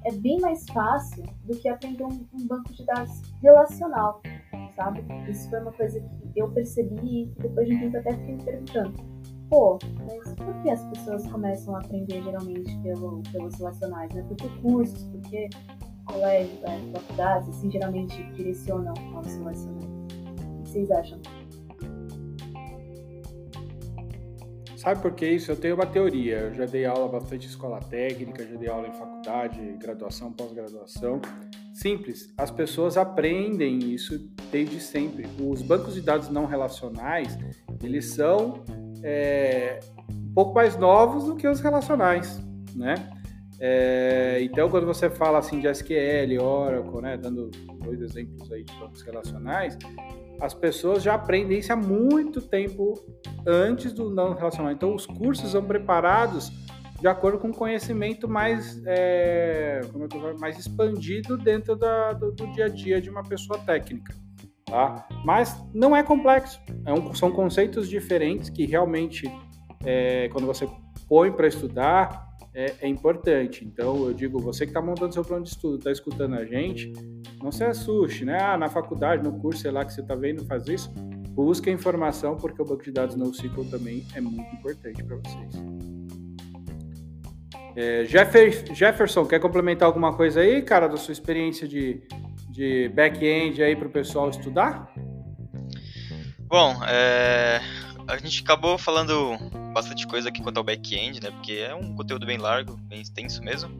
é 0.04 0.12
bem 0.12 0.40
mais 0.40 0.64
fácil 0.70 1.24
do 1.44 1.56
que 1.56 1.68
aprender 1.68 2.04
um, 2.04 2.26
um 2.32 2.46
banco 2.46 2.72
de 2.72 2.84
dados 2.84 3.20
relacional, 3.42 4.22
sabe? 4.74 5.04
Isso 5.28 5.48
foi 5.50 5.60
uma 5.60 5.72
coisa 5.72 6.00
que 6.00 6.40
eu 6.40 6.50
percebi 6.50 7.22
e 7.22 7.26
depois 7.38 7.68
de 7.68 7.74
um 7.74 7.80
tempo 7.80 7.96
até 7.98 8.12
fiquei 8.14 8.36
me 8.36 8.44
perguntando. 8.44 8.94
Pô, 9.48 9.78
mas 10.06 10.32
por 10.34 10.62
que 10.62 10.70
as 10.70 10.84
pessoas 10.86 11.26
começam 11.26 11.74
a 11.74 11.80
aprender 11.80 12.22
geralmente 12.22 12.78
pelo, 12.78 13.20
pelos 13.32 13.56
relacionais, 13.56 14.12
né? 14.14 14.24
Porque 14.28 14.48
cursos, 14.60 15.02
porque 15.04 15.50
colégio, 16.04 16.60
né, 16.60 16.80
faculdades, 16.92 17.48
assim, 17.48 17.70
geralmente 17.70 18.22
direcionam 18.32 18.94
aos 19.14 19.34
relacionais. 19.34 19.99
Vocês 20.70 20.88
acham? 20.92 21.20
Sabe 24.76 25.02
por 25.02 25.12
que 25.14 25.26
isso? 25.26 25.50
Eu 25.50 25.56
tenho 25.56 25.74
uma 25.74 25.84
teoria. 25.84 26.38
Eu 26.38 26.54
já 26.54 26.64
dei 26.64 26.86
aula 26.86 27.08
bastante 27.08 27.44
em 27.44 27.50
escola 27.50 27.80
técnica, 27.80 28.46
já 28.46 28.56
dei 28.56 28.68
aula 28.68 28.86
em 28.86 28.92
faculdade, 28.92 29.60
graduação, 29.80 30.32
pós-graduação. 30.32 31.20
Simples, 31.74 32.32
as 32.38 32.52
pessoas 32.52 32.96
aprendem 32.96 33.78
isso 33.78 34.30
desde 34.52 34.78
sempre. 34.78 35.26
Os 35.44 35.60
bancos 35.60 35.94
de 35.94 36.02
dados 36.02 36.28
não 36.28 36.46
relacionais, 36.46 37.36
eles 37.82 38.06
são 38.06 38.62
é, 39.02 39.80
um 40.08 40.32
pouco 40.32 40.54
mais 40.54 40.76
novos 40.76 41.24
do 41.24 41.34
que 41.34 41.48
os 41.48 41.58
relacionais, 41.58 42.40
né? 42.76 42.94
É, 43.58 44.38
então, 44.40 44.70
quando 44.70 44.86
você 44.86 45.10
fala 45.10 45.38
assim 45.38 45.58
de 45.58 45.66
SQL, 45.66 46.40
Oracle, 46.40 47.02
né, 47.02 47.16
dando 47.18 47.50
dois 47.84 48.00
exemplos 48.00 48.50
aí 48.50 48.64
de 48.64 48.72
bancos 48.74 49.02
relacionais, 49.02 49.76
as 50.40 50.54
pessoas 50.54 51.02
já 51.02 51.14
aprendem 51.14 51.58
isso 51.58 51.72
há 51.72 51.76
muito 51.76 52.40
tempo 52.40 52.94
antes 53.46 53.92
do 53.92 54.10
não 54.10 54.34
relacional. 54.34 54.72
Então, 54.72 54.94
os 54.94 55.06
cursos 55.06 55.50
são 55.50 55.62
preparados 55.62 56.50
de 57.00 57.08
acordo 57.08 57.38
com 57.38 57.48
o 57.48 57.54
conhecimento 57.54 58.28
mais, 58.28 58.82
é, 58.86 59.80
é 59.82 60.38
mais 60.38 60.58
expandido 60.58 61.36
dentro 61.38 61.74
da, 61.74 62.12
do, 62.12 62.30
do, 62.30 62.46
dia 62.52 62.66
a 62.66 62.68
dia 62.68 63.00
de 63.00 63.08
uma 63.08 63.22
pessoa 63.22 63.58
técnica. 63.58 64.14
Tá? 64.66 65.08
Mas 65.24 65.56
não 65.74 65.96
é 65.96 66.02
complexo, 66.02 66.60
é 66.84 66.92
um, 66.92 67.14
são 67.14 67.32
conceitos 67.32 67.88
diferentes 67.88 68.50
que 68.50 68.66
realmente, 68.66 69.30
é, 69.84 70.28
quando 70.28 70.46
você 70.46 70.68
põe 71.08 71.32
para 71.32 71.48
estudar, 71.48 72.29
é, 72.54 72.74
é, 72.80 72.88
importante. 72.88 73.64
Então, 73.64 74.06
eu 74.06 74.12
digo, 74.12 74.40
você 74.40 74.64
que 74.64 74.70
está 74.70 74.82
montando 74.82 75.14
seu 75.14 75.24
plano 75.24 75.44
de 75.44 75.50
estudo, 75.50 75.78
está 75.78 75.90
escutando 75.90 76.34
a 76.34 76.44
gente, 76.44 76.92
não 77.42 77.52
se 77.52 77.64
assuste, 77.64 78.24
né? 78.24 78.38
Ah, 78.40 78.56
na 78.58 78.68
faculdade, 78.68 79.22
no 79.22 79.38
curso, 79.38 79.62
sei 79.62 79.70
lá, 79.70 79.84
que 79.84 79.92
você 79.92 80.00
está 80.00 80.14
vendo 80.14 80.44
fazer 80.46 80.74
isso, 80.74 80.90
busque 81.30 81.70
a 81.70 81.72
informação, 81.72 82.36
porque 82.36 82.60
o 82.60 82.64
banco 82.64 82.82
de 82.82 82.90
dados 82.90 83.16
NoSQL 83.16 83.64
também 83.70 84.04
é 84.14 84.20
muito 84.20 84.54
importante 84.54 85.02
para 85.02 85.16
vocês. 85.16 85.54
É, 87.76 88.04
Jefferson, 88.04 89.24
quer 89.24 89.38
complementar 89.38 89.86
alguma 89.86 90.12
coisa 90.12 90.40
aí, 90.40 90.60
cara, 90.60 90.88
da 90.88 90.96
sua 90.96 91.12
experiência 91.12 91.68
de, 91.68 92.02
de 92.50 92.88
back-end 92.88 93.62
aí 93.62 93.76
para 93.76 93.86
o 93.86 93.90
pessoal 93.90 94.28
estudar? 94.28 94.92
Bom, 96.48 96.74
é, 96.84 97.60
a 98.10 98.18
gente 98.18 98.42
acabou 98.42 98.76
falando 98.76 99.38
bastante 99.72 100.06
coisa 100.06 100.28
aqui 100.28 100.42
quanto 100.42 100.58
ao 100.58 100.64
back-end, 100.64 101.20
né? 101.22 101.30
Porque 101.30 101.52
é 101.52 101.74
um 101.74 101.94
conteúdo 101.94 102.26
bem 102.26 102.38
largo, 102.38 102.76
bem 102.76 103.00
extenso 103.00 103.42
mesmo. 103.42 103.70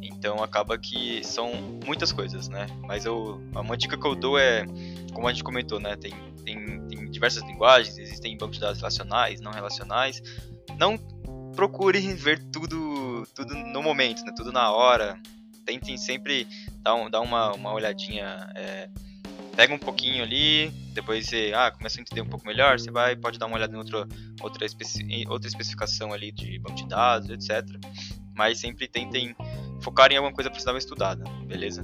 Então 0.00 0.42
acaba 0.42 0.78
que 0.78 1.22
são 1.24 1.52
muitas 1.84 2.12
coisas, 2.12 2.48
né? 2.48 2.66
Mas 2.82 3.04
eu, 3.04 3.42
uma 3.52 3.76
dica 3.76 3.98
que 3.98 4.06
eu 4.06 4.14
dou 4.14 4.38
é, 4.38 4.64
como 5.12 5.26
a 5.26 5.32
gente 5.32 5.42
comentou, 5.42 5.80
né? 5.80 5.96
Tem, 5.96 6.12
tem, 6.44 6.80
tem 6.86 7.10
diversas 7.10 7.42
linguagens, 7.42 7.98
existem 7.98 8.36
bancos 8.36 8.56
de 8.56 8.60
dados 8.60 8.78
relacionais, 8.78 9.40
não 9.40 9.50
relacionais. 9.50 10.22
Não 10.78 10.96
procure 11.56 11.98
ver 12.14 12.40
tudo, 12.50 13.26
tudo 13.34 13.54
no 13.54 13.82
momento, 13.82 14.22
né? 14.24 14.32
Tudo 14.36 14.52
na 14.52 14.70
hora. 14.70 15.18
Tentem 15.64 15.96
sempre 15.96 16.46
dar, 16.78 16.94
um, 16.94 17.10
dar 17.10 17.20
uma, 17.20 17.52
uma 17.52 17.72
olhadinha. 17.72 18.48
É, 18.54 18.88
pega 19.56 19.74
um 19.74 19.78
pouquinho 19.78 20.22
ali, 20.22 20.70
depois 20.94 21.26
você 21.26 21.52
ah, 21.54 21.70
começa 21.70 21.98
a 21.98 22.02
entender 22.02 22.20
um 22.20 22.28
pouco 22.28 22.46
melhor, 22.46 22.78
você 22.78 22.90
vai 22.90 23.14
pode 23.16 23.38
dar 23.38 23.46
uma 23.46 23.56
olhada 23.56 23.74
em 23.74 23.78
outra, 23.78 24.06
outra, 24.40 24.64
especi 24.64 25.26
outra 25.28 25.48
especificação 25.48 26.12
ali 26.12 26.32
de 26.32 26.58
banco 26.58 26.76
de 26.76 26.88
dados, 26.88 27.28
etc. 27.30 27.66
Mas 28.34 28.58
sempre 28.58 28.88
tentem 28.88 29.34
focar 29.80 30.10
em 30.10 30.16
alguma 30.16 30.34
coisa 30.34 30.50
para 30.50 30.62
dar 30.62 30.72
uma 30.72 30.78
estudada, 30.78 31.24
beleza? 31.46 31.82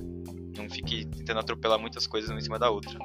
Não 0.56 0.68
fique 0.68 1.04
tentando 1.06 1.40
atropelar 1.40 1.78
muitas 1.78 2.06
coisas 2.06 2.30
uma 2.30 2.38
em 2.38 2.42
cima 2.42 2.58
da 2.58 2.70
outra. 2.70 2.98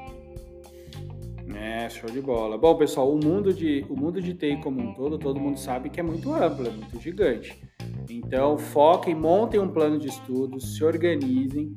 É, 1.55 1.89
show 1.89 2.09
de 2.09 2.21
bola. 2.21 2.57
Bom, 2.57 2.75
pessoal, 2.75 3.13
o 3.13 3.23
mundo 3.23 3.53
de, 3.53 3.85
o 3.89 3.95
mundo 3.95 4.21
de 4.21 4.33
TI 4.33 4.57
como 4.61 4.81
um 4.81 4.93
todo, 4.93 5.19
todo 5.19 5.39
mundo 5.39 5.59
sabe 5.59 5.89
que 5.89 5.99
é 5.99 6.03
muito 6.03 6.33
amplo, 6.33 6.67
é 6.67 6.71
muito 6.71 6.99
gigante. 6.99 7.61
Então, 8.09 8.57
foquem, 8.57 9.13
montem 9.13 9.59
um 9.59 9.69
plano 9.69 9.99
de 9.99 10.07
estudos, 10.07 10.75
se 10.75 10.83
organizem 10.83 11.75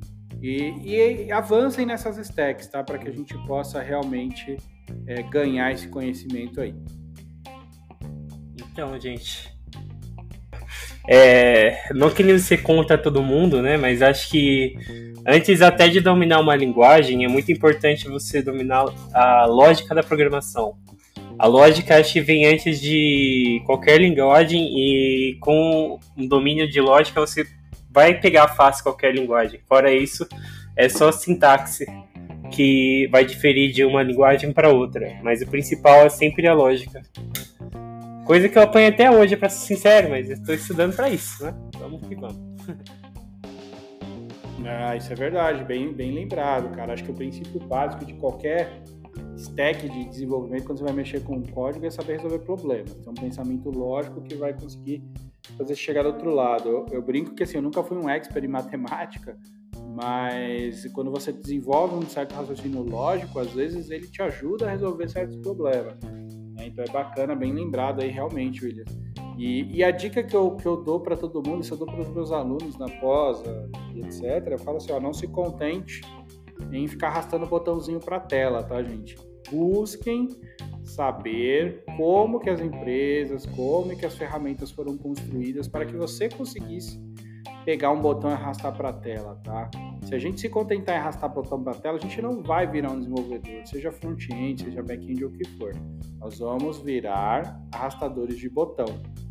e, 0.49 1.27
e 1.27 1.33
avancem 1.33 1.87
nessas 1.87 2.19
stacks, 2.19 2.69
tá? 2.69 2.83
Para 2.83 2.99
que 2.99 3.09
a 3.09 3.13
gente 3.13 3.35
possa 3.47 3.81
realmente 3.83 4.57
é, 5.07 5.23
ganhar 5.23 5.73
esse 5.73 5.89
conhecimento 5.89 6.61
aí. 6.61 6.75
Então, 8.57 8.99
gente, 9.01 9.51
é, 11.09 11.93
não 11.95 12.11
querendo 12.11 12.39
ser 12.39 12.59
contra 12.63 12.99
todo 12.99 13.23
mundo, 13.23 13.63
né? 13.63 13.77
Mas 13.77 14.03
acho 14.03 14.29
que 14.29 14.75
antes 15.27 15.63
até 15.63 15.89
de 15.89 16.01
dominar 16.01 16.41
uma 16.41 16.57
linguagem, 16.57 17.25
é 17.25 17.29
muito 17.29 17.51
importante 17.51 18.09
você 18.09 18.43
dominar 18.43 18.87
a 19.15 19.47
lógica 19.47 19.95
da 19.95 20.03
programação. 20.03 20.77
A 21.39 21.47
lógica 21.47 21.99
acho 21.99 22.15
que 22.15 22.21
vem 22.21 22.47
antes 22.47 22.81
de 22.81 23.63
qualquer 23.67 24.01
linguagem 24.01 24.63
e 24.75 25.37
com 25.41 25.99
um 26.17 26.27
domínio 26.27 26.69
de 26.69 26.81
lógica 26.81 27.21
você 27.21 27.47
vai 27.97 28.21
pegar 28.21 28.49
fácil 28.49 28.83
qualquer 28.83 29.15
linguagem. 29.15 29.59
Fora 29.67 29.91
isso, 29.91 30.29
é 30.77 30.87
só 30.87 31.11
sintaxe 31.11 31.87
que 32.53 33.09
vai 33.11 33.25
diferir 33.25 33.73
de 33.73 33.83
uma 33.87 34.03
linguagem 34.03 34.53
para 34.53 34.69
outra, 34.69 35.19
mas 35.23 35.41
o 35.41 35.47
principal 35.47 36.05
é 36.05 36.11
sempre 36.11 36.47
a 36.47 36.53
lógica. 36.53 37.01
Coisa 38.27 38.51
que 38.51 38.59
eu 38.59 38.63
apanho 38.63 38.91
até 38.91 39.11
hoje, 39.11 39.35
para 39.35 39.49
ser 39.49 39.67
sincero, 39.67 40.11
mas 40.11 40.29
estou 40.29 40.55
estudando 40.55 40.95
para 40.95 41.09
isso, 41.09 41.43
né? 41.43 41.55
Vamos 41.79 42.07
que 42.07 42.15
vamos. 42.15 42.37
Ah, 44.69 44.97
isso 44.97 45.13
é 45.13 45.15
verdade, 45.15 45.63
bem, 45.63 45.93
bem 45.93 46.11
lembrado, 46.11 46.75
cara. 46.75 46.93
Acho 46.93 47.05
que 47.05 47.11
o 47.13 47.15
princípio 47.15 47.61
básico 47.61 48.05
de 48.05 48.15
qualquer 48.15 48.83
stack 49.37 49.89
de 49.89 50.05
desenvolvimento, 50.07 50.65
quando 50.65 50.79
você 50.79 50.85
vai 50.85 50.93
mexer 50.93 51.23
com 51.23 51.41
código, 51.41 51.87
é 51.87 51.91
saber 51.91 52.17
resolver 52.17 52.41
problemas. 52.41 52.97
Então, 52.99 53.13
um 53.13 53.15
pensamento 53.15 53.71
lógico 53.71 54.21
que 54.23 54.35
vai 54.35 54.53
conseguir 54.55 55.05
fazer 55.55 55.75
chegar 55.75 56.03
do 56.03 56.09
outro 56.09 56.31
lado. 56.31 56.69
Eu, 56.69 56.87
eu, 56.93 57.03
brinco 57.03 57.35
que 57.35 57.43
assim, 57.43 57.57
eu 57.57 57.63
nunca 57.63 57.83
fui 57.83 57.97
um 57.97 58.09
expert 58.09 58.45
em 58.45 58.49
matemática, 58.49 59.39
mas 59.95 60.87
quando 60.93 61.11
você 61.11 61.33
desenvolve 61.33 61.95
um 61.95 62.09
certo 62.09 62.35
raciocínio 62.35 62.83
lógico, 62.83 63.39
às 63.39 63.51
vezes 63.53 63.91
ele 63.91 64.07
te 64.07 64.23
ajuda 64.23 64.67
a 64.67 64.71
resolver 64.71 65.09
certos 65.09 65.37
problemas. 65.39 65.99
Né? 66.03 66.67
Então 66.67 66.85
é 66.85 66.91
bacana, 66.91 67.35
bem 67.35 67.53
lembrado 67.53 68.03
aí 68.03 68.11
realmente, 68.11 68.65
William. 68.65 68.85
E, 69.39 69.77
e 69.77 69.85
a 69.85 69.91
dica 69.91 70.23
que 70.23 70.35
eu, 70.35 70.57
que 70.57 70.67
eu 70.67 70.83
dou 70.83 71.01
para 71.01 71.17
todo 71.17 71.47
mundo, 71.47 71.63
isso 71.63 71.75
eu 71.75 71.79
dou 71.79 71.87
para 71.87 72.01
os 72.01 72.09
meus 72.09 72.33
alunos 72.33 72.79
na 72.79 72.89
pós, 72.89 73.43
etc., 73.95 74.47
eu 74.51 74.59
falo 74.59 74.79
assim, 74.79 74.93
ó, 74.93 74.99
não 74.99 75.13
se 75.13 75.27
contente 75.27 76.01
em 76.73 76.89
ficar 76.89 77.09
arrastando 77.09 77.45
o 77.45 77.49
botãozinho 77.49 78.01
para 78.01 78.17
a 78.17 78.21
tela, 78.21 78.63
tá, 78.63 78.83
gente? 78.83 79.15
Busquem 79.51 80.29
saber 80.85 81.85
como 81.97 82.39
que 82.39 82.49
as 82.49 82.61
empresas, 82.61 83.45
como 83.47 83.97
que 83.97 84.07
as 84.07 84.17
ferramentas 84.17 84.71
foram 84.71 84.97
construídas 84.97 85.67
para 85.67 85.85
que 85.85 85.97
você 85.97 86.29
conseguisse 86.29 87.01
pegar 87.65 87.91
um 87.91 88.01
botão 88.01 88.31
e 88.31 88.33
arrastar 88.33 88.73
para 88.77 88.91
a 88.91 88.93
tela, 88.93 89.41
tá? 89.43 89.69
Se 90.05 90.15
a 90.15 90.19
gente 90.19 90.41
se 90.41 90.49
contentar 90.49 90.95
em 90.95 90.99
arrastar 90.99 91.29
botão 91.33 91.61
para 91.61 91.73
a 91.73 91.75
tela, 91.75 91.99
a 91.99 92.01
gente 92.01 92.23
não 92.23 92.41
vai 92.41 92.65
virar 92.65 92.93
um 92.93 92.99
desenvolvedor, 93.01 93.67
seja 93.67 93.91
front-end, 93.91 94.63
seja 94.63 94.83
back-end 94.85 95.25
ou 95.25 95.31
o 95.31 95.33
que 95.33 95.45
for. 95.59 95.73
Nós 96.21 96.39
vamos 96.39 96.79
virar 96.79 97.61
arrastadores 97.73 98.39
de 98.39 98.49
botão, 98.49 98.87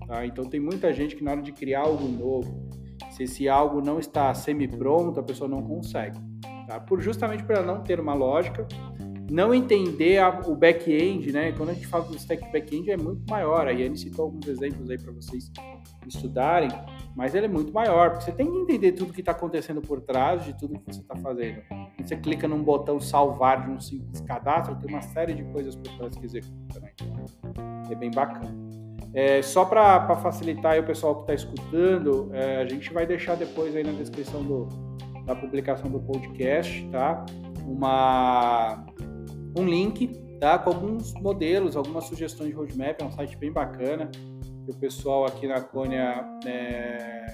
tá? 0.05 0.25
Então 0.25 0.43
tem 0.43 0.59
muita 0.59 0.91
gente 0.91 1.15
que 1.15 1.23
na 1.23 1.31
hora 1.31 1.41
de 1.41 1.53
criar 1.53 1.83
algo 1.83 2.05
novo, 2.09 2.69
se 3.11 3.23
esse 3.23 3.47
algo 3.47 3.79
não 3.79 3.99
está 3.99 4.33
semi-pronto, 4.33 5.17
a 5.17 5.23
pessoa 5.23 5.49
não 5.49 5.63
consegue, 5.63 6.19
tá? 6.67 6.77
Por 6.81 6.99
justamente 6.99 7.41
para 7.41 7.61
não 7.61 7.81
ter 7.83 8.01
uma 8.01 8.13
lógica 8.13 8.67
não 9.29 9.53
entender 9.53 10.19
a, 10.19 10.29
o 10.45 10.55
back-end, 10.55 11.31
né? 11.31 11.51
Quando 11.51 11.69
a 11.69 11.73
gente 11.73 11.87
fala 11.87 12.05
do 12.05 12.15
stack 12.15 12.51
back-end 12.51 12.91
é 12.91 12.97
muito 12.97 13.29
maior. 13.29 13.67
A 13.67 13.71
Yane 13.71 13.97
citou 13.97 14.25
alguns 14.25 14.47
exemplos 14.47 14.89
aí 14.89 14.97
para 14.97 15.11
vocês 15.11 15.51
estudarem, 16.07 16.69
mas 17.15 17.33
ele 17.33 17.47
é 17.47 17.49
muito 17.49 17.73
maior, 17.73 18.11
porque 18.11 18.25
você 18.25 18.31
tem 18.31 18.45
que 18.45 18.57
entender 18.57 18.91
tudo 18.91 19.11
que 19.11 19.21
está 19.21 19.31
acontecendo 19.31 19.81
por 19.81 20.01
trás 20.01 20.43
de 20.45 20.53
tudo 20.57 20.79
que 20.79 20.93
você 20.93 21.01
está 21.01 21.15
fazendo. 21.15 21.61
Você 21.99 22.15
clica 22.15 22.47
num 22.47 22.63
botão 22.63 22.99
salvar 22.99 23.65
de 23.65 23.71
um 23.71 23.79
simples 23.79 24.21
cadastro, 24.21 24.75
tem 24.75 24.89
uma 24.89 25.01
série 25.01 25.33
de 25.33 25.43
coisas 25.45 25.75
por 25.75 25.91
trás 25.97 26.15
que 26.15 26.25
executa, 26.25 26.79
né? 26.79 26.91
É 27.89 27.95
bem 27.95 28.11
bacana. 28.11 28.55
É, 29.13 29.41
só 29.41 29.63
para 29.63 30.15
facilitar 30.17 30.73
aí 30.73 30.79
o 30.79 30.85
pessoal 30.85 31.15
que 31.15 31.21
está 31.21 31.33
escutando, 31.33 32.29
é, 32.33 32.61
a 32.61 32.67
gente 32.67 32.93
vai 32.93 33.05
deixar 33.07 33.35
depois 33.35 33.75
aí 33.75 33.83
na 33.83 33.93
descrição 33.93 34.43
do, 34.43 34.67
da 35.25 35.33
publicação 35.35 35.89
do 35.89 35.99
podcast, 36.01 36.85
tá? 36.91 37.25
Uma 37.65 38.85
um 39.55 39.65
link 39.65 40.07
tá, 40.39 40.59
com 40.59 40.69
alguns 40.69 41.13
modelos, 41.13 41.75
algumas 41.75 42.05
sugestões 42.05 42.49
de 42.49 42.55
roadmap. 42.55 43.01
É 43.01 43.05
um 43.05 43.11
site 43.11 43.37
bem 43.37 43.51
bacana 43.51 44.09
que 44.65 44.71
o 44.71 44.75
pessoal 44.75 45.25
aqui 45.25 45.47
na 45.47 45.61
Cônia 45.61 46.25
é, 46.45 47.25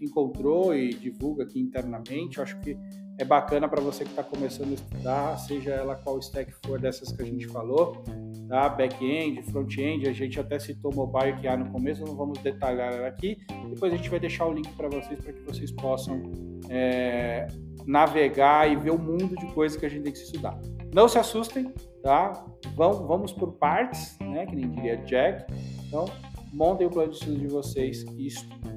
encontrou 0.00 0.74
e 0.74 0.90
divulga 0.90 1.44
aqui 1.44 1.60
internamente. 1.60 2.38
Eu 2.38 2.44
acho 2.44 2.58
que 2.60 2.76
é 3.18 3.24
bacana 3.24 3.68
para 3.68 3.80
você 3.80 4.04
que 4.04 4.10
está 4.10 4.22
começando 4.22 4.70
a 4.70 4.74
estudar, 4.74 5.38
seja 5.38 5.70
ela 5.70 5.94
qual 5.96 6.18
stack 6.18 6.52
for 6.64 6.78
dessas 6.78 7.12
que 7.12 7.22
a 7.22 7.24
gente 7.24 7.46
falou, 7.46 8.04
tá? 8.46 8.68
Back-end, 8.68 9.42
front-end, 9.50 10.06
a 10.06 10.12
gente 10.12 10.38
até 10.38 10.58
citou 10.58 10.94
mobile 10.94 11.34
que 11.40 11.48
há 11.48 11.56
no 11.56 11.70
começo, 11.72 12.04
não 12.04 12.14
vamos 12.14 12.38
detalhar 12.40 12.92
ela 12.92 13.08
aqui. 13.08 13.38
Depois 13.70 13.92
a 13.92 13.96
gente 13.96 14.10
vai 14.10 14.20
deixar 14.20 14.46
o 14.46 14.52
link 14.52 14.68
para 14.76 14.88
vocês 14.88 15.18
para 15.18 15.32
que 15.32 15.42
vocês 15.42 15.72
possam 15.72 16.22
é, 16.68 17.46
navegar 17.86 18.70
e 18.70 18.76
ver 18.76 18.90
o 18.90 18.98
mundo 18.98 19.34
de 19.34 19.46
coisas 19.54 19.78
que 19.78 19.86
a 19.86 19.88
gente 19.88 20.02
tem 20.02 20.12
que 20.12 20.18
estudar. 20.18 20.58
Não 20.94 21.08
se 21.08 21.18
assustem, 21.18 21.72
tá? 22.02 22.44
Vamos, 22.74 23.06
vamos 23.06 23.32
por 23.32 23.52
partes, 23.52 24.18
né? 24.20 24.46
Que 24.46 24.56
nem 24.56 24.70
diria 24.70 24.96
Jack. 24.98 25.52
Então, 25.86 26.06
montem 26.52 26.86
o 26.86 26.90
plano 26.90 27.10
de 27.10 27.18
estudo 27.18 27.38
de 27.38 27.48
vocês 27.48 28.04
e 28.16 28.26
estudem. 28.26 28.76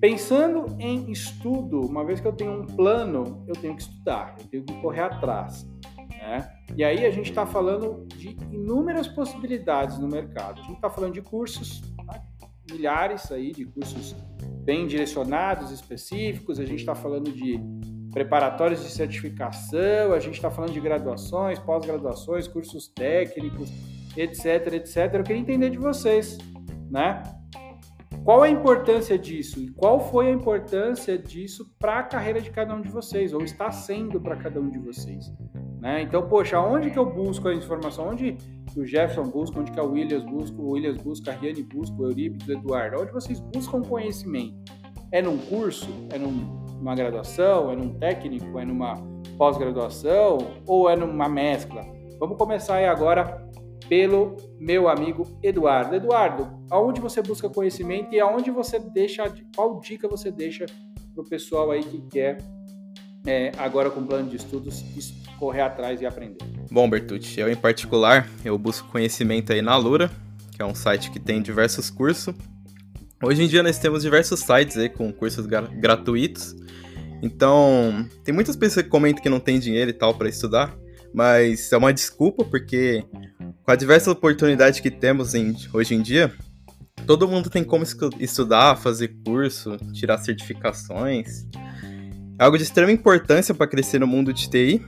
Pensando 0.00 0.76
em 0.78 1.10
estudo, 1.10 1.80
uma 1.80 2.04
vez 2.04 2.20
que 2.20 2.28
eu 2.28 2.32
tenho 2.32 2.62
um 2.62 2.66
plano, 2.66 3.44
eu 3.48 3.54
tenho 3.54 3.74
que 3.74 3.82
estudar, 3.82 4.36
eu 4.38 4.46
tenho 4.46 4.64
que 4.64 4.80
correr 4.80 5.02
atrás. 5.02 5.68
Né? 6.08 6.48
E 6.76 6.84
aí 6.84 7.04
a 7.04 7.10
gente 7.10 7.30
está 7.30 7.44
falando 7.44 8.06
de 8.16 8.36
inúmeras 8.52 9.08
possibilidades 9.08 9.98
no 9.98 10.06
mercado. 10.06 10.60
A 10.60 10.62
gente 10.62 10.76
está 10.76 10.88
falando 10.88 11.14
de 11.14 11.22
cursos, 11.22 11.82
tá? 12.06 12.22
milhares 12.70 13.32
aí 13.32 13.50
de 13.50 13.64
cursos 13.64 14.14
bem 14.62 14.86
direcionados, 14.86 15.70
específicos, 15.72 16.60
a 16.60 16.64
gente 16.64 16.80
está 16.80 16.94
falando 16.94 17.32
de 17.32 17.58
preparatórios 18.12 18.82
de 18.82 18.90
certificação, 18.90 20.12
a 20.12 20.20
gente 20.20 20.34
está 20.34 20.50
falando 20.50 20.72
de 20.72 20.80
graduações, 20.80 21.58
pós-graduações, 21.58 22.48
cursos 22.48 22.88
técnicos, 22.88 23.70
etc, 24.16 24.74
etc. 24.74 25.14
Eu 25.14 25.22
queria 25.22 25.40
entender 25.40 25.70
de 25.70 25.78
vocês, 25.78 26.38
né? 26.90 27.22
Qual 28.24 28.42
a 28.42 28.48
importância 28.48 29.18
disso? 29.18 29.58
E 29.58 29.70
qual 29.70 30.00
foi 30.00 30.28
a 30.28 30.30
importância 30.30 31.16
disso 31.16 31.74
para 31.78 32.00
a 32.00 32.02
carreira 32.02 32.40
de 32.40 32.50
cada 32.50 32.74
um 32.74 32.80
de 32.82 32.90
vocês? 32.90 33.32
Ou 33.32 33.42
está 33.42 33.70
sendo 33.70 34.20
para 34.20 34.36
cada 34.36 34.60
um 34.60 34.68
de 34.68 34.78
vocês? 34.78 35.32
Né? 35.80 36.02
Então, 36.02 36.28
poxa, 36.28 36.60
onde 36.60 36.90
que 36.90 36.98
eu 36.98 37.06
busco 37.06 37.48
a 37.48 37.54
informação? 37.54 38.08
Onde 38.08 38.36
o 38.76 38.84
Jefferson 38.84 39.30
busca? 39.30 39.60
Onde 39.60 39.72
que 39.72 39.80
a 39.80 39.84
Williams 39.84 40.24
busca? 40.24 40.60
O 40.60 40.72
Williams 40.72 41.00
busca, 41.00 41.30
a 41.30 41.34
Riane 41.34 41.62
busca, 41.62 41.96
o 41.96 42.04
Eurípides, 42.06 42.48
o 42.48 42.52
Eduardo? 42.52 43.00
Onde 43.00 43.12
vocês 43.12 43.40
buscam 43.40 43.80
conhecimento? 43.80 44.72
É 45.10 45.22
num 45.22 45.38
curso? 45.38 45.88
É 46.10 46.18
numa 46.78 46.94
graduação? 46.94 47.70
É 47.70 47.76
num 47.76 47.98
técnico? 47.98 48.58
É 48.58 48.64
numa 48.64 48.94
pós-graduação? 49.36 50.38
Ou 50.66 50.88
é 50.88 50.96
numa 50.96 51.28
mescla? 51.28 51.82
Vamos 52.18 52.36
começar 52.38 52.76
aí 52.76 52.86
agora 52.86 53.46
pelo 53.88 54.36
meu 54.58 54.88
amigo 54.88 55.26
Eduardo. 55.42 55.94
Eduardo, 55.94 56.48
aonde 56.70 57.00
você 57.00 57.22
busca 57.22 57.48
conhecimento 57.48 58.14
e 58.14 58.20
aonde 58.20 58.50
você 58.50 58.78
deixa, 58.78 59.24
qual 59.54 59.80
dica 59.80 60.08
você 60.08 60.30
deixa 60.30 60.66
para 61.14 61.22
o 61.22 61.28
pessoal 61.28 61.70
aí 61.70 61.82
que 61.82 62.00
quer 62.08 62.38
é, 63.26 63.52
agora 63.58 63.90
com 63.90 64.04
plano 64.04 64.28
de 64.28 64.36
estudos 64.36 64.84
correr 65.38 65.62
atrás 65.62 66.00
e 66.00 66.06
aprender? 66.06 66.38
Bom, 66.70 66.88
Bertucci, 66.88 67.40
eu 67.40 67.50
em 67.50 67.56
particular, 67.56 68.28
eu 68.44 68.58
busco 68.58 68.88
conhecimento 68.88 69.52
aí 69.52 69.62
na 69.62 69.76
Lura, 69.76 70.10
que 70.54 70.60
é 70.60 70.64
um 70.64 70.74
site 70.74 71.10
que 71.10 71.18
tem 71.18 71.40
diversos 71.40 71.88
cursos. 71.88 72.34
Hoje 73.20 73.42
em 73.42 73.48
dia 73.48 73.64
nós 73.64 73.78
temos 73.78 74.02
diversos 74.02 74.40
sites 74.40 74.76
aí 74.76 74.88
com 74.88 75.12
cursos 75.12 75.44
gratuitos. 75.46 76.54
Então, 77.20 78.08
tem 78.22 78.32
muitas 78.32 78.54
pessoas 78.54 78.84
que 78.84 78.90
comentam 78.90 79.20
que 79.20 79.28
não 79.28 79.40
tem 79.40 79.58
dinheiro 79.58 79.90
e 79.90 79.92
tal 79.92 80.14
para 80.14 80.28
estudar, 80.28 80.76
mas 81.12 81.72
é 81.72 81.76
uma 81.76 81.92
desculpa 81.92 82.44
porque 82.44 83.04
com 83.64 83.72
a 83.72 83.74
diversas 83.74 84.08
oportunidades 84.08 84.78
que 84.78 84.90
temos 84.90 85.34
em, 85.34 85.52
hoje 85.72 85.96
em 85.96 86.00
dia, 86.00 86.32
todo 87.06 87.26
mundo 87.26 87.50
tem 87.50 87.64
como 87.64 87.84
estudar, 88.20 88.76
fazer 88.76 89.08
curso, 89.24 89.76
tirar 89.92 90.18
certificações. 90.18 91.44
É 92.38 92.44
algo 92.44 92.56
de 92.56 92.62
extrema 92.62 92.92
importância 92.92 93.52
para 93.52 93.66
crescer 93.66 93.98
no 93.98 94.06
mundo 94.06 94.32
de 94.32 94.48
TI, 94.48 94.80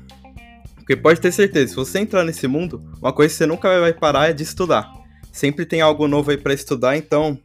porque 0.76 0.96
pode 0.96 1.20
ter 1.20 1.32
certeza, 1.32 1.70
se 1.70 1.76
você 1.76 1.98
entrar 1.98 2.24
nesse 2.24 2.46
mundo, 2.46 2.80
uma 3.02 3.12
coisa 3.12 3.32
que 3.32 3.38
você 3.38 3.46
nunca 3.46 3.80
vai 3.80 3.92
parar 3.92 4.30
é 4.30 4.32
de 4.32 4.44
estudar. 4.44 4.88
Sempre 5.32 5.66
tem 5.66 5.80
algo 5.80 6.06
novo 6.06 6.30
aí 6.30 6.36
para 6.36 6.54
estudar, 6.54 6.96
então 6.96 7.36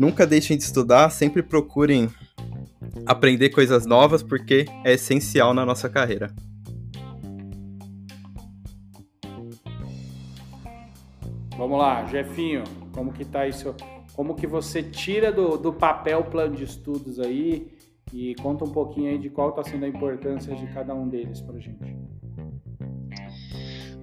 nunca 0.00 0.26
deixem 0.26 0.56
de 0.56 0.64
estudar, 0.64 1.10
sempre 1.10 1.42
procurem 1.42 2.08
aprender 3.04 3.50
coisas 3.50 3.84
novas, 3.84 4.22
porque 4.22 4.64
é 4.82 4.94
essencial 4.94 5.52
na 5.52 5.66
nossa 5.66 5.90
carreira. 5.90 6.34
Vamos 11.54 11.78
lá, 11.78 12.06
Jefinho, 12.06 12.64
como 12.92 13.12
que 13.12 13.26
tá 13.26 13.46
isso? 13.46 13.74
Como 14.14 14.34
que 14.34 14.46
você 14.46 14.82
tira 14.82 15.30
do, 15.30 15.58
do 15.58 15.70
papel 15.70 16.20
o 16.20 16.24
plano 16.24 16.56
de 16.56 16.64
estudos 16.64 17.20
aí 17.20 17.70
e 18.10 18.34
conta 18.36 18.64
um 18.64 18.70
pouquinho 18.70 19.10
aí 19.10 19.18
de 19.18 19.28
qual 19.28 19.50
está 19.50 19.62
sendo 19.62 19.84
a 19.84 19.88
importância 19.88 20.56
de 20.56 20.66
cada 20.68 20.94
um 20.94 21.06
deles 21.06 21.42
para 21.42 21.58
gente. 21.58 21.94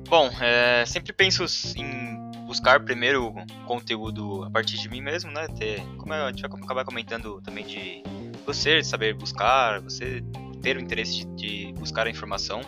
Bom, 0.07 0.29
é, 0.39 0.85
sempre 0.85 1.11
penso 1.11 1.43
em 1.75 2.26
buscar 2.47 2.79
primeiro 2.83 3.35
conteúdo 3.65 4.43
a 4.43 4.49
partir 4.49 4.77
de 4.79 4.89
mim 4.89 5.01
mesmo, 5.01 5.29
né? 5.31 5.47
Ter, 5.59 5.79
como 5.97 6.13
a 6.13 6.31
gente 6.31 6.41
vai 6.41 6.59
acabar 6.59 6.85
comentando 6.85 7.39
também 7.41 7.65
de 7.65 8.01
você 8.45 8.83
saber 8.83 9.13
buscar, 9.13 9.81
você 9.81 10.23
ter 10.63 10.77
o 10.77 10.79
interesse 10.79 11.25
de, 11.25 11.35
de 11.35 11.73
buscar 11.73 12.07
a 12.07 12.09
informação 12.09 12.61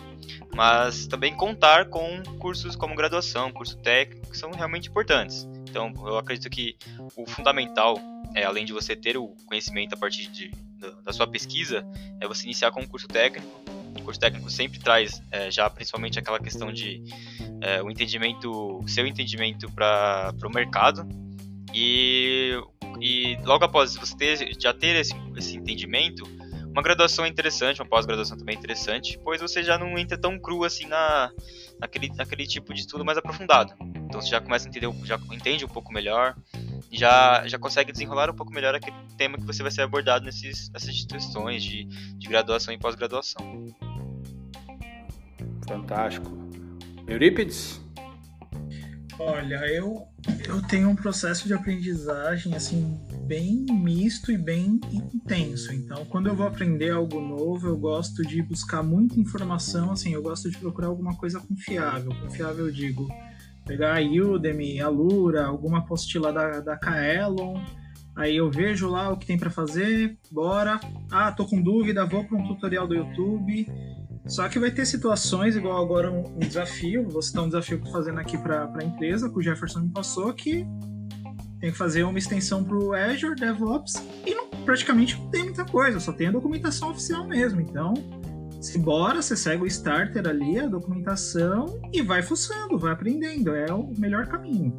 mas 0.54 1.06
também 1.06 1.34
contar 1.34 1.86
com 1.86 2.22
cursos 2.38 2.74
como 2.76 2.94
graduação, 2.94 3.52
curso 3.52 3.76
técnico, 3.78 4.30
que 4.30 4.36
são 4.36 4.50
realmente 4.50 4.88
importantes. 4.88 5.48
Então, 5.68 5.92
eu 6.06 6.18
acredito 6.18 6.50
que 6.50 6.76
o 7.16 7.26
fundamental, 7.26 7.98
é, 8.34 8.44
além 8.44 8.64
de 8.64 8.72
você 8.72 8.96
ter 8.96 9.16
o 9.16 9.28
conhecimento 9.46 9.94
a 9.94 9.96
partir 9.96 10.26
de, 10.28 10.50
da 11.04 11.12
sua 11.12 11.26
pesquisa, 11.26 11.86
é 12.20 12.26
você 12.26 12.44
iniciar 12.44 12.70
com 12.72 12.80
um 12.80 12.86
curso 12.86 13.06
técnico. 13.06 13.48
O 14.10 14.12
curso 14.12 14.20
técnico 14.20 14.50
sempre 14.50 14.80
traz 14.80 15.22
é, 15.30 15.52
já 15.52 15.70
principalmente 15.70 16.18
aquela 16.18 16.40
questão 16.40 16.72
de 16.72 17.00
é, 17.60 17.80
o 17.80 17.88
entendimento, 17.88 18.80
seu 18.88 19.06
entendimento 19.06 19.70
para 19.70 20.34
o 20.42 20.50
mercado 20.52 21.06
e, 21.72 22.60
e 23.00 23.38
logo 23.44 23.64
após 23.64 23.94
você 23.94 24.16
ter, 24.16 24.60
já 24.60 24.74
ter 24.74 24.96
esse, 24.96 25.14
esse 25.36 25.56
entendimento, 25.56 26.24
uma 26.72 26.82
graduação 26.82 27.24
é 27.24 27.28
interessante, 27.28 27.80
uma 27.80 27.88
pós-graduação 27.88 28.36
também 28.36 28.56
é 28.56 28.58
interessante, 28.58 29.16
pois 29.22 29.40
você 29.40 29.62
já 29.62 29.78
não 29.78 29.96
entra 29.96 30.18
tão 30.18 30.36
cru 30.40 30.64
assim 30.64 30.86
na, 30.86 31.30
naquele, 31.78 32.08
naquele 32.16 32.48
tipo 32.48 32.74
de 32.74 32.80
estudo 32.80 33.04
mais 33.04 33.16
aprofundado. 33.16 33.74
Então 34.06 34.20
você 34.20 34.28
já 34.28 34.40
começa 34.40 34.66
a 34.66 34.68
entender, 34.68 34.92
já 35.04 35.20
entende 35.30 35.64
um 35.64 35.68
pouco 35.68 35.92
melhor, 35.92 36.34
já, 36.90 37.46
já 37.46 37.60
consegue 37.60 37.92
desenrolar 37.92 38.28
um 38.28 38.34
pouco 38.34 38.52
melhor 38.52 38.74
aquele 38.74 38.96
tema 39.16 39.38
que 39.38 39.44
você 39.44 39.62
vai 39.62 39.70
ser 39.70 39.82
abordado 39.82 40.24
nesses, 40.24 40.68
nessas 40.70 40.88
instituições 40.88 41.62
de, 41.62 41.84
de 41.84 42.28
graduação 42.28 42.74
e 42.74 42.78
pós-graduação. 42.78 43.66
Fantástico. 45.70 46.28
Eurípides? 47.06 47.80
Olha, 49.20 49.64
eu, 49.68 50.08
eu 50.48 50.60
tenho 50.66 50.88
um 50.88 50.96
processo 50.96 51.46
de 51.46 51.54
aprendizagem 51.54 52.56
assim 52.56 53.00
bem 53.24 53.64
misto 53.70 54.32
e 54.32 54.36
bem 54.36 54.80
intenso. 54.90 55.72
Então, 55.72 56.04
quando 56.06 56.26
eu 56.26 56.34
vou 56.34 56.48
aprender 56.48 56.90
algo 56.90 57.20
novo, 57.20 57.68
eu 57.68 57.76
gosto 57.76 58.22
de 58.22 58.42
buscar 58.42 58.82
muita 58.82 59.20
informação, 59.20 59.92
assim, 59.92 60.12
eu 60.12 60.20
gosto 60.20 60.50
de 60.50 60.58
procurar 60.58 60.88
alguma 60.88 61.14
coisa 61.16 61.38
confiável. 61.38 62.10
Confiável, 62.20 62.66
eu 62.66 62.72
digo, 62.72 63.06
pegar 63.64 63.96
a 63.96 64.00
Udemy, 64.00 64.80
a 64.80 64.88
Lura, 64.88 65.46
alguma 65.46 65.78
apostila 65.78 66.32
da, 66.32 66.58
da 66.58 66.76
Kaelon, 66.76 67.62
aí 68.16 68.36
eu 68.36 68.50
vejo 68.50 68.88
lá 68.88 69.12
o 69.12 69.16
que 69.16 69.26
tem 69.26 69.38
para 69.38 69.50
fazer, 69.50 70.18
bora. 70.32 70.80
Ah, 71.12 71.30
tô 71.30 71.46
com 71.46 71.62
dúvida, 71.62 72.04
vou 72.04 72.24
para 72.24 72.36
um 72.36 72.48
tutorial 72.48 72.88
do 72.88 72.96
YouTube 72.96 73.68
só 74.26 74.48
que 74.48 74.58
vai 74.58 74.70
ter 74.70 74.86
situações, 74.86 75.56
igual 75.56 75.82
agora 75.82 76.10
um, 76.10 76.24
um 76.36 76.38
desafio, 76.38 77.08
vou 77.08 77.22
citar 77.22 77.44
um 77.44 77.48
desafio 77.48 77.78
que 77.78 77.84
eu 77.84 77.86
tô 77.86 77.98
fazendo 77.98 78.20
aqui 78.20 78.36
para 78.36 78.70
a 78.74 78.84
empresa, 78.84 79.28
que 79.28 79.38
o 79.38 79.42
Jefferson 79.42 79.80
me 79.80 79.88
passou, 79.88 80.32
que 80.32 80.66
tem 81.60 81.70
que 81.70 81.76
fazer 81.76 82.04
uma 82.04 82.18
extensão 82.18 82.64
para 82.64 82.76
o 82.76 82.94
Azure 82.94 83.34
DevOps 83.34 84.02
e 84.26 84.34
não, 84.34 84.48
praticamente 84.64 85.18
não 85.18 85.30
tem 85.30 85.44
muita 85.44 85.64
coisa, 85.64 86.00
só 86.00 86.12
tem 86.12 86.28
a 86.28 86.32
documentação 86.32 86.90
oficial 86.90 87.26
mesmo. 87.26 87.60
Então, 87.60 87.94
se 88.60 88.78
bora, 88.78 89.20
você 89.20 89.36
segue 89.36 89.62
o 89.62 89.66
starter 89.66 90.26
ali, 90.26 90.58
a 90.58 90.66
documentação 90.66 91.80
e 91.92 92.02
vai 92.02 92.22
fuçando, 92.22 92.78
vai 92.78 92.92
aprendendo, 92.92 93.54
é 93.54 93.72
o 93.72 93.92
melhor 93.98 94.26
caminho. 94.26 94.78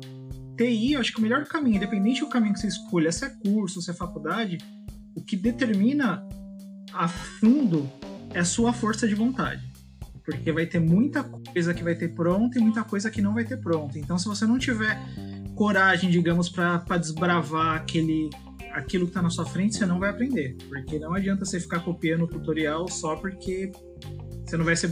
TI, 0.58 0.94
eu 0.94 1.00
acho 1.00 1.14
que 1.14 1.20
o 1.20 1.22
melhor 1.22 1.44
caminho, 1.46 1.78
independente 1.78 2.22
do 2.22 2.30
caminho 2.30 2.54
que 2.54 2.60
você 2.60 2.68
escolha, 2.68 3.12
se 3.12 3.26
é 3.26 3.30
curso, 3.30 3.82
se 3.82 3.90
é 3.90 3.94
faculdade, 3.94 4.58
o 5.16 5.24
que 5.24 5.36
determina 5.36 6.28
a 6.94 7.08
fundo 7.08 7.90
é 8.34 8.40
a 8.40 8.46
sua 8.46 8.74
força 8.74 9.08
de 9.08 9.16
vontade. 9.16 9.62
Porque 10.24 10.52
vai 10.52 10.66
ter 10.66 10.80
muita 10.80 11.24
coisa 11.24 11.74
que 11.74 11.84
vai 11.84 11.96
ter 11.96 12.10
pronta 12.10 12.60
e 12.60 12.62
muita 12.62 12.84
coisa 12.84 13.10
que 13.10 13.22
não 13.22 13.34
vai 13.34 13.44
ter 13.44 13.58
pronta. 13.58 13.98
Então, 13.98 14.18
se 14.18 14.28
você 14.28 14.46
não 14.46 14.60
tiver 14.60 14.98
coragem, 15.56 16.10
digamos, 16.10 16.48
para 16.48 16.98
desbravar 16.98 17.76
aquele, 17.76 18.30
aquilo 18.72 19.06
que 19.06 19.12
está 19.12 19.22
na 19.22 19.30
sua 19.30 19.46
frente, 19.46 19.76
você 19.76 19.86
não 19.86 20.00
vai 20.00 20.10
aprender. 20.12 20.56
Porque 20.70 21.00
não 21.00 21.14
adianta 21.14 21.44
você 21.44 21.60
ficar 21.60 21.80
copiando 21.80 22.24
o 22.24 22.28
tutorial 22.28 22.88
só 22.88 23.16
porque 23.16 23.72
você 24.46 24.58
não 24.58 24.66
vai 24.66 24.76
ser 24.76 24.90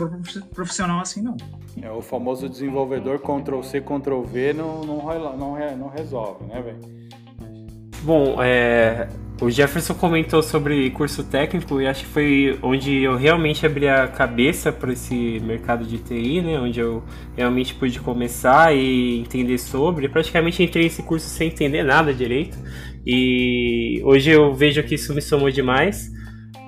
profissional 0.53 0.99
assim, 0.99 1.21
não. 1.21 1.37
É 1.81 1.91
o 1.91 2.01
famoso 2.01 2.49
desenvolvedor 2.49 3.19
Ctrl-C, 3.19 3.81
Ctrl-V 3.81 4.53
não, 4.53 4.81
não, 4.83 5.37
não, 5.37 5.77
não 5.77 5.89
resolve, 5.89 6.45
né, 6.45 6.61
velho? 6.61 6.79
Bom, 8.03 8.41
é, 8.41 9.07
o 9.41 9.49
Jefferson 9.49 9.93
comentou 9.93 10.43
sobre 10.43 10.89
curso 10.91 11.23
técnico 11.23 11.79
e 11.79 11.87
acho 11.87 12.03
que 12.03 12.11
foi 12.11 12.59
onde 12.61 13.03
eu 13.03 13.15
realmente 13.15 13.65
abri 13.65 13.87
a 13.87 14.05
cabeça 14.07 14.71
para 14.71 14.91
esse 14.91 15.39
mercado 15.39 15.85
de 15.85 15.97
TI, 15.97 16.41
né? 16.41 16.59
Onde 16.59 16.79
eu 16.79 17.01
realmente 17.37 17.73
pude 17.73 17.99
começar 17.99 18.75
e 18.75 19.19
entender 19.19 19.57
sobre. 19.57 20.09
Praticamente 20.09 20.61
entrei 20.61 20.83
nesse 20.83 21.03
curso 21.03 21.27
sem 21.29 21.47
entender 21.47 21.83
nada 21.83 22.13
direito. 22.13 22.57
E 23.05 24.01
hoje 24.03 24.29
eu 24.31 24.53
vejo 24.53 24.83
que 24.83 24.95
isso 24.95 25.13
me 25.13 25.21
somou 25.21 25.49
demais. 25.49 26.11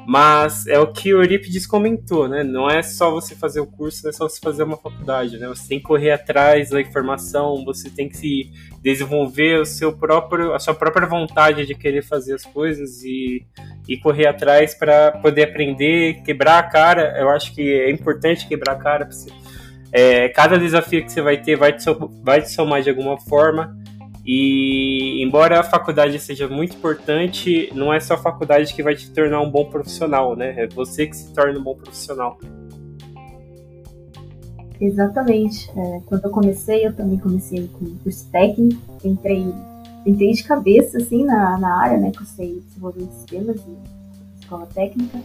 Mas 0.06 0.66
é 0.68 0.80
o 0.80 0.92
que 0.92 1.14
o 1.14 1.22
Eurípides 1.22 1.68
comentou, 1.68 2.28
né? 2.28 2.44
Não 2.44 2.70
é 2.70 2.82
só 2.82 3.12
você 3.12 3.36
fazer 3.36 3.60
o 3.60 3.68
curso, 3.68 4.04
não 4.04 4.10
é 4.10 4.14
só 4.14 4.28
você 4.28 4.40
fazer 4.40 4.64
uma 4.64 4.78
faculdade, 4.78 5.38
né? 5.38 5.48
Você 5.48 5.68
tem 5.68 5.78
que 5.78 5.86
correr 5.86 6.12
atrás 6.12 6.72
da 6.72 6.82
informação, 6.82 7.64
você 7.64 7.90
tem 7.90 8.10
que 8.10 8.18
se 8.18 8.52
desenvolver 8.82 9.60
o 9.60 9.66
seu 9.66 9.96
próprio, 9.96 10.54
a 10.54 10.60
sua 10.60 10.74
própria 10.74 11.08
vontade 11.08 11.66
de 11.66 11.76
querer 11.76 12.02
fazer 12.02 12.34
as 12.34 12.44
coisas 12.44 13.04
e, 13.04 13.46
e 13.88 13.98
correr 13.98 14.28
atrás 14.28 14.74
para 14.74 15.12
poder 15.12 15.44
aprender, 15.44 16.22
quebrar 16.24 16.58
a 16.58 16.64
cara. 16.64 17.16
Eu 17.20 17.30
acho 17.30 17.54
que 17.54 17.62
é 17.62 17.92
importante 17.92 18.48
quebrar 18.48 18.74
a 18.74 18.80
cara. 18.80 19.06
Você, 19.06 19.30
é, 19.92 20.30
cada 20.30 20.58
desafio 20.58 21.04
que 21.04 21.12
você 21.12 21.22
vai 21.22 21.38
ter 21.38 21.56
vai 21.56 21.74
te, 21.74 21.86
vai 22.24 22.42
te 22.42 22.50
somar 22.50 22.82
de 22.82 22.90
alguma 22.90 23.20
forma. 23.20 23.78
E 24.26 25.24
embora 25.24 25.60
a 25.60 25.64
faculdade 25.64 26.20
seja 26.20 26.48
muito 26.48 26.76
importante, 26.76 27.72
não 27.74 27.92
é 27.92 28.00
só 28.00 28.14
a 28.14 28.18
faculdade 28.18 28.74
que 28.74 28.84
vai 28.84 28.96
te 28.96 29.10
tornar 29.10 29.42
um 29.42 29.50
bom 29.50 29.66
profissional, 29.66 30.36
né? 30.36 30.54
É 30.58 30.68
você 30.68 31.08
que 31.08 31.16
se 31.16 31.34
torna 31.34 31.60
um 31.60 31.64
bom 31.64 31.76
profissional. 31.76 32.38
Exatamente. 34.80 35.70
É, 35.76 36.02
quando 36.06 36.26
eu 36.26 36.32
comecei, 36.32 36.86
eu 36.86 36.94
também 36.94 37.18
comecei 37.18 37.68
com 37.68 37.96
curso 37.98 38.30
técnico, 38.32 38.82
entrei, 39.04 39.46
entrei 40.06 40.32
de 40.34 40.44
cabeça 40.44 40.98
assim 40.98 41.24
na, 41.24 41.58
na 41.58 41.82
área, 41.82 41.98
né? 41.98 42.12
Que 42.12 42.22
eu 42.22 42.26
sei 42.26 42.60
desenvolver 42.68 43.06
sistemas 43.12 43.62
e 43.68 44.42
escola 44.42 44.68
técnica. 44.68 45.20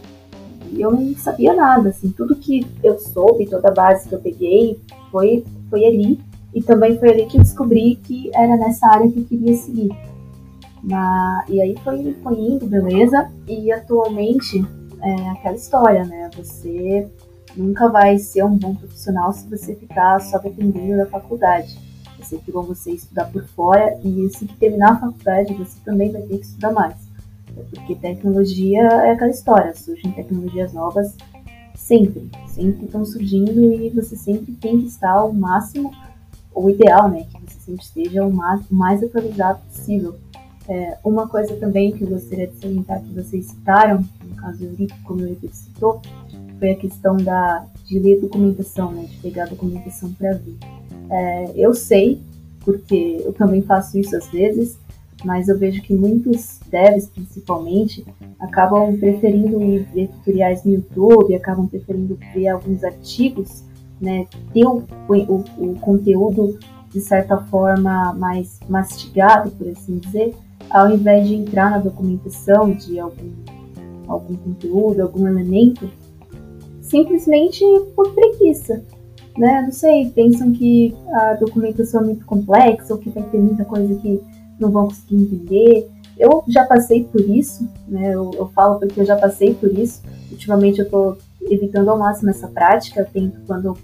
E 0.71 0.81
eu 0.81 0.91
não 0.91 1.15
sabia 1.15 1.53
nada, 1.53 1.89
assim, 1.89 2.11
tudo 2.11 2.35
que 2.35 2.67
eu 2.83 2.99
soube, 2.99 3.47
toda 3.47 3.69
a 3.69 3.73
base 3.73 4.09
que 4.09 4.15
eu 4.15 4.19
peguei 4.19 4.79
foi, 5.11 5.43
foi 5.69 5.85
ali. 5.85 6.19
E 6.53 6.61
também 6.61 6.97
foi 6.97 7.09
ali 7.09 7.25
que 7.25 7.37
eu 7.37 7.41
descobri 7.41 7.95
que 7.97 8.31
era 8.33 8.55
nessa 8.57 8.87
área 8.87 9.11
que 9.11 9.19
eu 9.19 9.25
queria 9.25 9.55
seguir. 9.55 9.89
Na, 10.83 11.43
e 11.49 11.61
aí 11.61 11.75
foi, 11.83 12.15
foi 12.23 12.39
indo, 12.39 12.65
beleza. 12.65 13.29
E 13.47 13.71
atualmente 13.71 14.65
é 15.01 15.29
aquela 15.29 15.55
história, 15.55 16.05
né? 16.05 16.29
Você 16.35 17.07
nunca 17.55 17.89
vai 17.89 18.17
ser 18.17 18.43
um 18.43 18.57
bom 18.57 18.75
profissional 18.75 19.33
se 19.33 19.47
você 19.49 19.75
ficar 19.75 20.19
só 20.21 20.37
dependendo 20.37 20.97
da 20.97 21.05
faculdade. 21.07 21.77
É 22.19 22.23
sempre 22.23 22.51
bom 22.51 22.63
você 22.63 22.91
estudar 22.91 23.25
por 23.25 23.43
fora 23.49 23.99
e 24.03 24.25
assim 24.25 24.47
que 24.47 24.55
terminar 24.57 24.93
a 24.93 24.99
faculdade 24.99 25.53
você 25.53 25.77
também 25.85 26.11
vai 26.11 26.21
ter 26.21 26.37
que 26.37 26.45
estudar 26.45 26.71
mais. 26.71 26.95
É 27.55 27.61
porque 27.61 27.95
tecnologia 27.95 28.81
é 28.81 29.11
aquela 29.11 29.31
história, 29.31 29.75
surgem 29.75 30.11
tecnologias 30.11 30.73
novas 30.73 31.15
sempre, 31.75 32.29
sempre 32.47 32.85
estão 32.85 33.05
surgindo 33.05 33.71
e 33.71 33.89
você 33.89 34.15
sempre 34.15 34.53
tem 34.53 34.79
que 34.79 34.87
estar 34.87 35.11
ao 35.11 35.31
máximo 35.31 35.91
o 36.57 36.69
ideal, 36.69 37.09
né, 37.09 37.25
que 37.29 37.39
você 37.39 37.59
sempre 37.59 37.83
esteja 37.83 38.25
o 38.25 38.33
mais, 38.33 38.61
o 38.69 38.75
mais 38.75 39.03
atualizado 39.03 39.59
possível. 39.65 40.15
É, 40.67 40.97
uma 41.03 41.27
coisa 41.27 41.55
também 41.55 41.91
que 41.91 42.03
eu 42.03 42.09
gostaria 42.09 42.47
de 42.47 42.57
salientar 42.57 43.01
que 43.01 43.13
vocês 43.13 43.45
citaram, 43.45 44.03
no 44.23 44.35
caso 44.35 44.57
do 44.57 44.65
Eurico, 44.65 44.97
como 45.03 45.21
o 45.21 45.23
Eurico 45.23 45.47
citou, 45.53 46.01
foi 46.59 46.71
a 46.71 46.75
questão 46.75 47.15
da, 47.15 47.65
de 47.85 47.99
ler 47.99 48.19
documentação, 48.19 48.91
né, 48.91 49.03
de 49.03 49.17
pegar 49.17 49.45
documentação 49.45 50.11
para 50.13 50.33
ver. 50.33 50.57
É, 51.09 51.51
eu 51.55 51.73
sei, 51.73 52.19
porque 52.65 53.21
eu 53.23 53.31
também 53.33 53.61
faço 53.61 53.97
isso 53.97 54.15
às 54.15 54.27
vezes, 54.27 54.77
mas 55.23 55.47
eu 55.47 55.57
vejo 55.57 55.81
que 55.81 55.93
muitos 55.93 56.59
devs, 56.69 57.07
principalmente, 57.07 58.05
acabam 58.39 58.97
preferindo 58.97 59.59
ver 59.93 60.09
tutoriais 60.09 60.63
no 60.63 60.73
YouTube, 60.73 61.33
acabam 61.33 61.67
preferindo 61.67 62.17
ver 62.33 62.49
alguns 62.49 62.83
artigos 62.83 63.63
né, 63.99 64.25
ter 64.53 64.65
o, 64.65 64.83
o, 65.07 65.43
o 65.57 65.75
conteúdo 65.79 66.57
de 66.89 67.01
certa 67.01 67.37
forma 67.37 68.13
mais 68.13 68.59
mastigado, 68.67 69.51
por 69.51 69.67
assim 69.67 69.97
dizer, 69.97 70.35
ao 70.69 70.89
invés 70.89 71.27
de 71.27 71.35
entrar 71.35 71.71
na 71.71 71.77
documentação 71.77 72.71
de 72.71 72.99
algum, 72.99 73.31
algum 74.07 74.35
conteúdo, 74.35 75.01
algum 75.01 75.27
elemento, 75.27 75.89
simplesmente 76.81 77.63
por 77.95 78.13
preguiça. 78.13 78.83
Né? 79.37 79.61
Não 79.61 79.71
sei, 79.71 80.09
pensam 80.09 80.51
que 80.51 80.95
a 81.13 81.33
documentação 81.33 82.01
é 82.01 82.05
muito 82.05 82.25
complexa 82.25 82.93
ou 82.93 82.99
que 82.99 83.09
vai 83.09 83.23
ter 83.23 83.37
muita 83.37 83.63
coisa 83.65 83.93
que 83.95 84.19
não 84.59 84.71
vão 84.71 84.87
conseguir 84.87 85.15
entender. 85.15 85.91
Eu 86.17 86.43
já 86.47 86.65
passei 86.65 87.03
por 87.03 87.21
isso, 87.21 87.69
né? 87.87 88.15
Eu, 88.15 88.31
eu 88.33 88.47
falo 88.47 88.79
porque 88.79 88.99
eu 88.99 89.05
já 89.05 89.15
passei 89.15 89.53
por 89.53 89.71
isso. 89.71 90.01
Ultimamente 90.31 90.79
eu 90.79 90.85
estou 90.85 91.17
evitando 91.41 91.89
ao 91.89 91.97
máximo 91.97 92.29
essa 92.29 92.47
prática. 92.47 93.07
Eu 93.13 93.31
quando 93.45 93.65
eu 93.65 93.77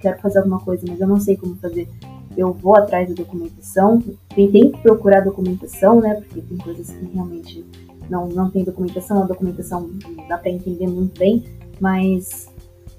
quero 0.00 0.20
fazer 0.20 0.38
alguma 0.38 0.60
coisa, 0.60 0.84
mas 0.88 1.00
eu 1.00 1.06
não 1.06 1.20
sei 1.20 1.36
como 1.36 1.56
fazer, 1.56 1.88
eu 2.36 2.52
vou 2.52 2.76
atrás 2.76 3.08
da 3.08 3.14
documentação. 3.14 4.02
Tentei 4.34 4.70
procurar 4.82 5.20
documentação, 5.20 6.00
né? 6.00 6.14
Porque 6.14 6.40
tem 6.40 6.58
coisas 6.58 6.90
que 6.90 7.04
realmente 7.06 7.64
não, 8.08 8.28
não 8.28 8.50
tem 8.50 8.64
documentação, 8.64 9.22
a 9.22 9.26
documentação 9.26 9.90
dá 10.28 10.38
para 10.38 10.50
entender 10.50 10.86
muito 10.86 11.18
bem, 11.18 11.44
mas 11.80 12.48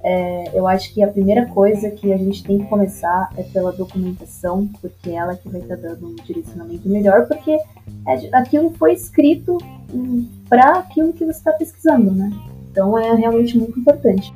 é, 0.03 0.58
eu 0.58 0.68
acho 0.68 0.93
que 0.93 1.01
a 1.03 1.08
primeira 1.08 1.45
coisa 1.47 1.89
que 1.89 2.14
a 2.14 2.18
gente 2.18 2.43
tem 2.43 2.60
que 2.60 2.66
começar 2.68 3.32
é 3.38 3.43
pela 3.43 3.72
documentação, 3.72 4.70
porque 4.80 5.10
é 5.10 5.16
ela 5.16 5.36
que 5.36 5.49
vai 5.49 5.62
estar 5.62 5.78
tá 5.78 5.82
dando 5.82 6.08
um 6.08 6.16
direcionamento 6.16 6.88
melhor, 6.88 7.28
porque 7.28 7.51
é, 7.51 8.30
aquilo 8.34 8.70
foi 8.72 8.93
escrito 8.93 9.58
hum, 9.93 10.28
para 10.47 10.80
aquilo 10.80 11.14
que 11.14 11.26
você 11.26 11.39
está 11.39 11.51
pesquisando, 11.53 12.12
né? 12.12 12.32
Então 12.78 12.95
é 12.95 13.11
realmente 13.15 13.57
muito 13.57 13.80
importante. 13.80 14.32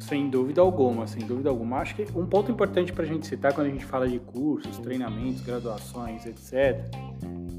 Sem 0.00 0.28
dúvida 0.28 0.60
alguma, 0.60 1.06
sem 1.06 1.26
dúvida 1.26 1.48
alguma. 1.48 1.78
Acho 1.78 1.96
que 1.96 2.06
um 2.14 2.26
ponto 2.26 2.52
importante 2.52 2.92
para 2.92 3.04
a 3.04 3.06
gente 3.06 3.26
citar 3.26 3.54
quando 3.54 3.68
a 3.68 3.70
gente 3.70 3.86
fala 3.86 4.06
de 4.06 4.18
cursos, 4.18 4.76
treinamentos, 4.76 5.40
graduações, 5.40 6.26
etc., 6.26 6.94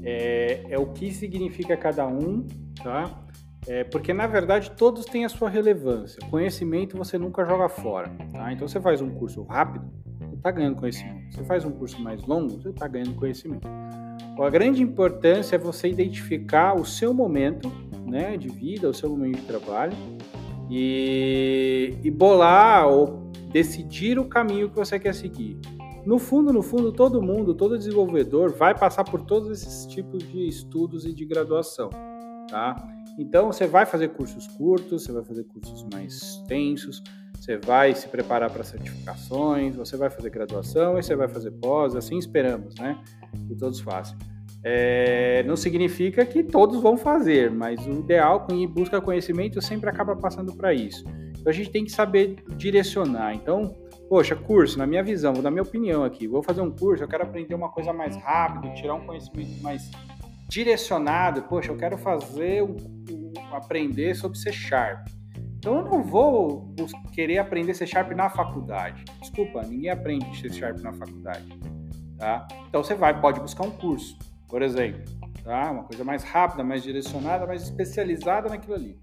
é, 0.04 0.64
é 0.70 0.78
o 0.78 0.86
que 0.92 1.12
significa 1.12 1.76
cada 1.76 2.06
um, 2.06 2.46
tá? 2.80 3.25
É, 3.68 3.82
porque 3.84 4.14
na 4.14 4.26
verdade 4.26 4.70
todos 4.72 5.04
têm 5.04 5.24
a 5.24 5.28
sua 5.28 5.48
relevância. 5.48 6.20
Conhecimento 6.30 6.96
você 6.96 7.18
nunca 7.18 7.44
joga 7.44 7.68
fora. 7.68 8.10
Tá? 8.32 8.52
Então 8.52 8.68
você 8.68 8.80
faz 8.80 9.00
um 9.00 9.10
curso 9.10 9.42
rápido, 9.42 9.90
você 10.20 10.34
está 10.36 10.50
ganhando 10.50 10.76
conhecimento. 10.76 11.34
Você 11.34 11.44
faz 11.44 11.64
um 11.64 11.72
curso 11.72 12.00
mais 12.00 12.22
longo, 12.24 12.62
você 12.62 12.70
está 12.70 12.86
ganhando 12.86 13.14
conhecimento. 13.14 13.66
A 14.38 14.50
grande 14.50 14.82
importância 14.82 15.56
é 15.56 15.58
você 15.58 15.88
identificar 15.88 16.74
o 16.74 16.84
seu 16.84 17.12
momento 17.12 17.72
né, 18.06 18.36
de 18.36 18.48
vida, 18.48 18.88
o 18.88 18.94
seu 18.94 19.10
momento 19.10 19.36
de 19.36 19.46
trabalho 19.46 19.94
e, 20.70 21.94
e 22.04 22.10
bolar 22.10 22.86
ou 22.86 23.30
decidir 23.50 24.18
o 24.18 24.26
caminho 24.26 24.68
que 24.68 24.76
você 24.76 24.98
quer 24.98 25.14
seguir. 25.14 25.58
No 26.04 26.18
fundo, 26.20 26.52
no 26.52 26.62
fundo, 26.62 26.92
todo 26.92 27.20
mundo, 27.20 27.54
todo 27.54 27.76
desenvolvedor 27.76 28.52
vai 28.52 28.78
passar 28.78 29.02
por 29.02 29.22
todos 29.22 29.50
esses 29.50 29.86
tipos 29.86 30.22
de 30.22 30.46
estudos 30.46 31.04
e 31.04 31.12
de 31.12 31.24
graduação, 31.24 31.90
tá? 32.48 32.76
Então, 33.18 33.50
você 33.50 33.66
vai 33.66 33.86
fazer 33.86 34.08
cursos 34.08 34.46
curtos, 34.46 35.04
você 35.04 35.12
vai 35.12 35.24
fazer 35.24 35.44
cursos 35.44 35.86
mais 35.92 36.14
extensos, 36.14 37.02
você 37.34 37.56
vai 37.56 37.94
se 37.94 38.08
preparar 38.08 38.50
para 38.50 38.64
certificações, 38.64 39.74
você 39.74 39.96
vai 39.96 40.10
fazer 40.10 40.30
graduação 40.30 40.98
e 40.98 41.02
você 41.02 41.14
vai 41.14 41.28
fazer 41.28 41.50
pós, 41.52 41.94
assim 41.94 42.18
esperamos, 42.18 42.74
né? 42.76 42.98
Que 43.48 43.54
todos 43.54 43.80
façam. 43.80 44.18
É, 44.64 45.44
não 45.44 45.56
significa 45.56 46.26
que 46.26 46.42
todos 46.42 46.80
vão 46.80 46.96
fazer, 46.96 47.50
mas 47.50 47.86
o 47.86 47.90
ideal, 48.00 48.44
quem 48.46 48.66
busca 48.66 49.00
conhecimento, 49.00 49.62
sempre 49.62 49.88
acaba 49.88 50.16
passando 50.16 50.54
para 50.54 50.74
isso. 50.74 51.04
Então, 51.38 51.50
a 51.50 51.52
gente 51.52 51.70
tem 51.70 51.84
que 51.84 51.92
saber 51.92 52.36
direcionar. 52.56 53.34
Então, 53.34 53.74
poxa, 54.08 54.34
curso, 54.34 54.78
na 54.78 54.86
minha 54.86 55.02
visão, 55.02 55.32
vou 55.32 55.42
dar 55.42 55.50
minha 55.50 55.62
opinião 55.62 56.04
aqui, 56.04 56.26
vou 56.26 56.42
fazer 56.42 56.60
um 56.60 56.70
curso, 56.70 57.04
eu 57.04 57.08
quero 57.08 57.22
aprender 57.22 57.54
uma 57.54 57.68
coisa 57.68 57.92
mais 57.92 58.16
rápido, 58.16 58.74
tirar 58.74 58.94
um 58.94 59.06
conhecimento 59.06 59.62
mais 59.62 59.90
direcionado, 60.48 61.42
poxa, 61.42 61.70
eu 61.70 61.76
quero 61.76 61.98
fazer, 61.98 62.62
um, 62.62 62.76
um, 63.10 63.32
aprender 63.54 64.14
sobre 64.14 64.38
C 64.38 64.52
Sharp. 64.52 65.06
Então 65.58 65.78
eu 65.78 65.84
não 65.84 66.02
vou 66.02 66.74
querer 67.12 67.38
aprender 67.38 67.74
C 67.74 67.86
Sharp 67.86 68.12
na 68.12 68.30
faculdade. 68.30 69.04
Desculpa, 69.20 69.62
ninguém 69.62 69.90
aprende 69.90 70.24
C 70.38 70.50
Sharp 70.50 70.78
na 70.78 70.92
faculdade. 70.92 71.46
Tá? 72.18 72.46
Então 72.68 72.82
você 72.82 72.94
vai, 72.94 73.20
pode 73.20 73.40
buscar 73.40 73.64
um 73.64 73.70
curso, 73.70 74.16
por 74.48 74.62
exemplo. 74.62 75.02
Tá? 75.42 75.70
Uma 75.70 75.84
coisa 75.84 76.04
mais 76.04 76.22
rápida, 76.22 76.62
mais 76.62 76.82
direcionada, 76.82 77.46
mais 77.46 77.62
especializada 77.62 78.48
naquilo 78.48 78.74
ali. 78.74 78.98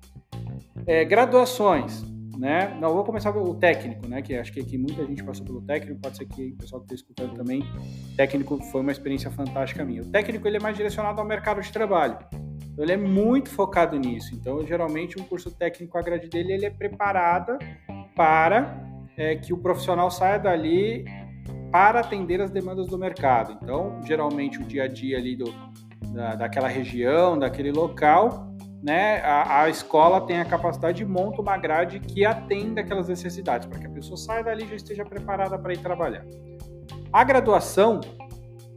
É, 0.85 1.05
graduações 1.05 2.03
né? 2.37 2.77
Não, 2.79 2.93
vou 2.93 3.03
começar 3.03 3.31
pelo 3.31 3.53
técnico, 3.55 4.07
né? 4.07 4.21
Que 4.21 4.35
acho 4.35 4.51
que 4.51 4.59
aqui 4.59 4.77
muita 4.77 5.05
gente 5.05 5.23
passou 5.23 5.45
pelo 5.45 5.61
técnico, 5.61 5.99
pode 6.01 6.17
ser 6.17 6.25
que 6.25 6.51
o 6.51 6.57
pessoal 6.57 6.81
que 6.81 6.93
está 6.93 6.95
escutando 6.95 7.35
também. 7.35 7.63
Técnico 8.15 8.61
foi 8.71 8.81
uma 8.81 8.91
experiência 8.91 9.29
fantástica 9.31 9.83
minha. 9.85 10.01
O 10.01 10.05
técnico 10.05 10.47
ele 10.47 10.57
é 10.57 10.59
mais 10.59 10.75
direcionado 10.75 11.19
ao 11.19 11.27
mercado 11.27 11.61
de 11.61 11.71
trabalho. 11.71 12.17
Então, 12.73 12.83
ele 12.83 12.91
é 12.91 12.97
muito 12.97 13.49
focado 13.49 13.97
nisso. 13.97 14.33
Então, 14.33 14.65
geralmente, 14.65 15.19
um 15.19 15.23
curso 15.23 15.51
técnico, 15.51 15.97
a 15.97 16.01
grade 16.01 16.27
dele 16.27 16.53
ele 16.53 16.65
é 16.65 16.71
preparada 16.71 17.59
para 18.15 18.83
é, 19.15 19.35
que 19.35 19.53
o 19.53 19.57
profissional 19.57 20.09
saia 20.09 20.39
dali 20.39 21.05
para 21.71 21.99
atender 21.99 22.41
as 22.41 22.49
demandas 22.49 22.87
do 22.87 22.97
mercado. 22.97 23.57
Então, 23.61 23.99
geralmente, 24.03 24.59
o 24.59 24.63
dia 24.63 24.83
a 24.83 24.87
dia 24.87 25.17
ali 25.17 25.35
do, 25.35 25.53
da, 26.13 26.35
daquela 26.35 26.67
região, 26.67 27.37
daquele 27.37 27.71
local, 27.71 28.52
né, 28.83 29.21
a, 29.21 29.61
a, 29.61 29.69
escola 29.69 30.19
tem 30.19 30.41
a 30.41 30.45
capacidade 30.45 30.97
de 30.97 31.05
montar 31.05 31.41
uma 31.41 31.57
grade 31.57 32.01
que 32.01 32.25
atenda 32.25 32.81
aquelas 32.81 33.07
necessidades, 33.07 33.65
para 33.65 33.79
que 33.79 33.87
a 33.87 33.89
pessoa 33.89 34.17
saia 34.17 34.43
dali 34.43 34.65
e 34.65 34.67
já 34.67 34.75
esteja 34.75 35.05
preparada 35.05 35.57
para 35.57 35.71
ir 35.73 35.77
trabalhar. 35.77 36.25
A 37.11 37.23
graduação, 37.23 38.01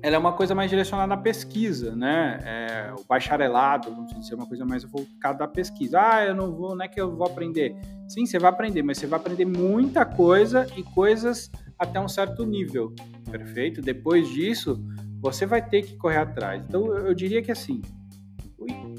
ela 0.01 0.15
é 0.15 0.19
uma 0.19 0.33
coisa 0.33 0.55
mais 0.55 0.71
direcionada 0.71 1.15
à 1.15 1.17
pesquisa, 1.17 1.97
né? 1.97 2.39
É, 2.45 2.95
o 2.97 3.03
bacharelado, 3.05 3.91
vamos 3.91 4.15
dizer, 4.15 4.37
uma 4.37 4.47
coisa 4.47 4.65
mais 4.65 4.85
focada 4.85 5.43
à 5.43 5.49
pesquisa. 5.49 6.01
Ah, 6.01 6.25
eu 6.25 6.37
não 6.37 6.55
vou, 6.55 6.77
não 6.77 6.85
é 6.85 6.89
que 6.89 7.01
eu 7.01 7.17
vou 7.17 7.27
aprender. 7.27 7.75
Sim, 8.07 8.27
você 8.27 8.39
vai 8.39 8.51
aprender, 8.51 8.85
mas 8.85 8.99
você 8.99 9.09
vai 9.09 9.19
aprender 9.19 9.45
muita 9.45 10.05
coisa 10.05 10.69
e 10.77 10.85
coisas 10.85 11.51
até 11.77 11.99
um 11.99 12.09
certo 12.09 12.47
nível, 12.47 12.95
perfeito? 13.29 13.81
Depois 13.81 14.29
disso, 14.29 14.81
você 15.21 15.47
vai 15.47 15.67
ter 15.67 15.83
que 15.83 15.97
correr 15.97 16.19
atrás. 16.19 16.63
Então, 16.69 16.97
eu 16.97 17.13
diria 17.13 17.43
que 17.43 17.51
assim, 17.51 17.83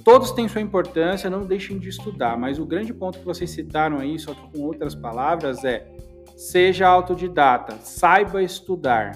todos 0.03 0.31
têm 0.31 0.47
sua 0.47 0.61
importância, 0.61 1.29
não 1.29 1.45
deixem 1.45 1.77
de 1.77 1.89
estudar, 1.89 2.37
mas 2.37 2.59
o 2.59 2.65
grande 2.65 2.93
ponto 2.93 3.19
que 3.19 3.25
vocês 3.25 3.49
citaram 3.49 3.99
aí, 3.99 4.17
só 4.17 4.33
que 4.33 4.51
com 4.51 4.63
outras 4.63 4.95
palavras, 4.95 5.63
é 5.63 5.87
seja 6.35 6.87
autodidata, 6.87 7.77
saiba 7.81 8.43
estudar. 8.43 9.11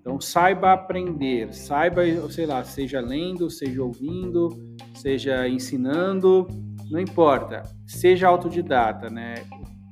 Então, 0.00 0.20
saiba 0.20 0.72
aprender, 0.72 1.52
saiba, 1.54 2.02
sei 2.30 2.46
lá, 2.46 2.64
seja 2.64 3.00
lendo, 3.00 3.50
seja 3.50 3.82
ouvindo, 3.82 4.48
seja 4.94 5.46
ensinando, 5.48 6.46
não 6.90 6.98
importa, 6.98 7.62
seja 7.86 8.28
autodidata, 8.28 9.08
né? 9.08 9.34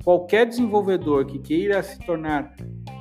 Qualquer 0.03 0.47
desenvolvedor 0.47 1.27
que 1.27 1.39
queira 1.39 1.83
se 1.83 1.99
tornar 2.01 2.55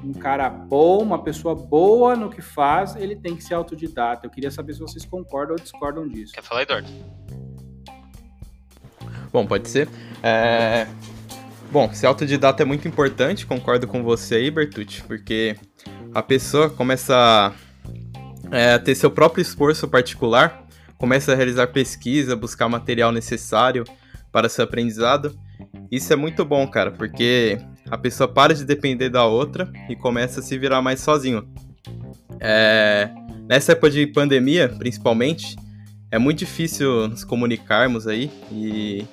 um 0.04 0.14
cara 0.14 0.50
bom, 0.50 1.02
uma 1.02 1.24
pessoa 1.24 1.56
boa 1.56 2.16
no 2.16 2.30
que 2.30 2.41
faz, 2.41 2.95
ele 2.95 3.16
tem 3.16 3.36
que 3.36 3.43
ser 3.43 3.54
autodidata. 3.54 4.26
Eu 4.26 4.30
queria 4.30 4.52
saber 4.52 4.74
se 4.74 4.80
vocês 4.80 5.06
concordam 5.06 5.56
ou 5.56 5.62
discordam 5.62 6.08
disso. 6.08 6.34
Quer 6.34 6.43
falar, 6.43 6.64
Eduardo? 6.64 6.89
Bom, 9.32 9.45
pode 9.45 9.70
ser. 9.70 9.88
É... 10.24 10.88
Bom, 11.72 11.93
ser 11.93 12.08
autodidata 12.08 12.64
é 12.64 12.66
muito 12.66 12.88
importante, 12.88 13.45
concordo 13.45 13.88
com 13.88 14.02
você 14.02 14.36
aí, 14.36 14.50
Bertucci, 14.50 15.04
porque 15.04 15.58
a 16.14 16.24
pessoa 16.24 16.70
começa 16.70 17.54
é, 18.50 18.74
a 18.74 18.80
ter 18.80 18.95
seu 18.95 19.12
próprio 19.12 19.41
esforço 19.41 19.86
particular, 19.88 20.66
começa 20.98 21.34
a 21.34 21.36
realizar 21.36 21.68
pesquisa, 21.68 22.38
buscar 22.38 22.70
material 22.70 23.12
necessário 23.12 23.84
para 24.32 24.48
seu 24.48 24.64
aprendizado. 24.64 25.38
Isso 25.91 26.11
é 26.11 26.15
muito 26.15 26.43
bom, 26.43 26.67
cara, 26.67 26.91
porque 26.91 27.57
a 27.89 27.97
pessoa 27.97 28.28
para 28.28 28.53
de 28.53 28.65
depender 28.65 29.09
da 29.09 29.25
outra 29.25 29.71
e 29.89 29.95
começa 29.95 30.39
a 30.39 30.43
se 30.43 30.57
virar 30.57 30.82
mais 30.82 30.99
sozinho. 30.99 31.47
É, 32.39 33.09
nessa 33.47 33.71
época 33.71 33.89
de 33.89 34.05
pandemia, 34.07 34.69
principalmente, 34.69 35.55
é 36.11 36.17
muito 36.17 36.39
difícil 36.39 37.07
nos 37.07 37.23
comunicarmos 37.23 38.07
aí 38.07 38.32
e 38.51 39.05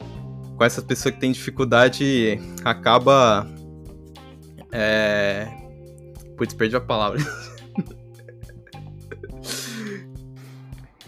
com 0.56 0.64
essas 0.64 0.84
pessoas 0.84 1.14
que 1.14 1.20
têm 1.20 1.32
dificuldade 1.32 2.38
acaba. 2.64 3.46
É... 4.72 5.48
Putz, 6.36 6.54
perdi 6.54 6.76
a 6.76 6.80
palavra. 6.80 7.20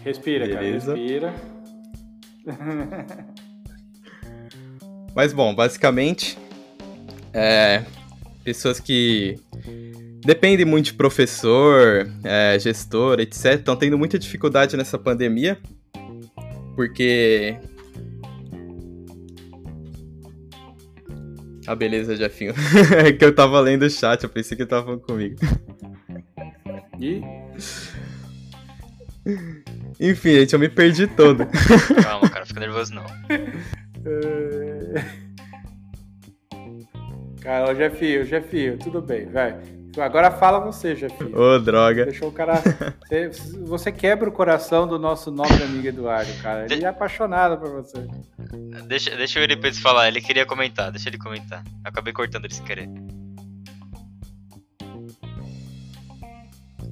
Respira, 0.03 0.45
Beleza. 0.47 0.93
cara, 0.93 0.97
respira. 0.97 1.33
Mas 5.17 5.33
bom, 5.33 5.55
basicamente 5.55 6.37
é, 7.33 7.83
pessoas 8.43 8.79
que 8.79 9.35
dependem 10.23 10.63
muito 10.63 10.85
de 10.85 10.93
professor, 10.93 12.07
é, 12.23 12.59
gestor, 12.59 13.19
etc. 13.19 13.55
Estão 13.55 13.75
tendo 13.75 13.97
muita 13.97 14.19
dificuldade 14.19 14.77
nessa 14.77 14.95
pandemia, 14.95 15.57
porque. 16.75 17.57
Ah, 21.65 21.73
beleza, 21.73 22.15
Jefinho. 22.15 22.53
é 23.03 23.11
que 23.11 23.25
eu 23.25 23.33
tava 23.33 23.59
lendo 23.59 23.85
o 23.85 23.89
chat, 23.89 24.23
eu 24.23 24.29
pensei 24.29 24.55
que 24.55 24.61
ele 24.61 24.69
tava 24.69 24.85
falando 24.85 25.01
comigo. 25.01 25.35
E? 26.99 27.23
Enfim, 29.99 30.35
gente, 30.35 30.53
eu 30.53 30.59
me 30.59 30.69
perdi 30.69 31.07
todo. 31.07 31.43
Calma, 32.03 32.29
cara, 32.29 32.45
fica 32.45 32.59
nervoso 32.59 32.93
não. 32.93 33.05
É... 34.07 35.27
Cara, 37.41 37.71
o 37.71 37.75
Jefinho, 37.75 38.25
Jefinho, 38.25 38.77
tudo 38.77 39.01
bem, 39.01 39.25
vai. 39.27 39.57
Agora 39.97 40.29
fala 40.29 40.59
você, 40.59 40.95
Jefinho. 40.95 41.35
Ô, 41.35 41.55
oh, 41.55 41.59
droga. 41.59 42.05
Deixou 42.05 42.29
o 42.29 42.31
cara. 42.31 42.61
Você, 43.07 43.29
você, 43.61 43.89
quebra 43.89 44.27
o 44.27 44.33
coração 44.33 44.85
do 44.85 44.99
nosso 44.99 45.31
nobre 45.31 45.63
amigo 45.63 45.87
Eduardo, 45.87 46.29
cara. 46.41 46.67
Ele 46.69 46.83
é 46.83 46.87
apaixonado 46.87 47.57
por 47.57 47.69
você. 47.69 48.05
Deixa, 48.85 49.15
deixa 49.15 49.39
o 49.39 49.43
Euripides 49.43 49.79
falar, 49.79 50.09
ele 50.09 50.19
queria 50.19 50.45
comentar, 50.45 50.91
deixa 50.91 51.07
ele 51.07 51.17
comentar. 51.17 51.63
acabei 51.85 52.11
cortando 52.11 52.43
ele 52.43 52.53
sem 52.53 52.65
querer. 52.65 52.89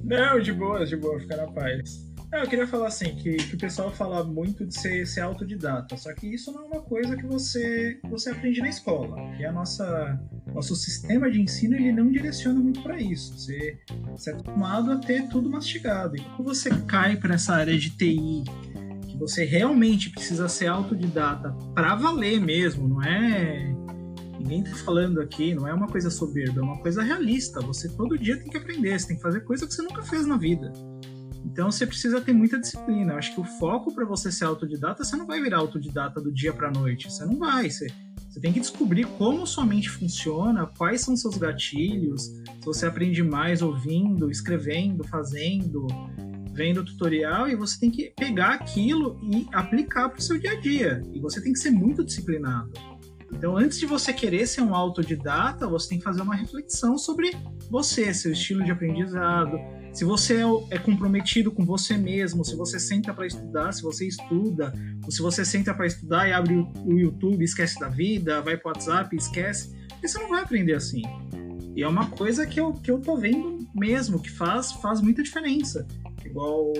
Não, 0.02 0.40
de 0.40 0.54
boa, 0.54 0.86
de 0.86 0.96
boa, 0.96 1.20
fica 1.20 1.36
na 1.36 1.48
paz. 1.48 2.05
É, 2.32 2.42
eu 2.42 2.48
queria 2.48 2.66
falar 2.66 2.88
assim, 2.88 3.14
que, 3.14 3.36
que 3.36 3.54
o 3.54 3.58
pessoal 3.58 3.90
fala 3.92 4.24
muito 4.24 4.66
de 4.66 4.78
ser, 4.78 5.06
ser 5.06 5.20
autodidata, 5.20 5.96
só 5.96 6.12
que 6.12 6.26
isso 6.26 6.52
não 6.52 6.64
é 6.64 6.66
uma 6.66 6.82
coisa 6.82 7.16
que 7.16 7.24
você, 7.24 8.00
você 8.10 8.30
aprende 8.30 8.60
na 8.60 8.68
escola. 8.68 9.16
E 9.38 9.44
a 9.44 9.52
nossa 9.52 10.18
nosso 10.52 10.74
sistema 10.74 11.30
de 11.30 11.40
ensino 11.40 11.74
ele 11.74 11.92
não 11.92 12.10
direciona 12.10 12.58
muito 12.58 12.82
para 12.82 12.98
isso. 12.98 13.38
Você, 13.38 13.78
você 14.10 14.30
é 14.30 14.32
acostumado 14.32 14.90
a 14.90 14.96
ter 14.96 15.28
tudo 15.28 15.50
mastigado. 15.50 16.16
E 16.16 16.20
quando 16.20 16.44
você 16.44 16.70
cai 16.86 17.16
para 17.16 17.34
essa 17.34 17.54
área 17.54 17.76
de 17.78 17.90
TI, 17.90 18.42
que 19.06 19.16
você 19.18 19.44
realmente 19.44 20.10
precisa 20.10 20.48
ser 20.48 20.68
autodidata 20.68 21.50
para 21.74 21.94
valer 21.94 22.40
mesmo, 22.40 22.88
não 22.88 23.02
é 23.02 23.74
ninguém 24.38 24.62
tá 24.62 24.76
falando 24.76 25.20
aqui, 25.20 25.54
não 25.54 25.66
é 25.66 25.74
uma 25.74 25.88
coisa 25.88 26.08
soberba, 26.08 26.60
é 26.60 26.62
uma 26.62 26.78
coisa 26.78 27.02
realista. 27.02 27.60
Você 27.60 27.88
todo 27.88 28.16
dia 28.16 28.38
tem 28.38 28.48
que 28.48 28.56
aprender, 28.56 28.98
você 28.98 29.08
tem 29.08 29.16
que 29.16 29.22
fazer 29.22 29.40
coisa 29.40 29.66
que 29.66 29.74
você 29.74 29.82
nunca 29.82 30.02
fez 30.02 30.26
na 30.26 30.36
vida. 30.36 30.72
Então 31.46 31.70
você 31.70 31.86
precisa 31.86 32.20
ter 32.20 32.32
muita 32.32 32.58
disciplina. 32.58 33.12
Eu 33.12 33.18
acho 33.18 33.32
que 33.32 33.40
o 33.40 33.44
foco 33.44 33.94
para 33.94 34.04
você 34.04 34.32
ser 34.32 34.44
autodidata, 34.44 35.04
você 35.04 35.16
não 35.16 35.26
vai 35.26 35.40
virar 35.40 35.58
autodidata 35.58 36.20
do 36.20 36.32
dia 36.32 36.52
para 36.52 36.70
noite. 36.70 37.10
Você 37.10 37.24
não 37.24 37.38
vai. 37.38 37.70
Você, 37.70 37.86
você 38.28 38.40
tem 38.40 38.52
que 38.52 38.60
descobrir 38.60 39.06
como 39.16 39.46
sua 39.46 39.64
mente 39.64 39.88
funciona, 39.88 40.66
quais 40.66 41.00
são 41.02 41.16
seus 41.16 41.38
gatilhos. 41.38 42.24
Se 42.24 42.64
você 42.64 42.86
aprende 42.86 43.22
mais 43.22 43.62
ouvindo, 43.62 44.28
escrevendo, 44.28 45.04
fazendo, 45.04 45.86
vendo 46.52 46.84
tutorial, 46.84 47.48
e 47.48 47.54
você 47.54 47.78
tem 47.78 47.90
que 47.90 48.12
pegar 48.16 48.54
aquilo 48.54 49.18
e 49.22 49.46
aplicar 49.52 50.08
para 50.08 50.18
o 50.18 50.22
seu 50.22 50.38
dia 50.38 50.52
a 50.52 50.60
dia. 50.60 51.02
E 51.14 51.20
você 51.20 51.40
tem 51.40 51.52
que 51.52 51.58
ser 51.60 51.70
muito 51.70 52.04
disciplinado. 52.04 52.72
Então, 53.32 53.56
antes 53.56 53.78
de 53.78 53.86
você 53.86 54.12
querer 54.12 54.46
ser 54.46 54.62
um 54.62 54.74
autodidata, 54.74 55.66
você 55.66 55.90
tem 55.90 55.98
que 55.98 56.04
fazer 56.04 56.22
uma 56.22 56.34
reflexão 56.34 56.96
sobre 56.96 57.36
você, 57.70 58.12
seu 58.14 58.32
estilo 58.32 58.64
de 58.64 58.70
aprendizado, 58.70 59.58
se 59.96 60.04
você 60.04 60.42
é, 60.42 60.76
é 60.76 60.78
comprometido 60.78 61.50
com 61.50 61.64
você 61.64 61.96
mesmo, 61.96 62.44
se 62.44 62.54
você 62.54 62.78
senta 62.78 63.14
para 63.14 63.26
estudar, 63.26 63.72
se 63.72 63.82
você 63.82 64.06
estuda, 64.06 64.70
ou 65.02 65.10
se 65.10 65.22
você 65.22 65.42
senta 65.42 65.72
para 65.72 65.86
estudar 65.86 66.28
e 66.28 66.34
abre 66.34 66.54
o 66.54 66.92
YouTube, 66.92 67.42
esquece 67.42 67.80
da 67.80 67.88
vida, 67.88 68.42
vai 68.42 68.58
pro 68.58 68.68
WhatsApp, 68.68 69.16
esquece, 69.16 69.74
você 70.02 70.18
não 70.18 70.28
vai 70.28 70.42
aprender 70.42 70.74
assim. 70.74 71.00
E 71.74 71.82
é 71.82 71.88
uma 71.88 72.10
coisa 72.10 72.46
que 72.46 72.60
eu, 72.60 72.74
que 72.74 72.90
eu 72.90 73.00
tô 73.00 73.16
vendo 73.16 73.66
mesmo, 73.74 74.20
que 74.20 74.30
faz, 74.30 74.70
faz 74.72 75.00
muita 75.00 75.22
diferença. 75.22 75.88
Igual 76.26 76.74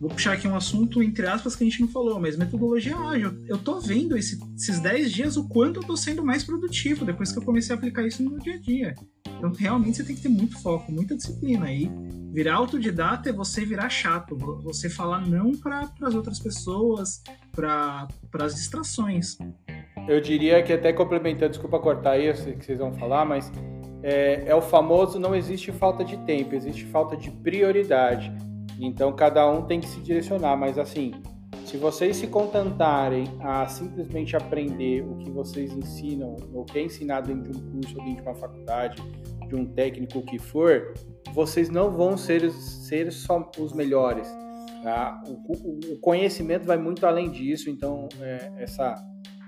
Vou 0.00 0.08
puxar 0.10 0.34
aqui 0.34 0.46
um 0.46 0.54
assunto, 0.54 1.02
entre 1.02 1.26
aspas, 1.26 1.56
que 1.56 1.64
a 1.64 1.66
gente 1.66 1.80
não 1.80 1.88
falou, 1.88 2.20
mas 2.20 2.36
metodologia 2.36 2.96
ágil. 2.96 3.44
Eu 3.46 3.58
tô 3.58 3.80
vendo 3.80 4.16
esse, 4.16 4.38
esses 4.56 4.78
10 4.78 5.12
dias 5.12 5.36
o 5.36 5.48
quanto 5.48 5.80
eu 5.80 5.84
tô 5.84 5.96
sendo 5.96 6.24
mais 6.24 6.44
produtivo 6.44 7.04
depois 7.04 7.32
que 7.32 7.38
eu 7.38 7.42
comecei 7.42 7.74
a 7.74 7.78
aplicar 7.78 8.06
isso 8.06 8.22
no 8.22 8.30
meu 8.30 8.38
dia 8.38 8.54
a 8.54 8.58
dia. 8.58 8.94
Então, 9.36 9.52
realmente, 9.52 9.96
você 9.96 10.04
tem 10.04 10.14
que 10.14 10.22
ter 10.22 10.28
muito 10.28 10.60
foco, 10.60 10.92
muita 10.92 11.16
disciplina. 11.16 11.66
aí. 11.66 11.90
virar 12.32 12.54
autodidata 12.54 13.30
é 13.30 13.32
você 13.32 13.64
virar 13.64 13.88
chato, 13.88 14.36
você 14.62 14.88
falar 14.88 15.26
não 15.26 15.52
para 15.52 15.90
as 16.02 16.14
outras 16.14 16.38
pessoas, 16.38 17.20
para 17.50 18.08
as 18.34 18.54
distrações. 18.54 19.36
Eu 20.08 20.20
diria 20.20 20.62
que, 20.62 20.72
até 20.72 20.92
complementando, 20.92 21.50
desculpa 21.50 21.80
cortar 21.80 22.12
aí, 22.12 22.26
eu 22.26 22.36
sei 22.36 22.54
que 22.54 22.64
vocês 22.64 22.78
vão 22.78 22.92
falar, 22.92 23.24
mas 23.24 23.50
é, 24.02 24.44
é 24.46 24.54
o 24.54 24.62
famoso 24.62 25.18
não 25.18 25.34
existe 25.34 25.72
falta 25.72 26.04
de 26.04 26.16
tempo, 26.18 26.54
existe 26.54 26.84
falta 26.86 27.16
de 27.16 27.30
prioridade. 27.30 28.32
Então 28.78 29.12
cada 29.12 29.48
um 29.50 29.62
tem 29.62 29.80
que 29.80 29.88
se 29.88 30.00
direcionar, 30.00 30.56
mas 30.56 30.78
assim, 30.78 31.12
se 31.64 31.76
vocês 31.76 32.16
se 32.16 32.26
contentarem 32.26 33.26
a 33.40 33.66
simplesmente 33.66 34.34
aprender 34.34 35.02
o 35.02 35.16
que 35.16 35.30
vocês 35.30 35.72
ensinam, 35.72 36.36
ou 36.54 36.64
que 36.64 36.78
é 36.78 36.82
ensinado 36.82 37.28
dentro 37.28 37.52
de 37.52 37.58
um 37.58 37.70
curso, 37.72 37.98
ou 37.98 38.04
dentro 38.04 38.22
de 38.22 38.28
uma 38.28 38.34
faculdade, 38.34 39.02
de 39.46 39.54
um 39.54 39.66
técnico, 39.66 40.18
o 40.18 40.22
que 40.22 40.38
for, 40.38 40.94
vocês 41.34 41.68
não 41.68 41.90
vão 41.90 42.16
ser, 42.16 42.50
ser 42.50 43.12
só 43.12 43.50
os 43.58 43.72
melhores. 43.72 44.26
Tá? 44.82 45.20
O, 45.26 45.92
o, 45.94 45.98
conhecimento 46.00 46.64
vai 46.64 46.78
muito 46.78 47.04
além 47.04 47.30
disso, 47.30 47.68
então 47.68 48.08
é, 48.20 48.52
essa, 48.58 48.94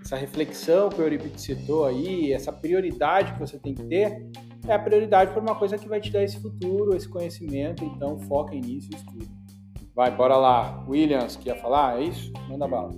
essa 0.02 0.16
reflexão 0.16 0.88
que 0.88 1.00
o 1.00 1.04
Euripides 1.04 1.42
citou 1.42 1.86
aí, 1.86 2.32
essa 2.32 2.52
prioridade 2.52 3.32
que 3.32 3.38
você 3.38 3.58
tem 3.58 3.74
que 3.74 3.84
ter, 3.84 4.26
é 4.66 4.72
a 4.72 4.78
prioridade 4.78 5.32
por 5.32 5.42
uma 5.42 5.54
coisa 5.54 5.78
que 5.78 5.88
vai 5.88 6.00
te 6.00 6.10
dar 6.10 6.22
esse 6.22 6.40
futuro, 6.40 6.96
esse 6.96 7.08
conhecimento, 7.08 7.84
então 7.84 8.18
foquem 8.20 8.60
nisso 8.60 8.88
e 8.92 8.96
estudem. 8.96 9.28
Vai, 9.94 10.10
bora 10.10 10.36
lá. 10.36 10.84
Williams, 10.88 11.36
que 11.36 11.48
ia 11.48 11.56
falar? 11.56 12.00
É 12.00 12.04
isso? 12.04 12.32
Manda 12.48 12.66
bala. 12.66 12.90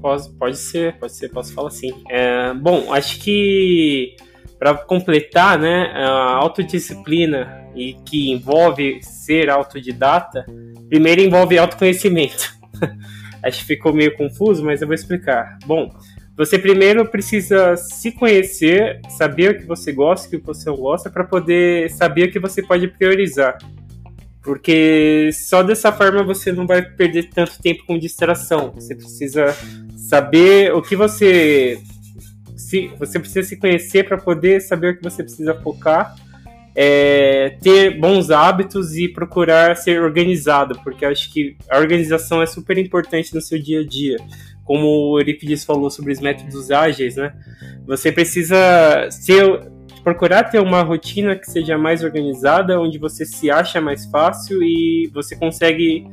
Pode, 0.00 0.28
pode 0.30 0.56
ser, 0.56 0.98
pode 0.98 1.12
ser, 1.12 1.28
posso 1.28 1.54
falar 1.54 1.70
sim. 1.70 1.92
É, 2.10 2.52
bom, 2.54 2.92
acho 2.92 3.20
que 3.20 4.16
para 4.58 4.74
completar, 4.74 5.58
né, 5.58 5.90
a 5.94 6.36
autodisciplina 6.36 7.68
e 7.74 7.94
que 7.94 8.30
envolve 8.30 9.02
ser 9.02 9.50
autodidata, 9.50 10.44
primeiro 10.88 11.20
envolve 11.20 11.58
autoconhecimento. 11.58 12.52
acho 13.42 13.60
que 13.60 13.64
ficou 13.64 13.92
meio 13.92 14.16
confuso, 14.16 14.64
mas 14.64 14.80
eu 14.80 14.86
vou 14.86 14.94
explicar. 14.94 15.58
Bom, 15.66 15.88
você 16.36 16.58
primeiro 16.58 17.04
precisa 17.06 17.76
se 17.76 18.10
conhecer, 18.10 19.00
saber 19.10 19.50
o 19.50 19.58
que 19.58 19.66
você 19.66 19.92
gosta, 19.92 20.26
o 20.26 20.30
que 20.30 20.38
você 20.38 20.70
não 20.70 20.76
gosta, 20.76 21.10
para 21.10 21.24
poder 21.24 21.90
saber 21.90 22.28
o 22.28 22.32
que 22.32 22.38
você 22.38 22.62
pode 22.62 22.88
priorizar. 22.88 23.58
Porque 24.42 25.30
só 25.32 25.62
dessa 25.62 25.92
forma 25.92 26.24
você 26.24 26.50
não 26.50 26.66
vai 26.66 26.82
perder 26.82 27.28
tanto 27.28 27.60
tempo 27.62 27.84
com 27.86 27.98
distração. 27.98 28.72
Você 28.74 28.94
precisa 28.94 29.54
saber 29.96 30.74
o 30.74 30.82
que 30.82 30.96
você. 30.96 31.78
Se, 32.56 32.90
você 32.98 33.20
precisa 33.20 33.46
se 33.46 33.56
conhecer 33.56 34.04
para 34.08 34.18
poder 34.18 34.60
saber 34.60 34.94
o 34.94 34.96
que 34.96 35.02
você 35.02 35.22
precisa 35.22 35.54
focar. 35.54 36.16
É, 36.74 37.58
ter 37.60 38.00
bons 38.00 38.30
hábitos 38.30 38.96
e 38.96 39.06
procurar 39.06 39.76
ser 39.76 40.00
organizado, 40.00 40.80
porque 40.82 41.04
acho 41.04 41.30
que 41.30 41.54
a 41.68 41.78
organização 41.78 42.40
é 42.40 42.46
super 42.46 42.78
importante 42.78 43.34
no 43.34 43.42
seu 43.42 43.62
dia 43.62 43.80
a 43.80 43.86
dia. 43.86 44.16
Como 44.72 44.86
o 44.86 45.20
Euripides 45.20 45.66
falou 45.66 45.90
sobre 45.90 46.14
os 46.14 46.18
métodos 46.18 46.70
ágeis, 46.70 47.16
né? 47.16 47.34
Você 47.86 48.10
precisa 48.10 48.56
ser 49.10 49.70
procurar 50.02 50.44
ter 50.44 50.60
uma 50.60 50.80
rotina 50.80 51.36
que 51.36 51.44
seja 51.44 51.76
mais 51.76 52.02
organizada, 52.02 52.80
onde 52.80 52.96
você 52.96 53.26
se 53.26 53.50
acha 53.50 53.82
mais 53.82 54.06
fácil 54.06 54.62
e 54.62 55.10
você 55.12 55.36
consegue 55.36 56.06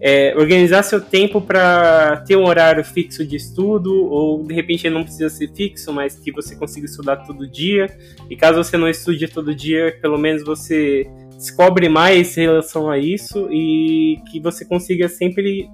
é, 0.00 0.32
organizar 0.36 0.84
seu 0.84 1.00
tempo 1.00 1.40
para 1.40 2.18
ter 2.18 2.36
um 2.36 2.46
horário 2.46 2.84
fixo 2.84 3.26
de 3.26 3.34
estudo, 3.34 3.92
ou 3.92 4.44
de 4.44 4.54
repente 4.54 4.88
não 4.88 5.02
precisa 5.02 5.28
ser 5.28 5.52
fixo, 5.52 5.92
mas 5.92 6.14
que 6.14 6.30
você 6.30 6.54
consiga 6.54 6.86
estudar 6.86 7.16
todo 7.16 7.50
dia. 7.50 7.88
E 8.30 8.36
caso 8.36 8.62
você 8.62 8.76
não 8.76 8.88
estude 8.88 9.26
todo 9.26 9.52
dia, 9.52 9.98
pelo 10.00 10.16
menos 10.16 10.44
você 10.44 11.04
descobre 11.36 11.88
mais 11.88 12.38
em 12.38 12.42
relação 12.42 12.88
a 12.88 12.96
isso 12.96 13.48
e 13.50 14.20
que 14.30 14.38
você 14.38 14.64
consiga 14.64 15.08
sempre 15.08 15.68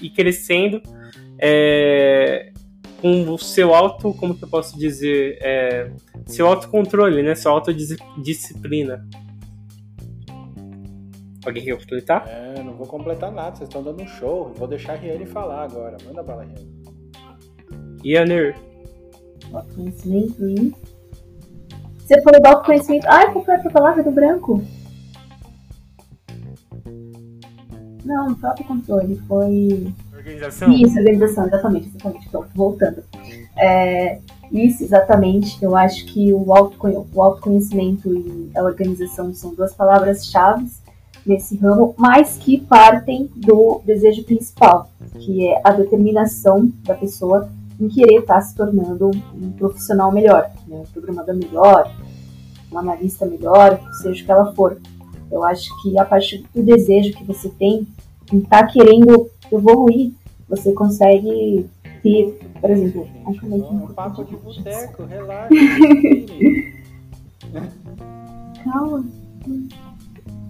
ir 0.00 0.10
crescendo. 0.10 0.82
É, 1.38 2.52
com 3.00 3.30
o 3.30 3.38
seu 3.38 3.74
auto, 3.74 4.14
como 4.14 4.34
que 4.34 4.44
eu 4.44 4.48
posso 4.48 4.78
dizer, 4.78 5.38
é, 5.42 5.90
seu 6.26 6.46
autocontrole, 6.46 7.22
né? 7.22 7.34
Sua 7.34 7.52
autodisciplina. 7.52 9.06
Alguém 11.44 11.62
quer 11.62 11.78
completar? 11.78 12.26
É, 12.26 12.62
não 12.62 12.72
vou 12.72 12.86
completar 12.86 13.30
nada, 13.30 13.54
vocês 13.54 13.68
estão 13.68 13.82
dando 13.82 14.02
um 14.02 14.08
show. 14.08 14.52
Vou 14.56 14.66
deixar 14.66 14.94
a 14.94 14.96
Riane 14.96 15.26
falar 15.26 15.62
agora. 15.62 15.96
Manda 16.04 16.22
bala, 16.22 16.44
Riane. 16.44 16.86
Yanner. 18.04 18.56
Autoconhecimento 19.52 20.48
e. 20.48 20.74
Você 21.98 22.20
falou 22.22 22.40
do 22.40 22.46
autoconhecimento. 22.46 23.06
Ai, 23.08 23.32
qual 23.32 23.44
foi 23.44 23.54
a 23.54 23.70
palavra 23.70 24.02
do 24.02 24.10
branco? 24.10 24.62
Não, 28.06 28.28
não 28.28 28.36
foi 28.36 28.48
autocontrole, 28.50 29.20
foi. 29.26 29.92
Organização? 30.16 30.72
Isso, 30.72 30.98
organização, 30.98 31.46
exatamente, 31.46 31.88
exatamente. 31.88 32.28
Pronto, 32.28 32.48
voltando. 32.54 33.02
É, 33.56 34.20
isso, 34.52 34.84
exatamente. 34.84 35.62
Eu 35.62 35.76
acho 35.76 36.06
que 36.06 36.32
o, 36.32 36.46
o 36.46 37.22
autoconhecimento 37.22 38.14
e 38.14 38.50
a 38.54 38.62
organização 38.62 39.34
são 39.34 39.52
duas 39.54 39.74
palavras-chave 39.74 40.66
nesse 41.26 41.56
ramo, 41.56 41.94
mas 41.98 42.38
que 42.38 42.60
partem 42.60 43.28
do 43.34 43.82
desejo 43.84 44.22
principal, 44.22 44.88
que 45.18 45.48
é 45.48 45.60
a 45.64 45.72
determinação 45.72 46.70
da 46.84 46.94
pessoa 46.94 47.50
em 47.80 47.88
querer 47.88 48.20
estar 48.20 48.40
se 48.40 48.54
tornando 48.54 49.10
um 49.34 49.50
profissional 49.52 50.12
melhor, 50.12 50.50
né? 50.68 50.76
um 50.76 50.84
programador 50.84 51.34
melhor, 51.34 51.92
um 52.70 52.78
analista 52.78 53.26
melhor, 53.26 53.80
seja 54.00 54.22
o 54.22 54.24
que 54.24 54.30
ela 54.30 54.54
for. 54.54 54.78
Eu 55.30 55.42
acho 55.42 55.68
que 55.82 55.98
a 55.98 56.04
partir 56.04 56.44
do 56.54 56.62
desejo 56.62 57.12
que 57.16 57.24
você 57.24 57.48
tem 57.48 57.86
em 58.32 58.38
estar 58.38 58.66
tá 58.66 58.72
querendo 58.72 59.30
evoluir, 59.50 60.12
você 60.48 60.72
consegue 60.72 61.66
ter, 62.02 62.38
por 62.60 62.70
exemplo, 62.70 63.08
acho 63.26 63.40
que 63.40 63.46
é 63.46 63.56
um 63.56 63.86
papo 63.88 64.24
de 64.24 64.36
boteco, 64.36 65.04
relaxa. 65.04 65.48
calma. 68.64 69.04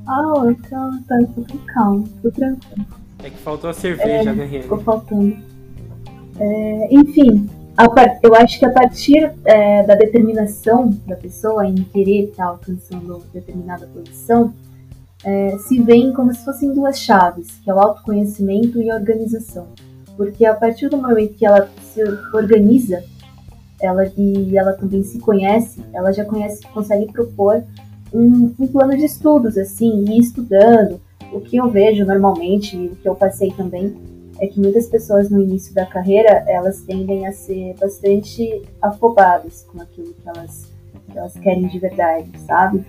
Ah, 0.09 0.55
calma, 0.69 1.03
tá, 1.09 1.19
tô 1.35 1.45
calma, 1.67 2.05
tô 2.23 2.31
tranquilo. 2.31 2.87
É 3.23 3.31
que 3.31 3.39
faltou 3.39 3.71
a 3.71 3.73
cerveja, 3.73 4.31
é, 4.31 4.35
né, 4.35 4.47
Ficou 4.63 4.79
faltando. 4.79 5.37
É, 6.39 6.89
enfim, 6.95 7.49
eu 8.23 8.35
acho 8.35 8.59
que 8.59 8.65
a 8.65 8.71
partir 8.71 9.33
é, 9.45 9.83
da 9.83 9.95
determinação 9.95 10.91
da 11.07 11.17
pessoa 11.17 11.67
em 11.67 11.75
querer 11.75 12.31
estar 12.31 12.47
alcançando 12.47 13.23
determinada 13.33 13.87
posição, 13.87 14.55
é, 15.25 15.57
se 15.59 15.81
veem 15.83 16.13
como 16.13 16.35
se 16.35 16.45
fossem 16.45 16.73
duas 16.73 16.99
chaves, 16.99 17.49
que 17.63 17.71
é 17.71 17.75
o 17.75 17.81
autoconhecimento 17.81 18.81
e 18.81 18.91
a 18.91 18.95
organização. 18.95 19.69
Porque 20.17 20.45
a 20.45 20.55
partir 20.55 20.89
do 20.89 20.97
momento 20.97 21.35
que 21.35 21.45
ela 21.45 21.69
se 21.93 22.03
organiza, 22.33 23.03
ela 23.81 24.07
e 24.17 24.57
ela 24.57 24.73
também 24.73 25.03
se 25.03 25.19
conhece, 25.19 25.83
ela 25.93 26.13
já 26.13 26.25
conhece, 26.25 26.67
consegue 26.69 27.13
propor 27.13 27.63
um, 28.13 28.55
um 28.59 28.67
plano 28.67 28.97
de 28.97 29.05
estudos, 29.05 29.59
assim, 29.59 30.05
ir 30.09 30.21
estudando. 30.21 31.01
O 31.33 31.41
que 31.41 31.57
eu 31.57 31.69
vejo 31.69 32.05
normalmente, 32.05 32.77
e 32.77 32.87
o 32.87 32.97
que 32.97 33.09
eu 33.09 33.15
passei 33.15 33.51
também, 33.51 33.95
é 34.39 34.47
que 34.47 34.61
muitas 34.61 34.87
pessoas 34.87 35.31
no 35.31 35.41
início 35.41 35.75
da 35.75 35.87
carreira, 35.87 36.45
elas 36.47 36.81
tendem 36.83 37.27
a 37.27 37.33
ser 37.33 37.75
bastante 37.79 38.63
afobadas 38.81 39.67
com 39.71 39.81
aquilo 39.81 40.15
que 40.15 40.29
elas, 40.29 40.73
que 41.11 41.19
elas 41.19 41.35
querem 41.35 41.67
de 41.69 41.79
verdade, 41.79 42.31
sabe? 42.47 42.85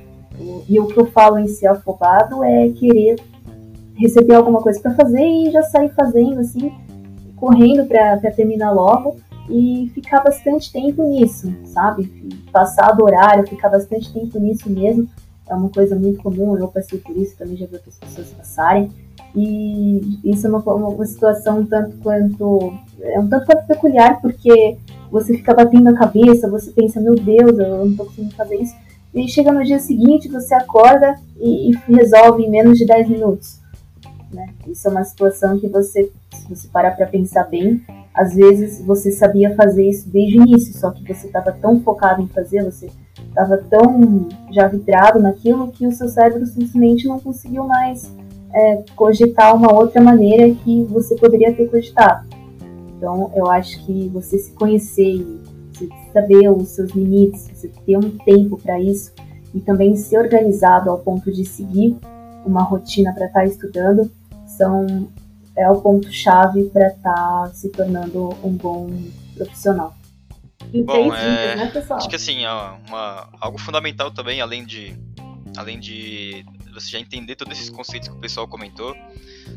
E 0.67 0.79
o 0.79 0.87
que 0.87 0.99
eu 0.99 1.05
falo 1.07 1.39
em 1.39 1.47
ser 1.47 1.67
afobado 1.67 2.43
é 2.43 2.69
querer 2.69 3.15
receber 3.95 4.35
alguma 4.35 4.61
coisa 4.61 4.79
para 4.79 4.93
fazer 4.93 5.25
e 5.25 5.51
já 5.51 5.63
sair 5.63 5.89
fazendo, 5.89 6.39
assim, 6.39 6.71
correndo 7.35 7.85
para 7.85 8.17
terminar 8.31 8.71
logo 8.71 9.17
e 9.49 9.89
ficar 9.93 10.21
bastante 10.21 10.71
tempo 10.71 11.03
nisso, 11.03 11.51
sabe? 11.65 12.05
Passar 12.51 12.91
do 12.91 13.03
horário, 13.03 13.47
ficar 13.47 13.69
bastante 13.69 14.13
tempo 14.13 14.39
nisso 14.39 14.69
mesmo. 14.69 15.07
É 15.49 15.55
uma 15.55 15.69
coisa 15.69 15.95
muito 15.95 16.21
comum, 16.21 16.57
eu 16.57 16.67
passei 16.67 16.99
por 16.99 17.15
isso, 17.15 17.37
também 17.37 17.55
já 17.55 17.65
vi 17.65 17.75
outras 17.75 17.97
pessoas 17.97 18.27
passarem. 18.33 18.91
E 19.35 20.19
isso 20.23 20.47
é 20.47 20.49
uma, 20.49 20.59
uma 20.59 21.05
situação 21.05 21.59
um 21.59 21.65
tanto 21.65 21.95
quanto. 21.97 22.73
É 23.01 23.19
um 23.19 23.27
tanto 23.27 23.45
quanto 23.45 23.67
peculiar, 23.67 24.19
porque 24.21 24.77
você 25.09 25.37
fica 25.37 25.53
batendo 25.53 25.89
a 25.89 25.93
cabeça, 25.93 26.49
você 26.49 26.71
pensa, 26.71 26.99
meu 26.99 27.15
Deus, 27.15 27.57
eu 27.57 27.85
não 27.85 27.95
tô 27.95 28.05
conseguindo 28.05 28.35
fazer 28.35 28.57
isso. 28.57 28.75
E 29.13 29.27
chega 29.27 29.51
no 29.51 29.63
dia 29.63 29.79
seguinte, 29.79 30.27
você 30.27 30.53
acorda 30.53 31.15
e, 31.39 31.71
e 31.71 31.75
resolve 31.87 32.43
em 32.43 32.49
menos 32.49 32.77
de 32.77 32.85
10 32.85 33.09
minutos. 33.09 33.59
Né? 34.31 34.49
Isso 34.67 34.87
é 34.87 34.91
uma 34.91 35.03
situação 35.03 35.59
que 35.59 35.67
você, 35.67 36.11
se 36.33 36.49
você 36.49 36.67
parar 36.67 36.91
para 36.91 37.07
pensar 37.07 37.45
bem, 37.45 37.81
às 38.13 38.33
vezes 38.33 38.83
você 38.83 39.11
sabia 39.11 39.55
fazer 39.55 39.89
isso 39.89 40.09
desde 40.09 40.39
o 40.39 40.43
início, 40.43 40.77
só 40.77 40.91
que 40.91 41.01
você 41.01 41.27
estava 41.27 41.51
tão 41.51 41.79
focado 41.81 42.21
em 42.21 42.27
fazer, 42.27 42.63
você 42.63 42.89
estava 43.29 43.57
tão 43.57 44.27
já 44.51 44.67
vidrado 44.67 45.19
naquilo 45.19 45.71
que 45.71 45.85
o 45.85 45.91
seu 45.91 46.09
cérebro 46.09 46.45
simplesmente 46.45 47.07
não 47.07 47.19
conseguiu 47.19 47.63
mais 47.65 48.11
é, 48.53 48.83
cogitar 48.95 49.55
uma 49.55 49.73
outra 49.73 50.01
maneira 50.01 50.53
que 50.63 50.83
você 50.85 51.15
poderia 51.15 51.53
ter 51.53 51.69
cogitado. 51.69 52.27
Então, 52.97 53.31
eu 53.35 53.49
acho 53.51 53.85
que 53.85 54.07
você 54.09 54.39
se 54.39 54.51
conhecer 54.53 55.03
e 55.03 55.39
saber 56.17 56.49
os 56.49 56.69
seus 56.69 56.91
limites, 56.91 57.47
você 57.53 57.67
ter 57.85 57.97
um 57.97 58.17
tempo 58.17 58.57
para 58.57 58.79
isso 58.79 59.13
e 59.53 59.59
também 59.59 59.95
ser 59.95 60.17
organizado 60.17 60.89
ao 60.89 60.99
ponto 60.99 61.31
de 61.31 61.45
seguir 61.45 61.95
uma 62.45 62.63
rotina 62.63 63.13
para 63.13 63.27
estar 63.27 63.41
tá 63.41 63.45
estudando 63.45 64.11
são 64.45 65.07
é 65.55 65.69
o 65.69 65.81
ponto 65.81 66.11
chave 66.11 66.65
para 66.65 66.87
estar 66.89 67.13
tá 67.13 67.49
se 67.51 67.69
tornando 67.69 68.29
um 68.43 68.51
bom 68.51 68.89
profissional. 69.35 69.95
E 70.71 70.83
bom, 70.83 71.13
é... 71.13 71.55
né, 71.55 71.65
pessoal? 71.71 71.97
Acho 71.97 72.09
que 72.09 72.15
assim, 72.15 72.45
uma, 72.87 73.27
algo 73.39 73.57
fundamental 73.57 74.11
também, 74.11 74.39
além 74.39 74.63
de 74.63 74.95
além 75.57 75.79
de 75.79 76.45
você 76.73 76.91
já 76.91 76.99
entender 76.99 77.35
todos 77.35 77.57
esses 77.57 77.69
conceitos 77.69 78.07
que 78.07 78.15
o 78.15 78.19
pessoal 78.19 78.47
comentou, 78.47 78.95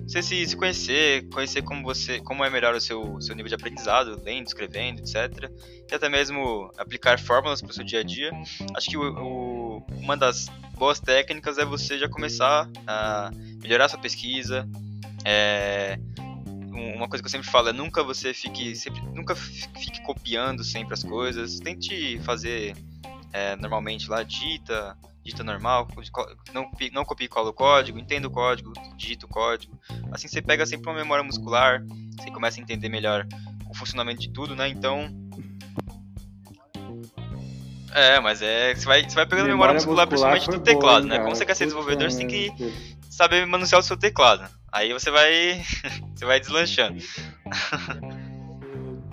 você 0.06 0.22
se, 0.22 0.46
se 0.46 0.56
conhecer, 0.56 1.28
conhecer 1.28 1.62
como 1.62 1.82
você, 1.82 2.18
como 2.20 2.44
é 2.44 2.50
melhor 2.50 2.74
o 2.74 2.80
seu, 2.80 3.20
seu 3.20 3.34
nível 3.34 3.48
de 3.48 3.54
aprendizado, 3.54 4.20
lendo, 4.24 4.46
escrevendo, 4.46 5.00
etc. 5.00 5.50
E 5.90 5.94
até 5.94 6.08
mesmo 6.08 6.72
aplicar 6.78 7.18
fórmulas 7.18 7.60
para 7.60 7.70
o 7.70 7.74
seu 7.74 7.84
dia 7.84 8.00
a 8.00 8.02
dia. 8.02 8.30
Acho 8.74 8.90
que 8.90 8.96
o, 8.96 9.02
o, 9.02 9.86
uma 9.98 10.16
das 10.16 10.46
boas 10.76 10.98
técnicas 10.98 11.58
é 11.58 11.64
você 11.64 11.98
já 11.98 12.08
começar 12.08 12.68
a 12.86 13.30
melhorar 13.62 13.88
sua 13.88 13.98
pesquisa. 13.98 14.68
É, 15.24 15.98
uma 16.72 17.08
coisa 17.08 17.22
que 17.22 17.26
eu 17.26 17.30
sempre 17.30 17.48
falo 17.48 17.68
é 17.68 17.72
nunca 17.72 18.02
você 18.02 18.32
fique 18.32 18.74
sempre, 18.74 19.02
nunca 19.14 19.34
fique 19.34 20.02
copiando 20.02 20.64
sempre 20.64 20.94
as 20.94 21.02
coisas. 21.02 21.60
Tente 21.60 22.18
fazer 22.20 22.74
é, 23.32 23.54
normalmente 23.56 24.08
lá, 24.08 24.22
dita 24.22 24.96
digita 25.30 25.44
normal, 25.44 25.86
não, 26.52 26.70
não 26.92 27.04
copia 27.04 27.24
e 27.24 27.28
cola 27.28 27.50
o 27.50 27.52
código, 27.52 27.98
entenda 27.98 28.26
o 28.26 28.30
código, 28.30 28.72
digita 28.96 29.26
o 29.26 29.28
código. 29.28 29.78
Assim 30.12 30.26
você 30.28 30.42
pega 30.42 30.66
sempre 30.66 30.90
uma 30.90 30.98
memória 30.98 31.22
muscular, 31.22 31.82
você 32.18 32.30
começa 32.30 32.60
a 32.60 32.62
entender 32.62 32.88
melhor 32.88 33.26
o 33.68 33.74
funcionamento 33.74 34.20
de 34.20 34.30
tudo, 34.30 34.56
né? 34.56 34.68
Então. 34.68 35.08
É, 37.92 38.20
mas 38.20 38.42
é. 38.42 38.74
Você 38.74 38.86
vai, 38.86 39.08
você 39.08 39.14
vai 39.14 39.26
pegando 39.26 39.48
memória, 39.48 39.72
memória 39.72 39.74
muscular, 39.74 40.08
muscular 40.08 40.32
principalmente 40.32 40.60
do 40.60 40.64
teclado, 40.64 41.06
né? 41.06 41.18
Como 41.18 41.34
você 41.34 41.46
quer 41.46 41.54
ser 41.54 41.64
desenvolvedor, 41.64 42.10
você 42.10 42.18
tem 42.18 42.28
que 42.28 42.52
saber 43.08 43.46
manusear 43.46 43.80
o 43.80 43.84
seu 43.84 43.96
teclado. 43.96 44.48
Aí 44.72 44.92
você 44.92 45.10
vai. 45.10 45.62
você 46.14 46.24
vai 46.24 46.40
deslanchando. 46.40 47.02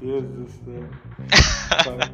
Meu 0.02 0.22
Deus 0.22 0.24
do 0.24 0.50
céu. 0.50 0.87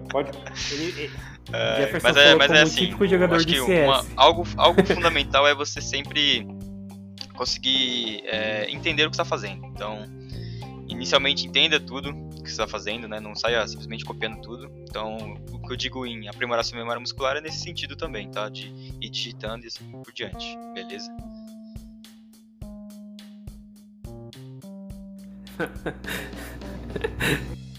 Pode. 0.09 0.31
Ele, 0.71 1.11
é, 1.51 1.99
mas 2.01 2.15
é, 2.15 2.35
mas 2.35 2.51
é 2.51 2.61
assim, 2.61 2.85
típico 2.85 3.07
jogador 3.07 3.35
acho 3.35 3.45
que 3.45 3.59
uma, 3.59 4.05
algo, 4.15 4.47
algo 4.57 4.85
fundamental 4.85 5.47
é 5.47 5.53
você 5.53 5.81
sempre 5.81 6.47
conseguir 7.35 8.23
é, 8.25 8.69
entender 8.69 9.05
o 9.05 9.09
que 9.09 9.15
está 9.15 9.25
fazendo. 9.25 9.65
Então, 9.65 10.07
inicialmente 10.87 11.47
entenda 11.47 11.79
tudo 11.79 12.13
que 12.41 12.49
está 12.49 12.67
fazendo, 12.67 13.07
né? 13.07 13.19
Não 13.19 13.35
saia 13.35 13.67
simplesmente 13.67 14.05
copiando 14.05 14.41
tudo. 14.41 14.71
Então, 14.87 15.37
o 15.51 15.59
que 15.59 15.73
eu 15.73 15.77
digo 15.77 16.05
em 16.05 16.27
aprimorar 16.27 16.63
sua 16.63 16.77
memória 16.77 16.99
muscular 16.99 17.37
é 17.37 17.41
nesse 17.41 17.59
sentido 17.59 17.95
também, 17.95 18.29
tá? 18.29 18.49
De 18.49 18.67
ir 19.01 19.09
digitando 19.09 19.65
e 19.65 19.67
assim 19.67 19.89
por 19.91 20.11
diante, 20.13 20.57
beleza? 20.73 21.11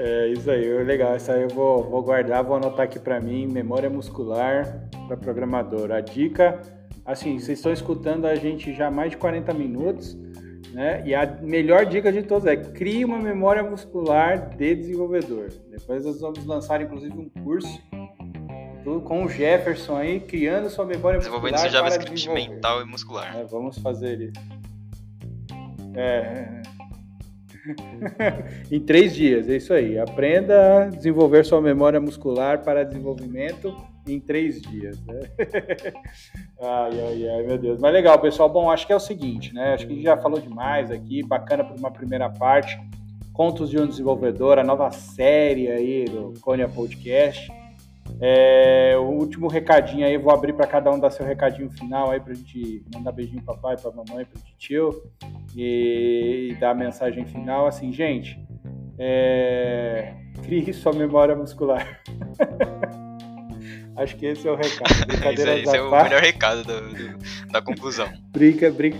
É 0.00 0.28
isso 0.28 0.48
aí, 0.48 0.84
legal. 0.84 1.16
Isso 1.16 1.32
aí 1.32 1.42
eu 1.42 1.48
vou, 1.48 1.82
vou 1.82 2.00
guardar, 2.04 2.44
vou 2.44 2.54
anotar 2.54 2.82
aqui 2.82 3.00
para 3.00 3.20
mim, 3.20 3.48
memória 3.48 3.90
muscular 3.90 4.88
para 5.08 5.16
programador. 5.16 5.90
A 5.90 6.00
dica, 6.00 6.60
assim, 7.04 7.36
vocês 7.36 7.58
estão 7.58 7.72
escutando 7.72 8.24
a 8.24 8.36
gente 8.36 8.72
já 8.72 8.86
há 8.86 8.90
mais 8.92 9.10
de 9.10 9.16
40 9.16 9.52
minutos, 9.54 10.16
né? 10.72 11.02
E 11.04 11.16
a 11.16 11.26
melhor 11.42 11.84
dica 11.84 12.12
de 12.12 12.22
todas 12.22 12.46
é 12.46 12.54
crie 12.56 13.04
uma 13.04 13.18
memória 13.18 13.64
muscular 13.64 14.50
de 14.56 14.76
desenvolvedor. 14.76 15.48
Depois 15.68 16.04
nós 16.04 16.20
vamos 16.20 16.46
lançar 16.46 16.80
inclusive 16.80 17.18
um 17.18 17.28
curso 17.42 17.82
com 19.04 19.24
o 19.24 19.28
Jefferson 19.28 19.96
aí, 19.96 20.20
criando 20.20 20.70
sua 20.70 20.86
memória 20.86 21.18
muscular. 21.18 21.40
Desenvolvendo 21.40 21.58
seu 21.58 21.70
JavaScript 21.70 22.30
mental 22.30 22.80
e 22.80 22.84
muscular. 22.84 23.36
É, 23.36 23.44
vamos 23.44 23.78
fazer 23.78 24.20
isso. 24.20 24.40
É, 25.94 26.62
em 28.70 28.80
três 28.80 29.14
dias, 29.14 29.48
é 29.48 29.56
isso 29.56 29.72
aí. 29.72 29.98
Aprenda 29.98 30.84
a 30.84 30.86
desenvolver 30.86 31.44
sua 31.44 31.60
memória 31.60 32.00
muscular 32.00 32.62
para 32.62 32.84
desenvolvimento 32.84 33.74
em 34.06 34.18
três 34.18 34.60
dias. 34.62 35.00
Né? 35.04 35.20
ai, 36.60 37.00
ai, 37.00 37.28
ai, 37.28 37.42
meu 37.44 37.58
Deus. 37.58 37.80
Mas 37.80 37.92
legal, 37.92 38.18
pessoal. 38.20 38.48
Bom, 38.48 38.70
acho 38.70 38.86
que 38.86 38.92
é 38.92 38.96
o 38.96 39.00
seguinte, 39.00 39.52
né? 39.54 39.74
Acho 39.74 39.86
que 39.86 39.92
a 39.92 39.96
gente 39.96 40.04
já 40.04 40.16
falou 40.16 40.40
demais 40.40 40.90
aqui. 40.90 41.22
Bacana 41.22 41.64
para 41.64 41.76
uma 41.76 41.90
primeira 41.90 42.28
parte. 42.30 42.78
Contos 43.32 43.70
de 43.70 43.78
um 43.78 43.86
desenvolvedor, 43.86 44.58
a 44.58 44.64
nova 44.64 44.90
série 44.90 45.70
aí 45.70 46.04
do 46.06 46.34
Cônia 46.40 46.68
Podcast. 46.68 47.48
É, 48.20 48.96
o 48.96 49.04
último 49.04 49.46
recadinho 49.46 50.04
aí, 50.04 50.18
vou 50.18 50.32
abrir 50.32 50.52
para 50.52 50.66
cada 50.66 50.90
um 50.90 50.98
dar 50.98 51.10
seu 51.10 51.24
recadinho 51.24 51.70
final 51.70 52.10
aí 52.10 52.18
para 52.18 52.32
a 52.32 52.36
gente 52.36 52.84
mandar 52.92 53.12
beijinho 53.12 53.42
para 53.42 53.54
papai, 53.54 53.76
para 53.76 53.92
mamãe, 53.92 54.24
para 54.24 54.40
tio 54.58 55.02
e, 55.54 56.48
e 56.50 56.54
dar 56.56 56.70
a 56.70 56.74
mensagem 56.74 57.24
final. 57.26 57.66
Assim, 57.66 57.92
gente, 57.92 58.38
é, 58.98 60.14
crie 60.42 60.72
sua 60.72 60.92
memória 60.92 61.36
muscular. 61.36 62.00
Acho 63.96 64.16
que 64.16 64.26
esse 64.26 64.46
é 64.46 64.50
o 64.50 64.56
recado. 64.56 64.94
Brincadeiras 65.06 65.58
esse, 65.58 65.68
esse 65.68 65.76
é 65.76 65.82
o 65.82 65.90
melhor 65.90 66.20
recado 66.20 66.64
do, 66.64 66.88
do, 66.88 67.52
da 67.52 67.62
conclusão. 67.62 68.08
Brinca, 68.30 68.70
brinca, 68.70 68.98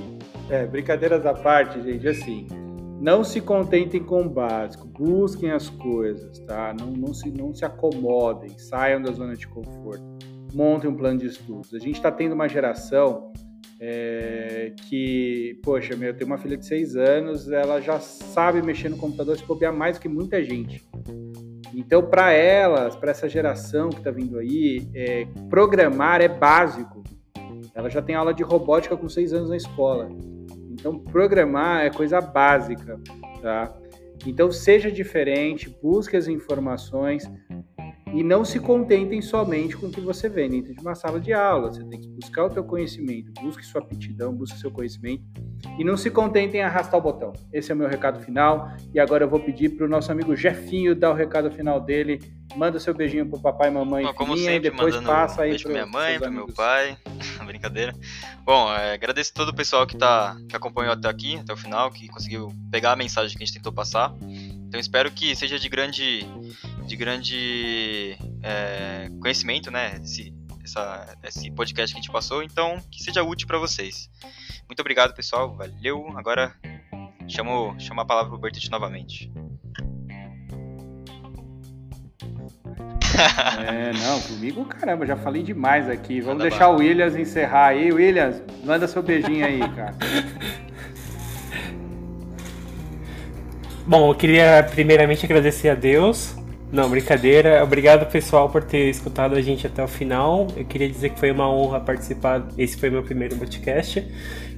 é, 0.51 0.66
brincadeiras 0.66 1.25
à 1.27 1.35
parte, 1.35 1.83
gente, 1.83 2.07
assim 2.07 2.68
não 3.01 3.22
se 3.22 3.40
contentem 3.40 4.03
com 4.03 4.22
o 4.22 4.28
básico, 4.28 4.86
busquem 4.86 5.51
as 5.51 5.70
coisas, 5.70 6.38
tá? 6.40 6.74
Não, 6.78 6.90
não, 6.90 7.14
se, 7.14 7.30
não 7.30 7.55
se 7.55 7.64
acomodem, 7.64 8.59
saiam 8.59 9.01
da 9.01 9.12
zona 9.12 9.36
de 9.36 9.46
conforto, 9.46 10.05
montem 10.53 10.90
um 10.90 10.94
plano 10.94 11.18
de 11.18 11.26
estudos. 11.26 11.72
A 11.74 11.78
gente 11.78 11.96
está 11.96 12.11
tendo 12.11 12.34
uma 12.34 12.49
geração 12.49 13.32
é, 13.80 14.72
que, 14.88 15.61
poxa, 15.62 15.94
meu, 15.96 16.09
eu 16.09 16.16
tenho 16.16 16.28
uma 16.28 16.38
filha 16.38 16.57
de 16.57 16.66
seis 16.66 16.96
anos, 16.96 17.51
ela 17.51 17.80
já 17.80 18.01
sabe 18.01 18.61
mexer 18.62 18.88
no 18.88 18.96
computador, 18.96 19.36
se 19.36 19.44
bobear 19.44 19.72
mais 19.72 19.96
do 19.96 20.01
que 20.01 20.09
muita 20.09 20.42
gente. 20.42 20.84
Então, 21.72 22.03
para 22.03 22.32
elas, 22.32 22.96
para 22.96 23.12
essa 23.12 23.28
geração 23.28 23.90
que 23.90 23.99
está 23.99 24.11
vindo 24.11 24.38
aí, 24.38 24.88
é, 24.94 25.26
programar 25.49 26.20
é 26.20 26.28
básico. 26.28 27.05
Ela 27.72 27.88
já 27.88 28.03
tem 28.03 28.16
aula 28.16 28.34
de 28.34 28.42
robótica 28.42 28.96
com 28.96 29.09
seis 29.09 29.32
anos 29.32 29.51
na 29.51 29.57
escola. 29.57 30.09
Então, 30.79 30.99
programar 30.99 31.85
é 31.85 31.91
coisa 31.91 32.20
básica, 32.20 33.01
tá? 33.43 33.76
Então, 34.26 34.51
seja 34.51 34.91
diferente, 34.91 35.68
busque 35.83 36.16
as 36.16 36.29
informações 36.29 37.31
e 38.14 38.22
não 38.22 38.44
se 38.44 38.59
contentem 38.59 39.20
somente 39.20 39.76
com 39.76 39.86
o 39.86 39.90
que 39.90 40.00
você 40.00 40.28
vê 40.28 40.48
dentro 40.48 40.74
de 40.74 40.80
uma 40.80 40.94
sala 40.94 41.20
de 41.20 41.32
aula. 41.32 41.72
Você 41.72 41.84
tem 41.84 42.00
que 42.00 42.09
buscar 42.09 42.44
o 42.44 42.50
teu 42.50 42.64
conhecimento, 42.64 43.32
busque 43.40 43.64
sua 43.64 43.80
aptidão, 43.80 44.32
busque 44.32 44.59
seu 44.59 44.70
conhecimento 44.70 45.24
e 45.78 45.84
não 45.84 45.96
se 45.96 46.11
contentem 46.11 46.61
em 46.61 46.64
arrastar 46.64 46.98
o 46.98 47.02
botão. 47.02 47.32
Esse 47.52 47.72
é 47.72 47.74
o 47.74 47.78
meu 47.78 47.88
recado 47.88 48.20
final 48.20 48.70
e 48.94 49.00
agora 49.00 49.24
eu 49.24 49.28
vou 49.28 49.40
pedir 49.40 49.70
para 49.70 49.86
o 49.86 49.88
nosso 49.88 50.11
amigo 50.11 50.34
Jefinho 50.36 50.94
dar 50.94 51.11
o 51.11 51.14
recado 51.14 51.50
final 51.50 51.80
dele. 51.80 52.20
Manda 52.56 52.80
seu 52.80 52.94
beijinho 52.94 53.28
pro 53.28 53.38
papai, 53.40 53.70
mamãe 53.70 54.04
Bom, 54.04 54.14
como 54.14 54.36
sempre, 54.36 54.68
e 54.68 54.70
depois 54.70 54.96
passa 55.02 55.42
aí 55.42 55.50
beijo 55.50 55.64
pra 55.64 55.72
minha 55.72 55.86
mãe, 55.86 56.18
pro 56.18 56.32
meu 56.32 56.46
pai. 56.46 56.96
Brincadeira. 57.44 57.94
Bom, 58.44 58.72
é, 58.72 58.94
agradeço 58.94 59.34
todo 59.34 59.50
o 59.50 59.54
pessoal 59.54 59.86
que, 59.86 59.96
tá, 59.96 60.36
que 60.48 60.56
acompanhou 60.56 60.92
até 60.92 61.09
aqui, 61.09 61.36
até 61.36 61.52
o 61.52 61.56
final, 61.56 61.90
que 61.90 62.09
conseguiu 62.09 62.52
pegar 62.70 62.92
a 62.92 62.96
mensagem 62.96 63.36
que 63.36 63.42
a 63.42 63.46
gente 63.46 63.56
tentou 63.56 63.72
passar. 63.72 64.14
Então 64.68 64.78
espero 64.78 65.11
que 65.11 65.34
seja 65.34 65.59
de 65.59 65.68
grande, 65.68 66.26
de 66.89 66.97
grande 66.97 68.16
é, 68.43 69.11
conhecimento, 69.20 69.70
né? 69.70 70.01
Esse, 70.03 70.34
essa, 70.64 71.18
esse 71.22 71.51
podcast 71.51 71.95
que 71.95 71.99
a 71.99 72.03
gente 72.03 72.11
passou. 72.11 72.43
Então 72.43 72.80
que 72.91 73.03
seja 73.03 73.22
útil 73.22 73.47
para 73.47 73.59
vocês. 73.59 74.09
Muito 74.66 74.80
obrigado, 74.80 75.14
pessoal. 75.14 75.55
Valeu. 75.55 76.09
Agora 76.16 76.57
chamo, 77.28 77.78
chamo 77.78 78.01
a 78.01 78.07
palavra 78.07 78.30
pro 78.30 78.39
Bertit 78.39 78.70
novamente. 78.70 79.30
É, 83.66 83.91
não, 83.95 84.20
comigo, 84.20 84.64
caramba, 84.66 85.05
já 85.05 85.16
falei 85.16 85.43
demais 85.43 85.91
aqui. 85.91 86.20
Vamos 86.20 86.39
manda 86.39 86.51
deixar 86.51 86.68
o 86.68 86.76
Williams 86.76 87.16
encerrar 87.16 87.68
aí. 87.68 87.91
Williams, 87.91 88.41
manda 88.64 88.86
seu 88.86 89.03
beijinho 89.03 89.45
aí, 89.45 89.59
cara. 89.59 89.97
Bom, 93.84 94.12
eu 94.12 94.14
queria 94.14 94.64
primeiramente 94.70 95.24
agradecer 95.24 95.70
a 95.70 95.74
Deus. 95.74 96.39
Não, 96.71 96.91
brincadeira. 96.91 97.64
Obrigado, 97.64 98.11
pessoal, 98.11 98.51
por 98.51 98.62
ter 98.62 98.91
escutado 98.91 99.35
a 99.35 99.41
gente 99.41 99.66
até 99.66 99.83
o 99.83 99.89
final. 99.89 100.47
Eu 100.55 100.66
queria 100.66 100.89
dizer 100.89 101.11
que 101.11 101.19
foi 101.19 101.31
uma 101.31 101.51
honra 101.51 101.81
participar. 101.81 102.47
Esse 102.59 102.77
foi 102.77 102.91
meu 102.91 103.03
primeiro 103.03 103.37
podcast. 103.37 104.07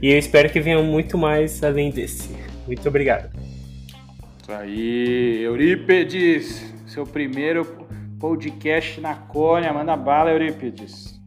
E 0.02 0.10
eu 0.10 0.18
espero 0.18 0.50
que 0.50 0.60
venham 0.60 0.82
muito 0.82 1.16
mais 1.16 1.62
além 1.62 1.90
desse. 1.90 2.34
Muito 2.66 2.86
obrigado. 2.88 3.30
Isso 4.42 4.52
aí, 4.52 5.42
Eurípedes, 5.42 6.74
seu 6.86 7.06
primeiro 7.06 7.64
podcast 8.18 9.00
na 9.00 9.14
Cônia. 9.14 9.72
Manda 9.72 9.96
bala, 9.96 10.32
Eurípides. 10.32 11.20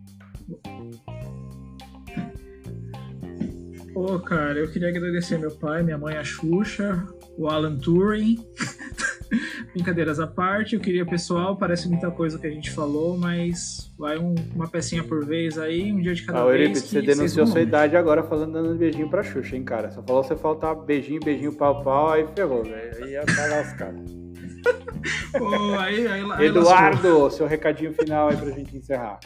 Pô, 3.94 4.20
cara, 4.20 4.60
eu 4.60 4.70
queria 4.70 4.90
agradecer 4.90 5.38
meu 5.38 5.52
pai, 5.52 5.82
minha 5.82 5.98
mãe, 5.98 6.18
a 6.18 6.24
Xuxa, 6.24 7.08
o 7.38 7.48
Alan 7.48 7.78
Turing. 7.78 8.44
Brincadeiras 9.74 10.20
à 10.20 10.28
parte, 10.28 10.76
eu 10.76 10.82
queria 10.82 11.06
pessoal, 11.06 11.58
parece 11.58 11.88
muita 11.88 12.10
coisa 12.12 12.38
que 12.38 12.48
a 12.48 12.50
gente 12.50 12.72
falou, 12.72 13.18
mas 13.18 13.92
vai 13.98 14.18
um, 14.18 14.36
uma 14.56 14.68
pecinha 14.68 15.04
por 15.04 15.26
vez 15.26 15.58
aí, 15.58 15.92
um 15.92 16.02
dia 16.02 16.14
de 16.14 16.24
cada 16.24 16.42
ah, 16.42 16.46
vez. 16.46 16.82
Você 16.82 17.02
denunciou 17.02 17.48
sua 17.48 17.62
idade 17.62 17.96
agora 17.96 18.24
falando 18.24 18.54
dando 18.54 18.76
beijinho 18.76 19.10
pra 19.10 19.24
Xuxa, 19.24 19.56
hein, 19.56 19.64
cara? 19.64 19.92
Só 19.92 20.02
falou 20.04 20.24
você 20.24 20.36
faltar 20.36 20.76
beijinho, 20.76 21.20
beijinho, 21.24 21.54
pau, 21.54 21.84
pau, 21.84 22.12
aí 22.12 22.26
ferrou, 22.36 22.64
velho. 22.64 23.04
Aí 23.04 23.12
ia 23.12 23.22
estar 23.22 23.50
lascado. 23.50 24.04
oh, 25.40 25.80
aí, 25.80 26.08
aí, 26.08 26.24
aí 26.32 26.46
Eduardo, 26.46 27.30
seu 27.32 27.48
recadinho 27.48 27.94
final 27.94 28.30
aí 28.30 28.38
pra 28.38 28.52
gente 28.52 28.76
encerrar. 28.78 29.20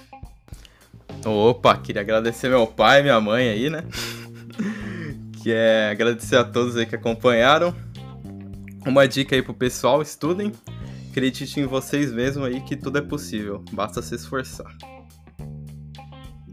Opa, 1.26 1.76
queria 1.78 2.02
agradecer 2.02 2.50
meu 2.50 2.68
pai, 2.68 3.02
minha 3.02 3.20
mãe 3.20 3.50
aí, 3.50 3.70
né? 3.70 3.84
que 5.42 5.52
é 5.52 5.90
agradecer 5.92 6.36
a 6.36 6.44
todos 6.44 6.76
aí 6.76 6.86
que 6.86 6.96
acompanharam. 6.96 7.74
Uma 8.88 9.06
dica 9.06 9.36
aí 9.36 9.42
pro 9.42 9.54
pessoal, 9.54 10.02
estudem. 10.02 10.54
Acredite 11.12 11.60
em 11.60 11.66
vocês 11.66 12.10
mesmo 12.14 12.46
aí 12.46 12.62
que 12.62 12.74
tudo 12.74 12.98
é 13.00 13.02
possível, 13.02 13.62
basta 13.74 14.02
se 14.02 14.16
esforçar. 14.16 14.72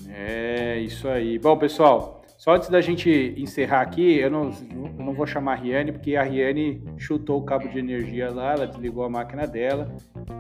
É, 0.09 0.80
isso 0.80 1.07
aí. 1.07 1.39
Bom, 1.39 1.57
pessoal, 1.57 2.24
só 2.37 2.57
antes 2.57 2.68
da 2.68 2.80
gente 2.80 3.35
encerrar 3.37 3.82
aqui, 3.82 4.16
eu 4.16 4.30
não, 4.30 4.51
eu 4.68 5.05
não 5.05 5.14
vou 5.14 5.26
chamar 5.28 5.53
a 5.53 5.57
Riane, 5.57 5.93
porque 5.93 6.16
a 6.16 6.24
Riane 6.24 6.82
chutou 6.99 7.39
o 7.39 7.45
cabo 7.45 7.68
de 7.68 7.78
energia 7.78 8.30
lá, 8.32 8.55
ela 8.55 8.66
desligou 8.66 9.05
a 9.05 9.09
máquina 9.09 9.47
dela. 9.47 9.95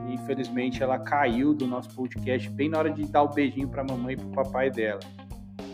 E 0.08 0.14
infelizmente 0.14 0.82
ela 0.82 0.98
caiu 0.98 1.54
do 1.54 1.64
nosso 1.64 1.94
podcast 1.94 2.50
bem 2.50 2.68
na 2.68 2.78
hora 2.78 2.90
de 2.90 3.06
dar 3.06 3.22
o 3.22 3.28
beijinho 3.28 3.68
para 3.68 3.82
a 3.82 3.84
mamãe 3.84 4.14
e 4.14 4.16
para 4.16 4.26
o 4.26 4.32
papai 4.32 4.68
dela. 4.68 5.00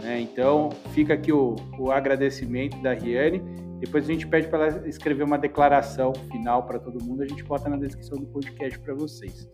Né? 0.02 0.20
Então 0.20 0.68
fica 0.92 1.14
aqui 1.14 1.32
o, 1.32 1.56
o 1.78 1.90
agradecimento 1.90 2.76
da 2.82 2.92
Riane. 2.92 3.42
Depois 3.80 4.04
a 4.04 4.12
gente 4.12 4.26
pede 4.26 4.48
para 4.48 4.66
ela 4.66 4.88
escrever 4.88 5.24
uma 5.24 5.38
declaração 5.38 6.12
final 6.30 6.64
para 6.66 6.78
todo 6.78 7.02
mundo, 7.02 7.22
a 7.22 7.26
gente 7.26 7.42
bota 7.42 7.68
na 7.68 7.76
descrição 7.76 8.18
do 8.18 8.26
podcast 8.26 8.78
para 8.78 8.94
vocês. 8.94 9.48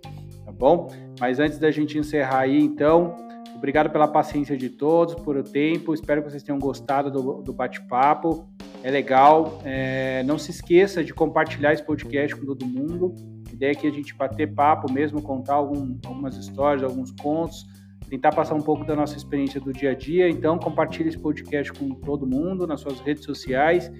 Tá 0.44 0.52
bom? 0.52 0.88
Mas 1.18 1.40
antes 1.40 1.58
da 1.58 1.70
gente 1.70 1.96
encerrar 1.98 2.40
aí, 2.40 2.60
então, 2.60 3.16
Obrigado 3.56 3.88
pela 3.88 4.06
paciência 4.06 4.54
de 4.54 4.68
todos, 4.68 5.14
por 5.14 5.34
o 5.34 5.42
tempo. 5.42 5.94
Espero 5.94 6.22
que 6.22 6.30
vocês 6.30 6.42
tenham 6.42 6.58
gostado 6.58 7.10
do, 7.10 7.42
do 7.42 7.54
bate-papo. 7.54 8.46
É 8.82 8.90
legal. 8.90 9.60
É, 9.64 10.22
não 10.24 10.38
se 10.38 10.50
esqueça 10.50 11.02
de 11.02 11.14
compartilhar 11.14 11.72
esse 11.72 11.82
podcast 11.82 12.36
com 12.36 12.44
todo 12.44 12.66
mundo. 12.66 13.14
A 13.48 13.52
ideia 13.52 13.72
é 13.72 13.74
que 13.74 13.86
a 13.86 13.90
gente 13.90 14.14
bater 14.14 14.54
papo 14.54 14.92
mesmo, 14.92 15.22
contar 15.22 15.54
algum, 15.54 15.96
algumas 16.04 16.36
histórias, 16.36 16.84
alguns 16.84 17.10
contos, 17.12 17.66
tentar 18.08 18.32
passar 18.32 18.54
um 18.54 18.62
pouco 18.62 18.84
da 18.84 18.94
nossa 18.94 19.16
experiência 19.16 19.60
do 19.60 19.72
dia 19.72 19.90
a 19.90 19.94
dia. 19.94 20.28
Então, 20.28 20.58
compartilhe 20.58 21.08
esse 21.08 21.18
podcast 21.18 21.72
com 21.72 21.90
todo 21.90 22.26
mundo 22.26 22.66
nas 22.66 22.80
suas 22.80 23.00
redes 23.00 23.24
sociais. 23.24 23.90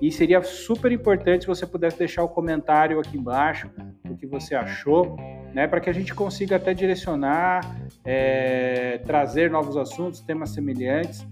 E 0.00 0.10
seria 0.10 0.42
super 0.42 0.92
importante 0.92 1.42
se 1.42 1.46
você 1.46 1.66
pudesse 1.66 1.98
deixar 1.98 2.22
o 2.24 2.28
comentário 2.28 2.98
aqui 2.98 3.16
embaixo 3.16 3.70
o 4.14 4.16
que 4.16 4.26
você 4.26 4.54
achou, 4.54 5.16
né, 5.52 5.66
para 5.66 5.80
que 5.80 5.90
a 5.90 5.92
gente 5.92 6.14
consiga 6.14 6.56
até 6.56 6.72
direcionar, 6.72 7.60
é, 8.04 8.98
trazer 9.04 9.50
novos 9.50 9.76
assuntos, 9.76 10.20
temas 10.20 10.50
semelhantes. 10.50 11.26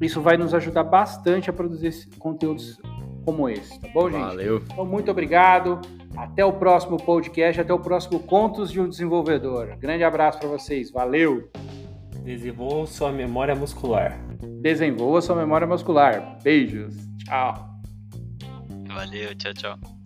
Isso 0.00 0.20
vai 0.20 0.36
nos 0.36 0.54
ajudar 0.54 0.84
bastante 0.84 1.50
a 1.50 1.52
produzir 1.52 2.08
conteúdos 2.18 2.78
como 3.24 3.48
esse, 3.48 3.78
tá 3.80 3.88
bom, 3.92 4.10
gente? 4.10 4.22
Valeu. 4.22 4.62
Então, 4.64 4.86
muito 4.86 5.10
obrigado. 5.10 5.80
Até 6.18 6.44
o 6.44 6.52
próximo 6.52 6.96
podcast, 6.96 7.60
até 7.60 7.72
o 7.72 7.78
próximo 7.78 8.18
Contos 8.18 8.72
de 8.72 8.80
um 8.80 8.88
Desenvolvedor. 8.88 9.76
Grande 9.78 10.02
abraço 10.02 10.40
para 10.40 10.48
vocês. 10.48 10.90
Valeu. 10.90 11.48
Desenvolva 12.24 12.86
sua 12.88 13.12
memória 13.12 13.54
muscular. 13.54 14.18
Desenvolva 14.60 15.22
sua 15.22 15.36
memória 15.36 15.64
muscular. 15.64 16.36
Beijos. 16.42 16.96
Tchau. 17.24 17.68
Valeu, 18.88 19.32
tchau, 19.36 19.54
tchau. 19.54 19.97